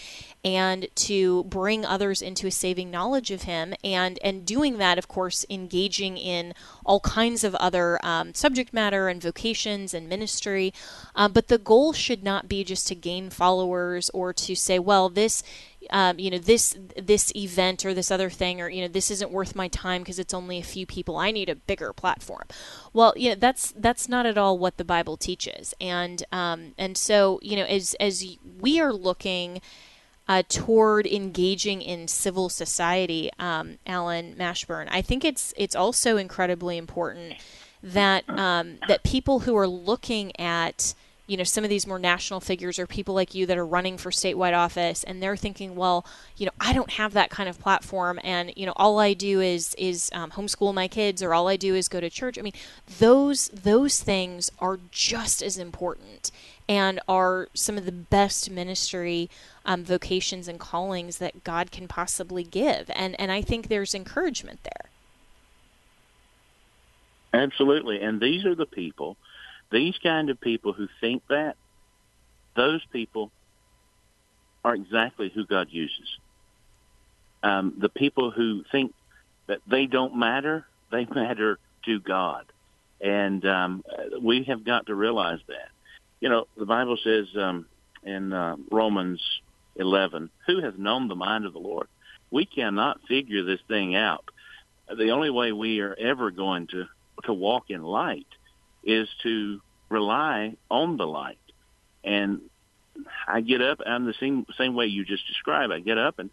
and 0.44 0.88
to 0.96 1.44
bring 1.44 1.84
others 1.84 2.20
into 2.20 2.48
a 2.48 2.50
saving 2.50 2.90
knowledge 2.90 3.30
of 3.30 3.42
Him. 3.42 3.74
And, 3.84 4.18
and 4.22 4.44
doing 4.44 4.78
that, 4.78 4.98
of 4.98 5.06
course, 5.06 5.46
engaging 5.48 6.16
in 6.16 6.54
all 6.84 7.00
kinds 7.00 7.44
of 7.44 7.54
other 7.56 8.04
um, 8.04 8.34
subject 8.34 8.72
matter 8.72 9.08
and 9.08 9.22
vocations 9.22 9.94
and 9.94 10.08
ministry. 10.08 10.74
Uh, 11.14 11.28
but 11.28 11.48
the 11.48 11.58
goal 11.58 11.92
should 11.92 12.24
not 12.24 12.48
be 12.48 12.64
just 12.64 12.88
to 12.88 12.96
gain 12.96 13.30
followers 13.30 14.10
or 14.10 14.32
to 14.32 14.56
say, 14.56 14.78
well, 14.80 15.08
this 15.08 15.44
um, 15.90 16.18
you 16.18 16.30
know 16.30 16.38
this 16.38 16.76
this 16.96 17.32
event 17.34 17.84
or 17.84 17.94
this 17.94 18.10
other 18.10 18.30
thing 18.30 18.60
or 18.60 18.68
you 18.68 18.82
know 18.82 18.88
this 18.88 19.10
isn't 19.10 19.30
worth 19.30 19.54
my 19.54 19.68
time 19.68 20.02
because 20.02 20.18
it's 20.18 20.34
only 20.34 20.58
a 20.58 20.62
few 20.62 20.86
people. 20.86 21.16
I 21.16 21.30
need 21.30 21.48
a 21.48 21.54
bigger 21.54 21.92
platform. 21.92 22.44
Well 22.92 23.12
you 23.16 23.30
know 23.30 23.36
that's 23.36 23.72
that's 23.76 24.08
not 24.08 24.26
at 24.26 24.38
all 24.38 24.58
what 24.58 24.76
the 24.76 24.84
bible 24.84 25.16
teaches. 25.16 25.74
And 25.80 26.24
um, 26.32 26.74
and 26.78 26.96
so 26.96 27.38
you 27.42 27.56
know 27.56 27.64
as 27.64 27.94
as 28.00 28.24
we 28.60 28.80
are 28.80 28.92
looking 28.92 29.60
uh, 30.26 30.42
toward 30.48 31.06
engaging 31.06 31.82
in 31.82 32.08
civil 32.08 32.48
society 32.48 33.30
um, 33.38 33.78
allen 33.86 34.34
mashburn 34.38 34.88
i 34.90 35.02
think 35.02 35.22
it's 35.22 35.52
it's 35.54 35.76
also 35.76 36.16
incredibly 36.16 36.78
important 36.78 37.34
that 37.82 38.26
um, 38.30 38.78
that 38.88 39.02
people 39.02 39.40
who 39.40 39.54
are 39.54 39.68
looking 39.68 40.38
at 40.40 40.94
you 41.26 41.36
know 41.36 41.44
some 41.44 41.64
of 41.64 41.70
these 41.70 41.86
more 41.86 41.98
national 41.98 42.40
figures 42.40 42.78
or 42.78 42.86
people 42.86 43.14
like 43.14 43.34
you 43.34 43.46
that 43.46 43.56
are 43.56 43.66
running 43.66 43.96
for 43.96 44.10
statewide 44.10 44.56
office 44.56 45.04
and 45.04 45.22
they're 45.22 45.36
thinking 45.36 45.74
well 45.74 46.04
you 46.36 46.44
know 46.44 46.52
i 46.60 46.72
don't 46.72 46.90
have 46.92 47.12
that 47.14 47.30
kind 47.30 47.48
of 47.48 47.58
platform 47.58 48.18
and 48.22 48.52
you 48.56 48.66
know 48.66 48.74
all 48.76 48.98
i 48.98 49.14
do 49.14 49.40
is 49.40 49.74
is 49.78 50.10
um, 50.12 50.30
homeschool 50.32 50.74
my 50.74 50.86
kids 50.88 51.22
or 51.22 51.32
all 51.32 51.48
i 51.48 51.56
do 51.56 51.74
is 51.74 51.88
go 51.88 52.00
to 52.00 52.10
church. 52.10 52.38
I 52.38 52.42
mean 52.42 52.52
those 52.98 53.48
those 53.48 54.00
things 54.00 54.50
are 54.58 54.78
just 54.90 55.42
as 55.42 55.58
important 55.58 56.30
and 56.68 57.00
are 57.08 57.48
some 57.54 57.76
of 57.76 57.84
the 57.84 57.92
best 57.92 58.50
ministry 58.50 59.28
um, 59.66 59.84
vocations 59.84 60.48
and 60.48 60.58
callings 60.58 61.18
that 61.18 61.44
god 61.44 61.70
can 61.70 61.88
possibly 61.88 62.44
give. 62.44 62.90
And 62.94 63.18
and 63.20 63.32
i 63.32 63.42
think 63.42 63.68
there's 63.68 63.94
encouragement 63.94 64.60
there. 64.62 64.90
Absolutely. 67.32 68.00
And 68.00 68.20
these 68.20 68.44
are 68.44 68.54
the 68.54 68.66
people 68.66 69.16
these 69.74 69.94
kind 70.02 70.30
of 70.30 70.40
people 70.40 70.72
who 70.72 70.86
think 71.00 71.24
that, 71.28 71.56
those 72.54 72.80
people 72.92 73.32
are 74.64 74.74
exactly 74.74 75.32
who 75.34 75.44
God 75.44 75.66
uses. 75.70 76.08
Um, 77.42 77.74
the 77.78 77.88
people 77.88 78.30
who 78.30 78.62
think 78.70 78.94
that 79.48 79.58
they 79.66 79.86
don't 79.86 80.16
matter, 80.16 80.64
they 80.92 81.04
matter 81.14 81.58
to 81.86 81.98
God. 81.98 82.46
And 83.00 83.44
um, 83.44 83.84
we 84.22 84.44
have 84.44 84.64
got 84.64 84.86
to 84.86 84.94
realize 84.94 85.40
that. 85.48 85.68
You 86.20 86.28
know, 86.28 86.46
the 86.56 86.64
Bible 86.64 86.96
says 87.02 87.26
um, 87.36 87.66
in 88.04 88.32
uh, 88.32 88.56
Romans 88.70 89.20
11, 89.76 90.30
who 90.46 90.62
has 90.62 90.74
known 90.78 91.08
the 91.08 91.16
mind 91.16 91.44
of 91.44 91.52
the 91.52 91.58
Lord? 91.58 91.88
We 92.30 92.46
cannot 92.46 93.00
figure 93.08 93.44
this 93.44 93.60
thing 93.66 93.96
out. 93.96 94.24
The 94.88 95.10
only 95.10 95.30
way 95.30 95.50
we 95.50 95.80
are 95.80 95.94
ever 95.94 96.30
going 96.30 96.68
to, 96.68 96.86
to 97.24 97.32
walk 97.32 97.64
in 97.68 97.82
light 97.82 98.26
is 98.84 99.08
to 99.22 99.60
rely 99.88 100.56
on 100.70 100.96
the 100.96 101.06
light. 101.06 101.38
And 102.02 102.42
I 103.26 103.40
get 103.40 103.60
up, 103.60 103.80
I'm 103.84 104.04
the 104.04 104.14
same 104.20 104.46
same 104.56 104.74
way 104.74 104.86
you 104.86 105.04
just 105.04 105.26
described. 105.26 105.72
I 105.72 105.80
get 105.80 105.98
up 105.98 106.18
and 106.18 106.30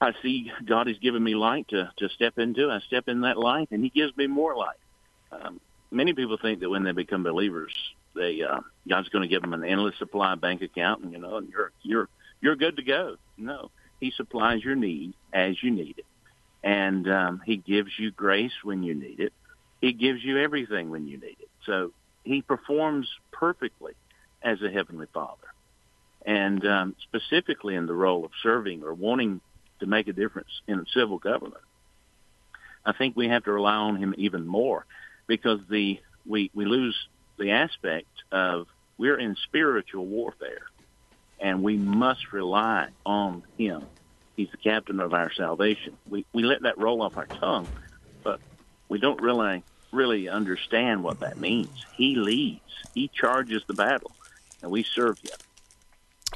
I 0.00 0.12
see 0.22 0.52
God 0.66 0.86
has 0.86 0.98
given 0.98 1.22
me 1.22 1.34
light 1.34 1.68
to 1.68 1.90
to 1.96 2.08
step 2.10 2.38
into. 2.38 2.70
I 2.70 2.80
step 2.80 3.08
in 3.08 3.22
that 3.22 3.38
light, 3.38 3.68
and 3.70 3.82
He 3.82 3.90
gives 3.90 4.16
me 4.16 4.26
more 4.26 4.54
light. 4.56 4.76
Um, 5.32 5.60
many 5.90 6.12
people 6.12 6.36
think 6.40 6.60
that 6.60 6.68
when 6.68 6.84
they 6.84 6.92
become 6.92 7.22
believers, 7.22 7.72
they 8.14 8.42
uh, 8.42 8.60
God's 8.88 9.08
going 9.08 9.22
to 9.22 9.28
give 9.28 9.42
them 9.42 9.54
an 9.54 9.64
endless 9.64 9.96
supply 9.98 10.34
bank 10.34 10.62
account, 10.62 11.02
and 11.02 11.12
you 11.12 11.18
know, 11.18 11.36
and 11.36 11.48
you're 11.48 11.72
you're 11.82 12.08
you're 12.40 12.56
good 12.56 12.76
to 12.76 12.82
go. 12.82 13.16
No, 13.38 13.70
He 14.00 14.10
supplies 14.10 14.62
your 14.62 14.76
need 14.76 15.14
as 15.32 15.62
you 15.62 15.70
need 15.70 15.98
it, 15.98 16.06
and 16.62 17.10
um, 17.10 17.42
He 17.44 17.56
gives 17.56 17.98
you 17.98 18.10
grace 18.10 18.52
when 18.62 18.82
you 18.82 18.94
need 18.94 19.20
it. 19.20 19.32
He 19.84 19.92
gives 19.92 20.24
you 20.24 20.38
everything 20.38 20.88
when 20.88 21.06
you 21.06 21.18
need 21.18 21.36
it. 21.38 21.50
So 21.66 21.92
he 22.22 22.40
performs 22.40 23.06
perfectly 23.30 23.92
as 24.42 24.62
a 24.62 24.70
heavenly 24.70 25.08
father, 25.12 25.48
and 26.24 26.66
um, 26.66 26.96
specifically 27.02 27.74
in 27.74 27.84
the 27.84 27.92
role 27.92 28.24
of 28.24 28.30
serving 28.42 28.82
or 28.82 28.94
wanting 28.94 29.42
to 29.80 29.86
make 29.86 30.08
a 30.08 30.14
difference 30.14 30.48
in 30.66 30.86
civil 30.94 31.18
government. 31.18 31.60
I 32.86 32.92
think 32.94 33.14
we 33.14 33.28
have 33.28 33.44
to 33.44 33.52
rely 33.52 33.74
on 33.74 33.96
him 33.96 34.14
even 34.16 34.46
more 34.46 34.86
because 35.26 35.60
the 35.68 36.00
we 36.26 36.50
we 36.54 36.64
lose 36.64 36.96
the 37.38 37.50
aspect 37.50 38.08
of 38.32 38.66
we're 38.96 39.18
in 39.18 39.36
spiritual 39.44 40.06
warfare, 40.06 40.62
and 41.38 41.62
we 41.62 41.76
must 41.76 42.32
rely 42.32 42.88
on 43.04 43.42
him. 43.58 43.84
He's 44.34 44.50
the 44.50 44.56
captain 44.56 44.98
of 44.98 45.12
our 45.12 45.30
salvation. 45.34 45.98
We 46.08 46.24
we 46.32 46.42
let 46.42 46.62
that 46.62 46.78
roll 46.78 47.02
off 47.02 47.18
our 47.18 47.28
tongue, 47.38 47.68
but 48.22 48.40
we 48.88 48.98
don't 48.98 49.20
really 49.20 49.62
really 49.94 50.28
understand 50.28 51.02
what 51.02 51.20
that 51.20 51.38
means. 51.38 51.84
He 51.94 52.16
leads, 52.16 52.60
he 52.94 53.08
charges 53.08 53.62
the 53.66 53.74
battle, 53.74 54.12
and 54.62 54.70
we 54.70 54.82
serve 54.82 55.18
him. 55.20 55.38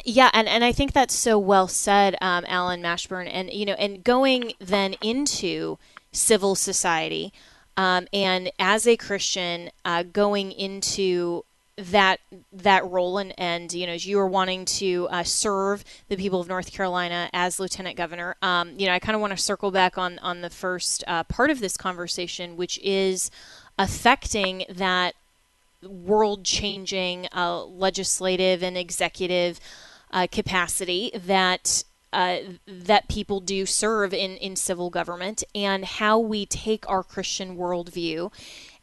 Yeah, 0.04 0.30
and, 0.32 0.48
and 0.48 0.64
I 0.64 0.72
think 0.72 0.92
that's 0.92 1.14
so 1.14 1.38
well 1.38 1.68
said, 1.68 2.16
um, 2.20 2.44
Allen 2.48 2.80
Mashburn. 2.82 3.28
And 3.30 3.52
you 3.52 3.66
know, 3.66 3.74
and 3.74 4.04
going 4.04 4.52
then 4.60 4.94
into 5.02 5.78
civil 6.12 6.54
society, 6.54 7.32
um, 7.76 8.06
and 8.12 8.50
as 8.58 8.86
a 8.86 8.96
Christian, 8.96 9.70
uh, 9.84 10.04
going 10.04 10.52
into 10.52 11.44
that 11.78 12.18
that 12.52 12.84
role 12.90 13.18
and 13.18 13.32
and 13.38 13.72
you 13.72 13.86
know 13.86 13.92
as 13.92 14.06
you 14.06 14.18
are 14.18 14.26
wanting 14.26 14.64
to 14.64 15.08
uh, 15.10 15.22
serve 15.22 15.84
the 16.08 16.16
people 16.16 16.40
of 16.40 16.48
North 16.48 16.72
Carolina 16.72 17.30
as 17.32 17.60
lieutenant 17.60 17.96
governor. 17.96 18.36
Um, 18.42 18.74
you 18.76 18.86
know 18.86 18.92
I 18.92 18.98
kind 18.98 19.14
of 19.14 19.20
want 19.20 19.30
to 19.30 19.36
circle 19.36 19.70
back 19.70 19.96
on 19.96 20.18
on 20.18 20.40
the 20.40 20.50
first 20.50 21.04
uh, 21.06 21.24
part 21.24 21.50
of 21.50 21.60
this 21.60 21.76
conversation 21.76 22.56
which 22.56 22.78
is 22.82 23.30
affecting 23.78 24.64
that 24.68 25.14
world 25.82 26.44
changing 26.44 27.28
uh, 27.32 27.64
legislative 27.64 28.62
and 28.62 28.76
executive 28.76 29.60
uh, 30.10 30.26
capacity 30.30 31.12
that 31.14 31.84
uh, 32.12 32.38
that 32.66 33.08
people 33.08 33.40
do 33.40 33.66
serve 33.66 34.14
in, 34.14 34.36
in 34.38 34.56
civil 34.56 34.90
government 34.90 35.44
and 35.54 35.84
how 35.84 36.18
we 36.18 36.46
take 36.46 36.88
our 36.88 37.02
Christian 37.02 37.56
worldview 37.56 38.32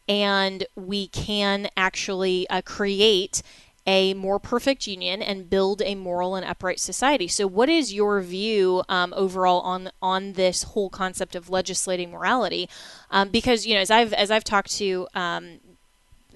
and 0.08 0.66
we 0.74 1.08
can 1.08 1.68
actually 1.76 2.48
uh, 2.48 2.62
create 2.62 3.42
a 3.86 4.14
more 4.14 4.40
perfect 4.40 4.86
union 4.86 5.22
and 5.22 5.48
build 5.48 5.80
a 5.82 5.94
moral 5.94 6.34
and 6.34 6.44
upright 6.44 6.80
society. 6.80 7.28
So, 7.28 7.46
what 7.46 7.68
is 7.68 7.94
your 7.94 8.20
view 8.20 8.82
um, 8.88 9.14
overall 9.16 9.60
on 9.60 9.90
on 10.02 10.32
this 10.32 10.64
whole 10.64 10.90
concept 10.90 11.36
of 11.36 11.48
legislating 11.48 12.10
morality? 12.10 12.68
Um, 13.10 13.28
because 13.28 13.64
you 13.66 13.74
know, 13.74 13.80
as 13.80 13.90
I've 13.90 14.12
as 14.12 14.30
I've 14.30 14.44
talked 14.44 14.72
to 14.78 15.06
um, 15.14 15.60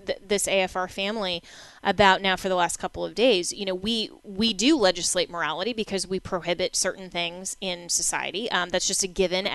th- 0.07 0.21
this 0.25 0.47
AFR 0.47 0.89
family 0.91 1.43
about 1.83 2.23
now 2.23 2.37
for 2.37 2.49
the 2.49 2.55
last 2.55 2.79
couple 2.79 3.05
of 3.05 3.17
days, 3.17 3.53
you 3.53 3.65
know, 3.65 3.75
we 3.75 4.11
we 4.23 4.53
do 4.53 4.77
legislate 4.77 5.29
morality 5.29 5.73
because 5.73 6.07
we 6.07 6.21
prohibit 6.21 6.77
certain 6.77 7.11
things 7.11 7.57
in 7.61 7.89
society. 7.89 8.49
Um, 8.53 8.69
that's 8.69 8.87
just 8.87 9.03
a 9.03 9.09
given. 9.09 9.49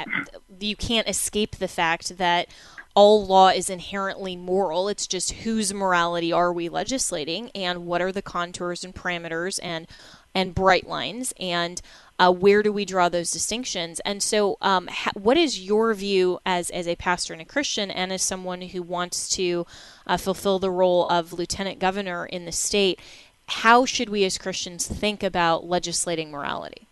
You 0.60 0.76
can't 0.76 1.08
escape 1.08 1.58
the 1.58 1.70
fact 1.70 2.18
that 2.18 2.50
all 2.96 3.26
law 3.26 3.50
is 3.50 3.70
inherently 3.70 4.36
moral. 4.38 4.88
It's 4.88 5.06
just 5.06 5.32
whose 5.32 5.74
morality 5.74 6.32
are 6.32 6.52
we 6.52 6.70
legislating, 6.70 7.52
and 7.54 7.86
what 7.86 8.02
are 8.02 8.12
the 8.12 8.22
contours 8.22 8.84
and 8.84 8.96
parameters 8.96 9.60
and 9.62 9.86
and 10.34 10.54
bright 10.54 10.86
lines, 10.86 11.34
and 11.40 11.82
uh, 12.20 12.32
where 12.32 12.62
do 12.62 12.72
we 12.72 12.84
draw 12.84 13.08
those 13.08 13.32
distinctions? 13.32 14.02
And 14.02 14.22
so, 14.22 14.58
um, 14.62 14.88
ha- 14.88 15.12
what 15.14 15.38
is 15.38 15.62
your 15.62 15.94
view 15.94 16.40
as 16.46 16.70
as 16.70 16.88
a 16.88 16.96
pastor 16.96 17.34
and 17.34 17.42
a 17.42 17.46
Christian, 17.46 17.92
and 17.92 18.12
as 18.12 18.22
someone 18.22 18.62
who 18.62 18.82
wants 18.82 19.30
to 19.30 19.66
uh, 20.08 20.18
fulfill 20.18 20.60
the 20.60 20.72
role 20.72 21.08
of 21.10 21.34
lieutenant 21.34 21.80
governor 21.80 22.26
in 22.26 22.46
the 22.46 22.52
state? 22.52 23.00
How 23.48 23.86
should 23.86 24.10
we 24.10 24.24
as 24.24 24.38
Christians 24.38 24.88
think 24.88 25.22
about 25.22 25.66
legislating 25.66 26.32
morality? 26.32 26.88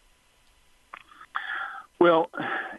Well, 1.99 2.29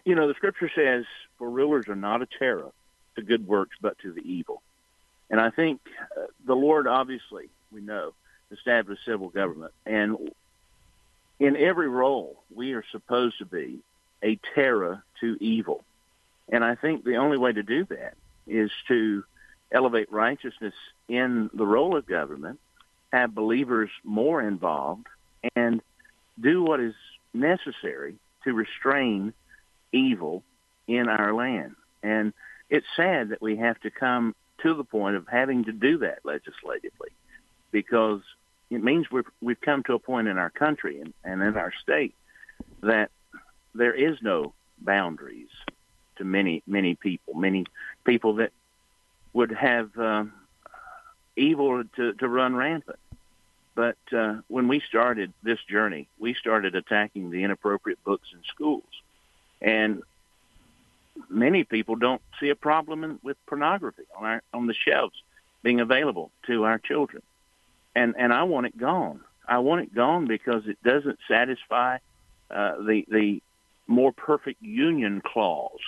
you 0.04 0.14
know, 0.14 0.28
the 0.28 0.34
scripture 0.34 0.70
says, 0.74 1.04
"For 1.38 1.48
rulers 1.48 1.88
are 1.88 1.96
not 1.96 2.20
a 2.20 2.26
terror." 2.38 2.70
To 3.16 3.22
good 3.22 3.46
works, 3.46 3.76
but 3.80 3.98
to 4.00 4.12
the 4.12 4.20
evil. 4.20 4.62
And 5.30 5.40
I 5.40 5.50
think 5.50 5.80
uh, 6.16 6.26
the 6.46 6.54
Lord, 6.54 6.86
obviously, 6.86 7.48
we 7.72 7.80
know, 7.80 8.12
established 8.50 9.04
civil 9.04 9.28
government. 9.28 9.72
And 9.86 10.30
in 11.40 11.56
every 11.56 11.88
role, 11.88 12.42
we 12.54 12.72
are 12.74 12.84
supposed 12.92 13.38
to 13.38 13.46
be 13.46 13.80
a 14.22 14.38
terror 14.54 15.02
to 15.20 15.36
evil. 15.40 15.84
And 16.48 16.64
I 16.64 16.74
think 16.74 17.04
the 17.04 17.16
only 17.16 17.38
way 17.38 17.52
to 17.52 17.62
do 17.62 17.84
that 17.86 18.14
is 18.46 18.70
to 18.88 19.24
elevate 19.72 20.12
righteousness 20.12 20.74
in 21.08 21.50
the 21.52 21.66
role 21.66 21.96
of 21.96 22.06
government, 22.06 22.60
have 23.12 23.34
believers 23.34 23.90
more 24.02 24.42
involved, 24.42 25.06
and 25.56 25.80
do 26.40 26.62
what 26.62 26.80
is 26.80 26.94
necessary 27.32 28.16
to 28.44 28.52
restrain 28.52 29.32
evil 29.92 30.42
in 30.86 31.08
our 31.08 31.32
land. 31.32 31.74
And 32.02 32.32
it's 32.70 32.86
sad 32.96 33.30
that 33.30 33.42
we 33.42 33.56
have 33.56 33.80
to 33.80 33.90
come 33.90 34.34
to 34.62 34.74
the 34.74 34.84
point 34.84 35.16
of 35.16 35.26
having 35.28 35.64
to 35.64 35.72
do 35.72 35.98
that 35.98 36.20
legislatively 36.24 37.10
because 37.70 38.20
it 38.70 38.82
means 38.82 39.10
we've, 39.10 39.24
we've 39.40 39.60
come 39.60 39.82
to 39.84 39.94
a 39.94 39.98
point 39.98 40.28
in 40.28 40.38
our 40.38 40.50
country 40.50 41.00
and, 41.00 41.12
and 41.24 41.42
in 41.42 41.56
our 41.56 41.72
state 41.82 42.14
that 42.82 43.10
there 43.74 43.94
is 43.94 44.16
no 44.22 44.54
boundaries 44.78 45.48
to 46.16 46.24
many, 46.24 46.62
many 46.66 46.94
people, 46.94 47.34
many 47.34 47.66
people 48.04 48.36
that 48.36 48.52
would 49.32 49.50
have 49.50 49.96
uh, 49.98 50.24
evil 51.36 51.82
to, 51.96 52.12
to 52.14 52.28
run 52.28 52.54
rampant. 52.54 52.98
But 53.74 53.96
uh, 54.16 54.36
when 54.46 54.68
we 54.68 54.80
started 54.88 55.32
this 55.42 55.58
journey, 55.68 56.08
we 56.18 56.34
started 56.34 56.76
attacking 56.76 57.30
the 57.30 57.42
inappropriate 57.42 58.02
books 58.04 58.28
in 58.32 58.40
schools. 58.54 58.84
And 59.60 60.02
many 61.28 61.64
people 61.64 61.96
don't 61.96 62.22
see 62.40 62.48
a 62.48 62.54
problem 62.54 63.04
in, 63.04 63.18
with 63.22 63.36
pornography 63.46 64.04
on 64.16 64.24
our 64.24 64.42
on 64.52 64.66
the 64.66 64.74
shelves 64.74 65.14
being 65.62 65.80
available 65.80 66.30
to 66.46 66.64
our 66.64 66.78
children, 66.78 67.22
and 67.94 68.14
and 68.18 68.32
I 68.32 68.44
want 68.44 68.66
it 68.66 68.76
gone. 68.76 69.20
I 69.46 69.58
want 69.58 69.82
it 69.82 69.94
gone 69.94 70.26
because 70.26 70.66
it 70.66 70.78
doesn't 70.82 71.18
satisfy 71.28 71.98
uh, 72.50 72.76
the 72.78 73.04
the 73.08 73.42
more 73.86 74.12
perfect 74.12 74.62
union 74.62 75.20
clause 75.24 75.80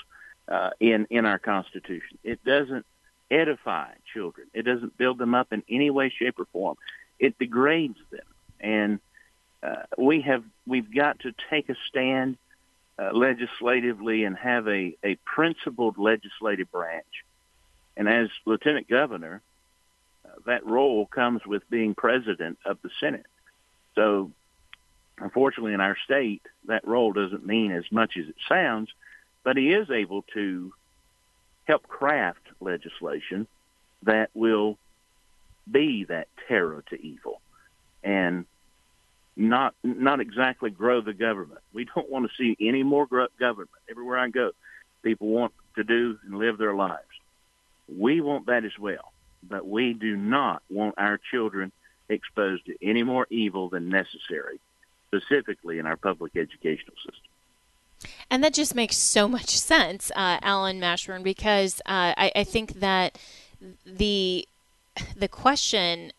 uh, 0.49 0.71
in 0.81 1.07
in 1.11 1.27
our 1.27 1.39
Constitution. 1.39 2.19
It 2.23 2.45
doesn't 2.45 2.87
edify 3.31 3.93
children. 4.13 4.49
It 4.55 4.63
doesn't 4.63 4.97
build 4.97 5.19
them 5.19 5.35
up 5.35 5.53
in 5.53 5.63
any 5.69 5.91
way, 5.91 6.13
shape, 6.17 6.39
or 6.39 6.47
form. 6.53 6.77
It 7.19 7.39
degrades 7.39 7.99
them, 8.11 8.27
and 8.61 9.01
uh, 9.63 9.85
we 9.99 10.21
have 10.23 10.45
we've 10.67 10.95
got 10.95 11.21
to 11.21 11.35
take 11.51 11.69
a 11.69 11.77
stand 11.89 12.37
uh, 12.99 13.13
legislatively 13.13 14.25
and 14.25 14.37
have 14.37 14.67
a, 14.69 14.97
a 15.05 15.17
principled 15.25 15.99
legislative 15.99 16.71
branch. 16.71 17.25
And 17.97 18.09
as 18.09 18.29
lieutenant 18.45 18.89
governor, 18.89 19.43
uh, 20.25 20.31
that 20.47 20.67
role 20.67 21.07
comes 21.07 21.45
with 21.47 21.69
being 21.71 21.95
president 21.95 22.59
of 22.65 22.79
the 22.83 22.91
Senate. 23.01 23.27
So, 23.95 24.31
unfortunately, 25.19 25.73
in 25.73 25.81
our 25.81 25.97
state, 26.05 26.43
that 26.67 26.87
role 26.87 27.13
doesn't 27.13 27.47
mean 27.47 27.73
as 27.73 27.85
much 27.91 28.17
as 28.17 28.29
it 28.29 28.37
sounds, 28.49 28.91
but 29.45 29.57
he 29.57 29.73
is 29.73 29.91
able 29.91 30.23
to 30.35 30.73
help 31.65 31.87
craft 31.89 32.43
legislation 32.61 33.47
that 34.03 34.31
will 34.35 34.79
be 35.71 36.05
that 36.05 36.29
terror 36.49 36.85
to 36.91 37.01
evil. 37.01 37.41
And 38.03 38.47
not 39.37 39.75
not 39.85 40.21
exactly 40.21 40.71
grow 40.71 41.01
the 41.01 41.13
government. 41.13 41.61
We 41.73 41.85
don't 41.95 42.11
want 42.11 42.29
to 42.31 42.37
see 42.37 42.57
any 42.61 42.83
more 42.83 43.07
government. 43.39 43.71
Everywhere 43.91 44.19
I 44.19 44.29
go, 44.29 44.53
people 45.03 45.29
want 45.29 45.53
to 45.77 45.85
do 45.85 46.19
and 46.25 46.39
live 46.39 46.59
their 46.59 46.75
lives. 46.75 47.03
We 47.95 48.21
want 48.21 48.47
that 48.47 48.65
as 48.65 48.79
well, 48.79 49.13
but 49.49 49.67
we 49.67 49.93
do 49.93 50.17
not 50.17 50.63
want 50.71 50.95
our 50.99 51.19
children 51.31 51.71
exposed 52.09 52.67
to 52.67 52.75
any 52.83 53.03
more 53.03 53.27
evil 53.31 53.69
than 53.69 53.89
necessary, 53.89 54.59
specifically 55.09 55.79
in 55.79 55.87
our 55.87 55.97
public 55.97 56.37
educational 56.37 56.97
system. 56.97 58.11
And 58.31 58.43
that 58.43 58.55
just 58.55 58.75
makes 58.75 58.97
so 58.97 59.29
much 59.29 59.51
sense, 59.57 60.11
uh, 60.17 60.39
Allen 60.43 60.81
Mashburn, 60.81 61.23
because 61.23 61.81
uh, 61.81 62.15
I, 62.17 62.33
I 62.35 62.45
think 62.45 62.81
that 62.81 63.19
the 63.85 64.49
the 65.15 65.29
question 65.29 66.13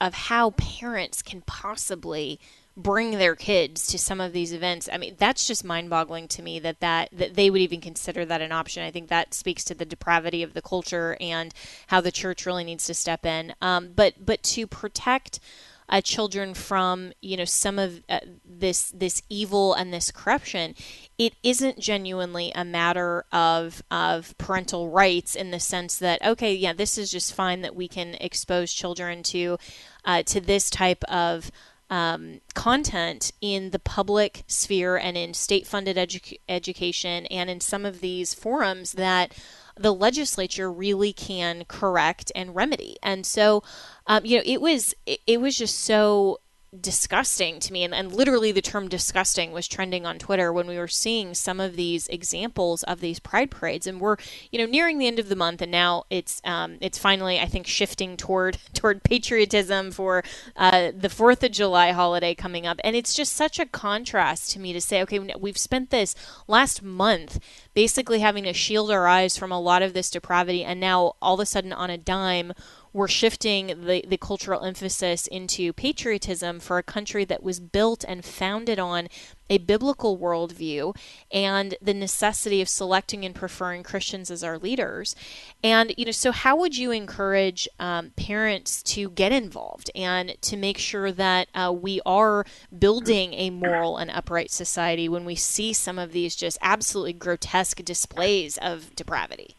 of 0.00 0.14
how 0.14 0.50
parents 0.50 1.22
can 1.22 1.40
possibly 1.42 2.40
bring 2.76 3.12
their 3.12 3.36
kids 3.36 3.86
to 3.86 3.98
some 3.98 4.20
of 4.20 4.32
these 4.32 4.52
events 4.52 4.88
i 4.92 4.96
mean 4.96 5.14
that's 5.18 5.46
just 5.46 5.64
mind-boggling 5.64 6.26
to 6.26 6.42
me 6.42 6.58
that 6.58 6.80
that 6.80 7.08
that 7.12 7.34
they 7.34 7.50
would 7.50 7.60
even 7.60 7.80
consider 7.80 8.24
that 8.24 8.40
an 8.40 8.52
option. 8.52 8.84
I 8.84 8.90
think 8.90 9.08
that 9.08 9.34
speaks 9.34 9.64
to 9.64 9.74
the 9.74 9.84
depravity 9.84 10.42
of 10.42 10.54
the 10.54 10.62
culture 10.62 11.16
and 11.20 11.52
how 11.88 12.00
the 12.00 12.12
church 12.12 12.46
really 12.46 12.64
needs 12.64 12.86
to 12.86 12.94
step 12.94 13.26
in. 13.26 13.54
Um, 13.60 13.90
but 13.94 14.24
but 14.24 14.42
to 14.44 14.66
protect 14.66 15.40
uh, 15.88 16.00
children 16.00 16.54
from 16.54 17.12
you 17.20 17.36
know 17.36 17.44
some 17.44 17.78
of 17.78 18.02
uh, 18.08 18.20
this 18.44 18.90
this 18.90 19.22
evil 19.28 19.74
and 19.74 19.92
this 19.92 20.10
corruption 20.10 20.74
it 21.18 21.34
isn't 21.42 21.78
genuinely 21.78 22.50
a 22.54 22.64
matter 22.64 23.26
of 23.30 23.82
of 23.90 24.36
parental 24.38 24.88
rights 24.88 25.34
in 25.34 25.50
the 25.50 25.60
sense 25.60 25.98
that 25.98 26.24
okay 26.24 26.54
yeah 26.54 26.72
this 26.72 26.96
is 26.96 27.10
just 27.10 27.34
fine 27.34 27.60
that 27.60 27.76
we 27.76 27.86
can 27.86 28.14
expose 28.14 28.72
children 28.72 29.22
to 29.22 29.58
uh, 30.06 30.22
to 30.22 30.40
this 30.40 30.70
type 30.70 31.04
of 31.04 31.50
um, 31.94 32.40
content 32.54 33.30
in 33.40 33.70
the 33.70 33.78
public 33.78 34.42
sphere 34.48 34.96
and 34.96 35.16
in 35.16 35.32
state 35.32 35.64
funded 35.64 35.96
edu- 35.96 36.40
education 36.48 37.24
and 37.26 37.48
in 37.48 37.60
some 37.60 37.84
of 37.84 38.00
these 38.00 38.34
forums 38.34 38.92
that 38.94 39.32
the 39.76 39.94
legislature 39.94 40.72
really 40.72 41.12
can 41.12 41.64
correct 41.68 42.32
and 42.34 42.56
remedy. 42.56 42.96
And 43.00 43.24
so, 43.24 43.62
um, 44.08 44.26
you 44.26 44.38
know, 44.38 44.42
it 44.44 44.60
was 44.60 44.92
it, 45.06 45.20
it 45.24 45.40
was 45.40 45.56
just 45.56 45.78
so 45.78 46.40
disgusting 46.80 47.60
to 47.60 47.72
me. 47.72 47.84
And, 47.84 47.94
and 47.94 48.12
literally 48.12 48.52
the 48.52 48.62
term 48.62 48.88
disgusting 48.88 49.52
was 49.52 49.68
trending 49.68 50.06
on 50.06 50.18
twitter 50.18 50.52
when 50.52 50.66
we 50.66 50.78
were 50.78 50.88
seeing 50.88 51.34
some 51.34 51.60
of 51.60 51.76
these 51.76 52.08
examples 52.08 52.82
of 52.84 53.00
these 53.00 53.18
pride 53.18 53.50
parades. 53.50 53.86
And 53.86 54.00
we're 54.00 54.16
you 54.50 54.58
know 54.58 54.66
nearing 54.66 54.98
the 54.98 55.06
end 55.06 55.18
of 55.18 55.28
the 55.28 55.36
month 55.36 55.62
and 55.62 55.72
now 55.72 56.04
it's 56.10 56.40
um, 56.44 56.78
it's 56.80 56.98
finally 56.98 57.38
i 57.38 57.46
think 57.46 57.66
shifting 57.66 58.16
toward 58.16 58.58
toward 58.74 59.02
patriotism 59.02 59.90
for 59.90 60.22
uh, 60.56 60.90
the 60.96 61.08
fourth 61.08 61.42
of 61.42 61.52
july 61.52 61.92
holiday 61.92 62.34
coming 62.34 62.66
up. 62.66 62.80
And 62.84 62.96
it's 62.96 63.14
just 63.14 63.32
such 63.32 63.58
a 63.58 63.66
contrast 63.66 64.50
to 64.52 64.58
me 64.58 64.72
to 64.72 64.80
say 64.80 65.02
okay 65.02 65.18
we've 65.18 65.58
spent 65.58 65.90
this 65.90 66.14
last 66.46 66.82
month 66.82 67.38
basically 67.74 68.20
having 68.20 68.44
to 68.44 68.52
shield 68.52 68.90
our 68.90 69.06
eyes 69.06 69.36
from 69.36 69.52
a 69.52 69.60
lot 69.60 69.82
of 69.82 69.92
this 69.92 70.10
depravity. 70.10 70.64
And 70.64 70.80
now 70.80 71.14
all 71.20 71.34
of 71.34 71.40
a 71.40 71.46
sudden 71.46 71.72
on 71.72 71.90
a 71.90 71.98
dime 71.98 72.52
we're 72.94 73.08
shifting 73.08 73.66
the, 73.66 74.04
the 74.06 74.16
cultural 74.16 74.64
emphasis 74.64 75.26
into 75.26 75.72
patriotism 75.72 76.60
for 76.60 76.78
a 76.78 76.82
country 76.82 77.24
that 77.24 77.42
was 77.42 77.58
built 77.58 78.04
and 78.06 78.24
founded 78.24 78.78
on 78.78 79.08
a 79.50 79.58
biblical 79.58 80.16
worldview 80.16 80.96
and 81.30 81.74
the 81.82 81.92
necessity 81.92 82.62
of 82.62 82.68
selecting 82.68 83.24
and 83.24 83.34
preferring 83.34 83.82
Christians 83.82 84.30
as 84.30 84.44
our 84.44 84.58
leaders. 84.58 85.16
And, 85.62 85.92
you 85.98 86.04
know, 86.04 86.12
so 86.12 86.30
how 86.30 86.56
would 86.56 86.76
you 86.76 86.92
encourage 86.92 87.68
um, 87.80 88.12
parents 88.16 88.80
to 88.84 89.10
get 89.10 89.32
involved 89.32 89.90
and 89.94 90.40
to 90.42 90.56
make 90.56 90.78
sure 90.78 91.10
that 91.10 91.48
uh, 91.52 91.74
we 91.76 92.00
are 92.06 92.46
building 92.78 93.34
a 93.34 93.50
moral 93.50 93.96
and 93.96 94.10
upright 94.10 94.52
society 94.52 95.08
when 95.08 95.24
we 95.24 95.34
see 95.34 95.72
some 95.72 95.98
of 95.98 96.12
these 96.12 96.36
just 96.36 96.58
absolutely 96.62 97.12
grotesque 97.12 97.84
displays 97.84 98.56
of 98.58 98.94
depravity? 98.94 99.56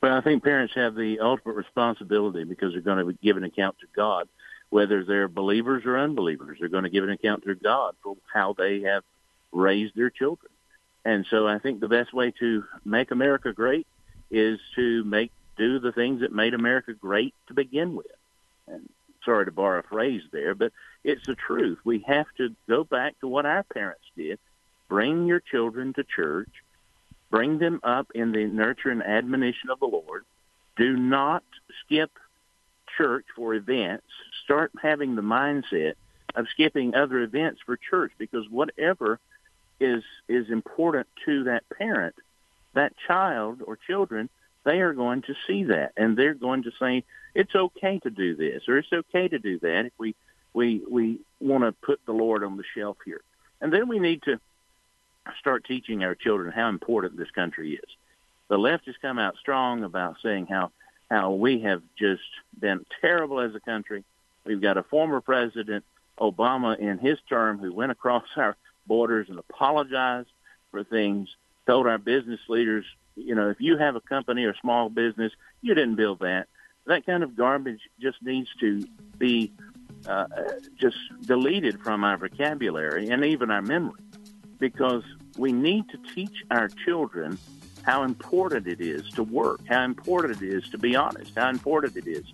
Well, 0.00 0.16
I 0.16 0.20
think 0.20 0.44
parents 0.44 0.74
have 0.74 0.94
the 0.94 1.20
ultimate 1.20 1.54
responsibility 1.54 2.44
because 2.44 2.72
they're 2.72 2.80
going 2.80 3.04
to 3.04 3.12
give 3.12 3.36
an 3.36 3.44
account 3.44 3.78
to 3.80 3.86
God 3.94 4.28
whether 4.70 5.04
they're 5.04 5.28
believers 5.28 5.84
or 5.86 5.98
unbelievers. 5.98 6.58
They're 6.60 6.68
going 6.68 6.84
to 6.84 6.90
give 6.90 7.04
an 7.04 7.10
account 7.10 7.44
to 7.44 7.54
God 7.54 7.94
for 8.02 8.16
how 8.32 8.54
they 8.56 8.82
have 8.82 9.02
raised 9.52 9.94
their 9.96 10.10
children. 10.10 10.50
And 11.04 11.26
so 11.30 11.46
I 11.46 11.58
think 11.58 11.80
the 11.80 11.88
best 11.88 12.12
way 12.12 12.32
to 12.38 12.64
make 12.84 13.10
America 13.10 13.52
great 13.52 13.86
is 14.30 14.58
to 14.76 15.04
make 15.04 15.32
do 15.56 15.78
the 15.78 15.92
things 15.92 16.20
that 16.20 16.32
made 16.32 16.54
America 16.54 16.92
great 16.92 17.34
to 17.48 17.54
begin 17.54 17.96
with. 17.96 18.06
And 18.66 18.88
sorry 19.24 19.46
to 19.46 19.52
borrow 19.52 19.80
a 19.80 19.82
phrase 19.82 20.22
there, 20.32 20.54
but 20.54 20.72
it's 21.02 21.26
the 21.26 21.34
truth. 21.34 21.78
We 21.84 22.04
have 22.06 22.26
to 22.36 22.54
go 22.68 22.84
back 22.84 23.18
to 23.20 23.28
what 23.28 23.46
our 23.46 23.62
parents 23.62 24.04
did. 24.16 24.38
Bring 24.88 25.26
your 25.26 25.40
children 25.40 25.94
to 25.94 26.04
church. 26.04 26.50
Bring 27.30 27.58
them 27.58 27.80
up 27.82 28.08
in 28.14 28.32
the 28.32 28.46
nurture 28.46 28.90
and 28.90 29.02
admonition 29.02 29.70
of 29.70 29.80
the 29.80 29.86
Lord. 29.86 30.24
Do 30.76 30.96
not 30.96 31.42
skip 31.84 32.10
church 32.96 33.26
for 33.36 33.54
events 33.54 34.06
start 34.44 34.72
having 34.80 35.14
the 35.14 35.22
mindset 35.22 35.94
of 36.34 36.46
skipping 36.48 36.94
other 36.94 37.20
events 37.20 37.60
for 37.66 37.76
church 37.76 38.12
because 38.16 38.48
whatever 38.48 39.20
is 39.78 40.02
is 40.28 40.50
important 40.50 41.06
to 41.26 41.44
that 41.44 41.64
parent, 41.68 42.14
that 42.74 42.94
child 43.06 43.60
or 43.64 43.76
children, 43.76 44.28
they 44.64 44.80
are 44.80 44.94
going 44.94 45.22
to 45.22 45.34
see 45.46 45.64
that 45.64 45.92
and 45.96 46.16
they're 46.16 46.34
going 46.34 46.62
to 46.62 46.72
say 46.80 47.04
it's 47.34 47.54
okay 47.54 47.98
to 48.00 48.10
do 48.10 48.34
this 48.34 48.62
or 48.68 48.78
it's 48.78 48.92
okay 48.92 49.28
to 49.28 49.38
do 49.38 49.58
that 49.60 49.86
if 49.86 49.92
we 49.98 50.14
we 50.54 50.82
we 50.90 51.20
want 51.40 51.64
to 51.64 51.72
put 51.72 52.00
the 52.06 52.12
Lord 52.12 52.42
on 52.42 52.56
the 52.56 52.64
shelf 52.74 52.96
here. 53.04 53.20
And 53.60 53.72
then 53.72 53.86
we 53.88 53.98
need 53.98 54.22
to 54.22 54.40
start 55.38 55.64
teaching 55.64 56.04
our 56.04 56.14
children 56.14 56.52
how 56.52 56.68
important 56.68 57.16
this 57.16 57.30
country 57.30 57.74
is. 57.74 57.90
The 58.48 58.58
left 58.58 58.86
has 58.86 58.96
come 59.00 59.18
out 59.18 59.36
strong 59.36 59.84
about 59.84 60.16
saying 60.22 60.46
how 60.46 60.70
how 61.10 61.32
we 61.32 61.60
have 61.60 61.82
just 61.98 62.22
been 62.58 62.84
terrible 63.00 63.40
as 63.40 63.54
a 63.54 63.60
country 63.60 64.04
We've 64.48 64.62
got 64.62 64.78
a 64.78 64.82
former 64.82 65.20
president, 65.20 65.84
Obama, 66.18 66.78
in 66.78 66.96
his 66.96 67.18
term, 67.28 67.58
who 67.58 67.70
went 67.70 67.92
across 67.92 68.24
our 68.36 68.56
borders 68.86 69.28
and 69.28 69.38
apologized 69.38 70.30
for 70.70 70.82
things, 70.82 71.28
told 71.66 71.86
our 71.86 71.98
business 71.98 72.40
leaders, 72.48 72.86
you 73.14 73.34
know, 73.34 73.50
if 73.50 73.60
you 73.60 73.76
have 73.76 73.94
a 73.94 74.00
company 74.00 74.44
or 74.44 74.54
small 74.56 74.88
business, 74.88 75.32
you 75.60 75.74
didn't 75.74 75.96
build 75.96 76.20
that. 76.20 76.48
That 76.86 77.04
kind 77.04 77.22
of 77.22 77.36
garbage 77.36 77.82
just 78.00 78.22
needs 78.22 78.48
to 78.60 78.88
be 79.18 79.52
uh, 80.06 80.26
just 80.80 80.96
deleted 81.26 81.82
from 81.82 82.04
our 82.04 82.16
vocabulary 82.16 83.10
and 83.10 83.22
even 83.22 83.50
our 83.50 83.60
memory 83.60 84.00
because 84.58 85.04
we 85.36 85.52
need 85.52 85.88
to 85.90 85.98
teach 86.14 86.44
our 86.50 86.68
children 86.68 87.38
how 87.82 88.02
important 88.02 88.66
it 88.66 88.80
is 88.80 89.08
to 89.10 89.22
work, 89.22 89.60
how 89.68 89.82
important 89.82 90.42
it 90.42 90.48
is 90.48 90.68
to 90.70 90.78
be 90.78 90.94
honest, 90.94 91.32
how 91.36 91.48
important 91.48 91.96
it 91.96 92.06
is 92.06 92.24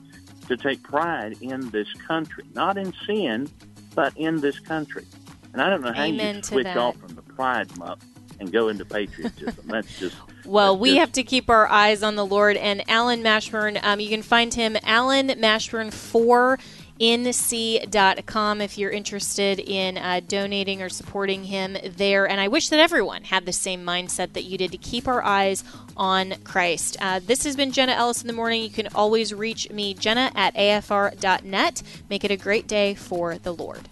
to 0.49 0.57
take 0.57 0.83
pride 0.83 1.37
in 1.41 1.71
this 1.71 1.93
country, 1.95 2.45
not 2.55 2.77
in 2.77 2.93
sin, 3.07 3.49
but 3.95 4.17
in 4.17 4.41
this 4.41 4.59
country. 4.59 5.05
And 5.53 5.63
I 5.63 5.71
don't 5.71 5.83
know 5.83 5.93
how 5.93 6.03
Amen 6.03 6.37
you 6.37 6.43
switch 6.43 6.65
that. 6.65 6.77
off 6.77 6.97
from 6.97 7.15
the 7.15 7.23
pride 7.23 7.77
muck 7.79 8.01
and 8.41 8.51
go 8.53 8.69
into 8.69 8.85
patriotism. 8.85 9.67
that's 9.67 9.99
just 10.01 10.17
well, 10.45 10.75
that's 10.75 10.83
we 10.83 10.91
just, 10.91 10.99
have 10.99 11.13
to 11.13 11.23
keep 11.23 11.49
our 11.49 11.69
eyes 11.69 12.03
on 12.03 12.17
the 12.17 12.27
Lord. 12.27 12.57
And 12.57 12.89
Allen 12.91 13.23
Mashburn, 13.23 13.83
um, 13.83 14.01
you 14.01 14.09
can 14.09 14.23
find 14.23 14.53
him 14.53 14.77
Allen 14.83 15.29
Mashburn 15.29 15.93
four 15.93 16.59
nc.com 17.01 18.61
if 18.61 18.79
you're 18.79 18.91
interested 18.91 19.59
in 19.59 19.99
uh, 19.99 20.21
donating 20.27 20.81
or 20.83 20.89
supporting 20.89 21.45
him 21.45 21.77
there. 21.97 22.29
And 22.29 22.41
I 22.41 22.49
wish 22.49 22.69
that 22.69 22.81
everyone 22.81 23.25
had 23.25 23.47
the 23.47 23.53
same 23.53 23.85
mindset 23.85 24.33
that 24.33 24.45
you 24.45 24.59
did 24.59 24.73
to 24.73 24.79
keep 24.79 25.09
our 25.09 25.23
eyes 25.23 25.65
on 25.97 26.35
Christ. 26.45 26.97
Uh, 27.01 27.21
this 27.25 27.45
has 27.45 27.57
been 27.57 27.73
Jenna 27.73 27.93
Ellis 27.93 28.21
in 28.21 28.27
the 28.27 28.33
morning. 28.33 28.63
You 28.63 28.71
can 28.71 28.89
always 28.95 29.35
reach 29.35 29.71
me, 29.71 29.95
Jenna 29.95 30.31
at 30.35 30.55
afr.net. 30.55 31.83
Make 32.09 32.25
it 32.25 32.31
a 32.31 32.37
great 32.37 32.67
day 32.67 32.95
for 32.95 33.39
the 33.39 33.53
Lord. 33.53 33.89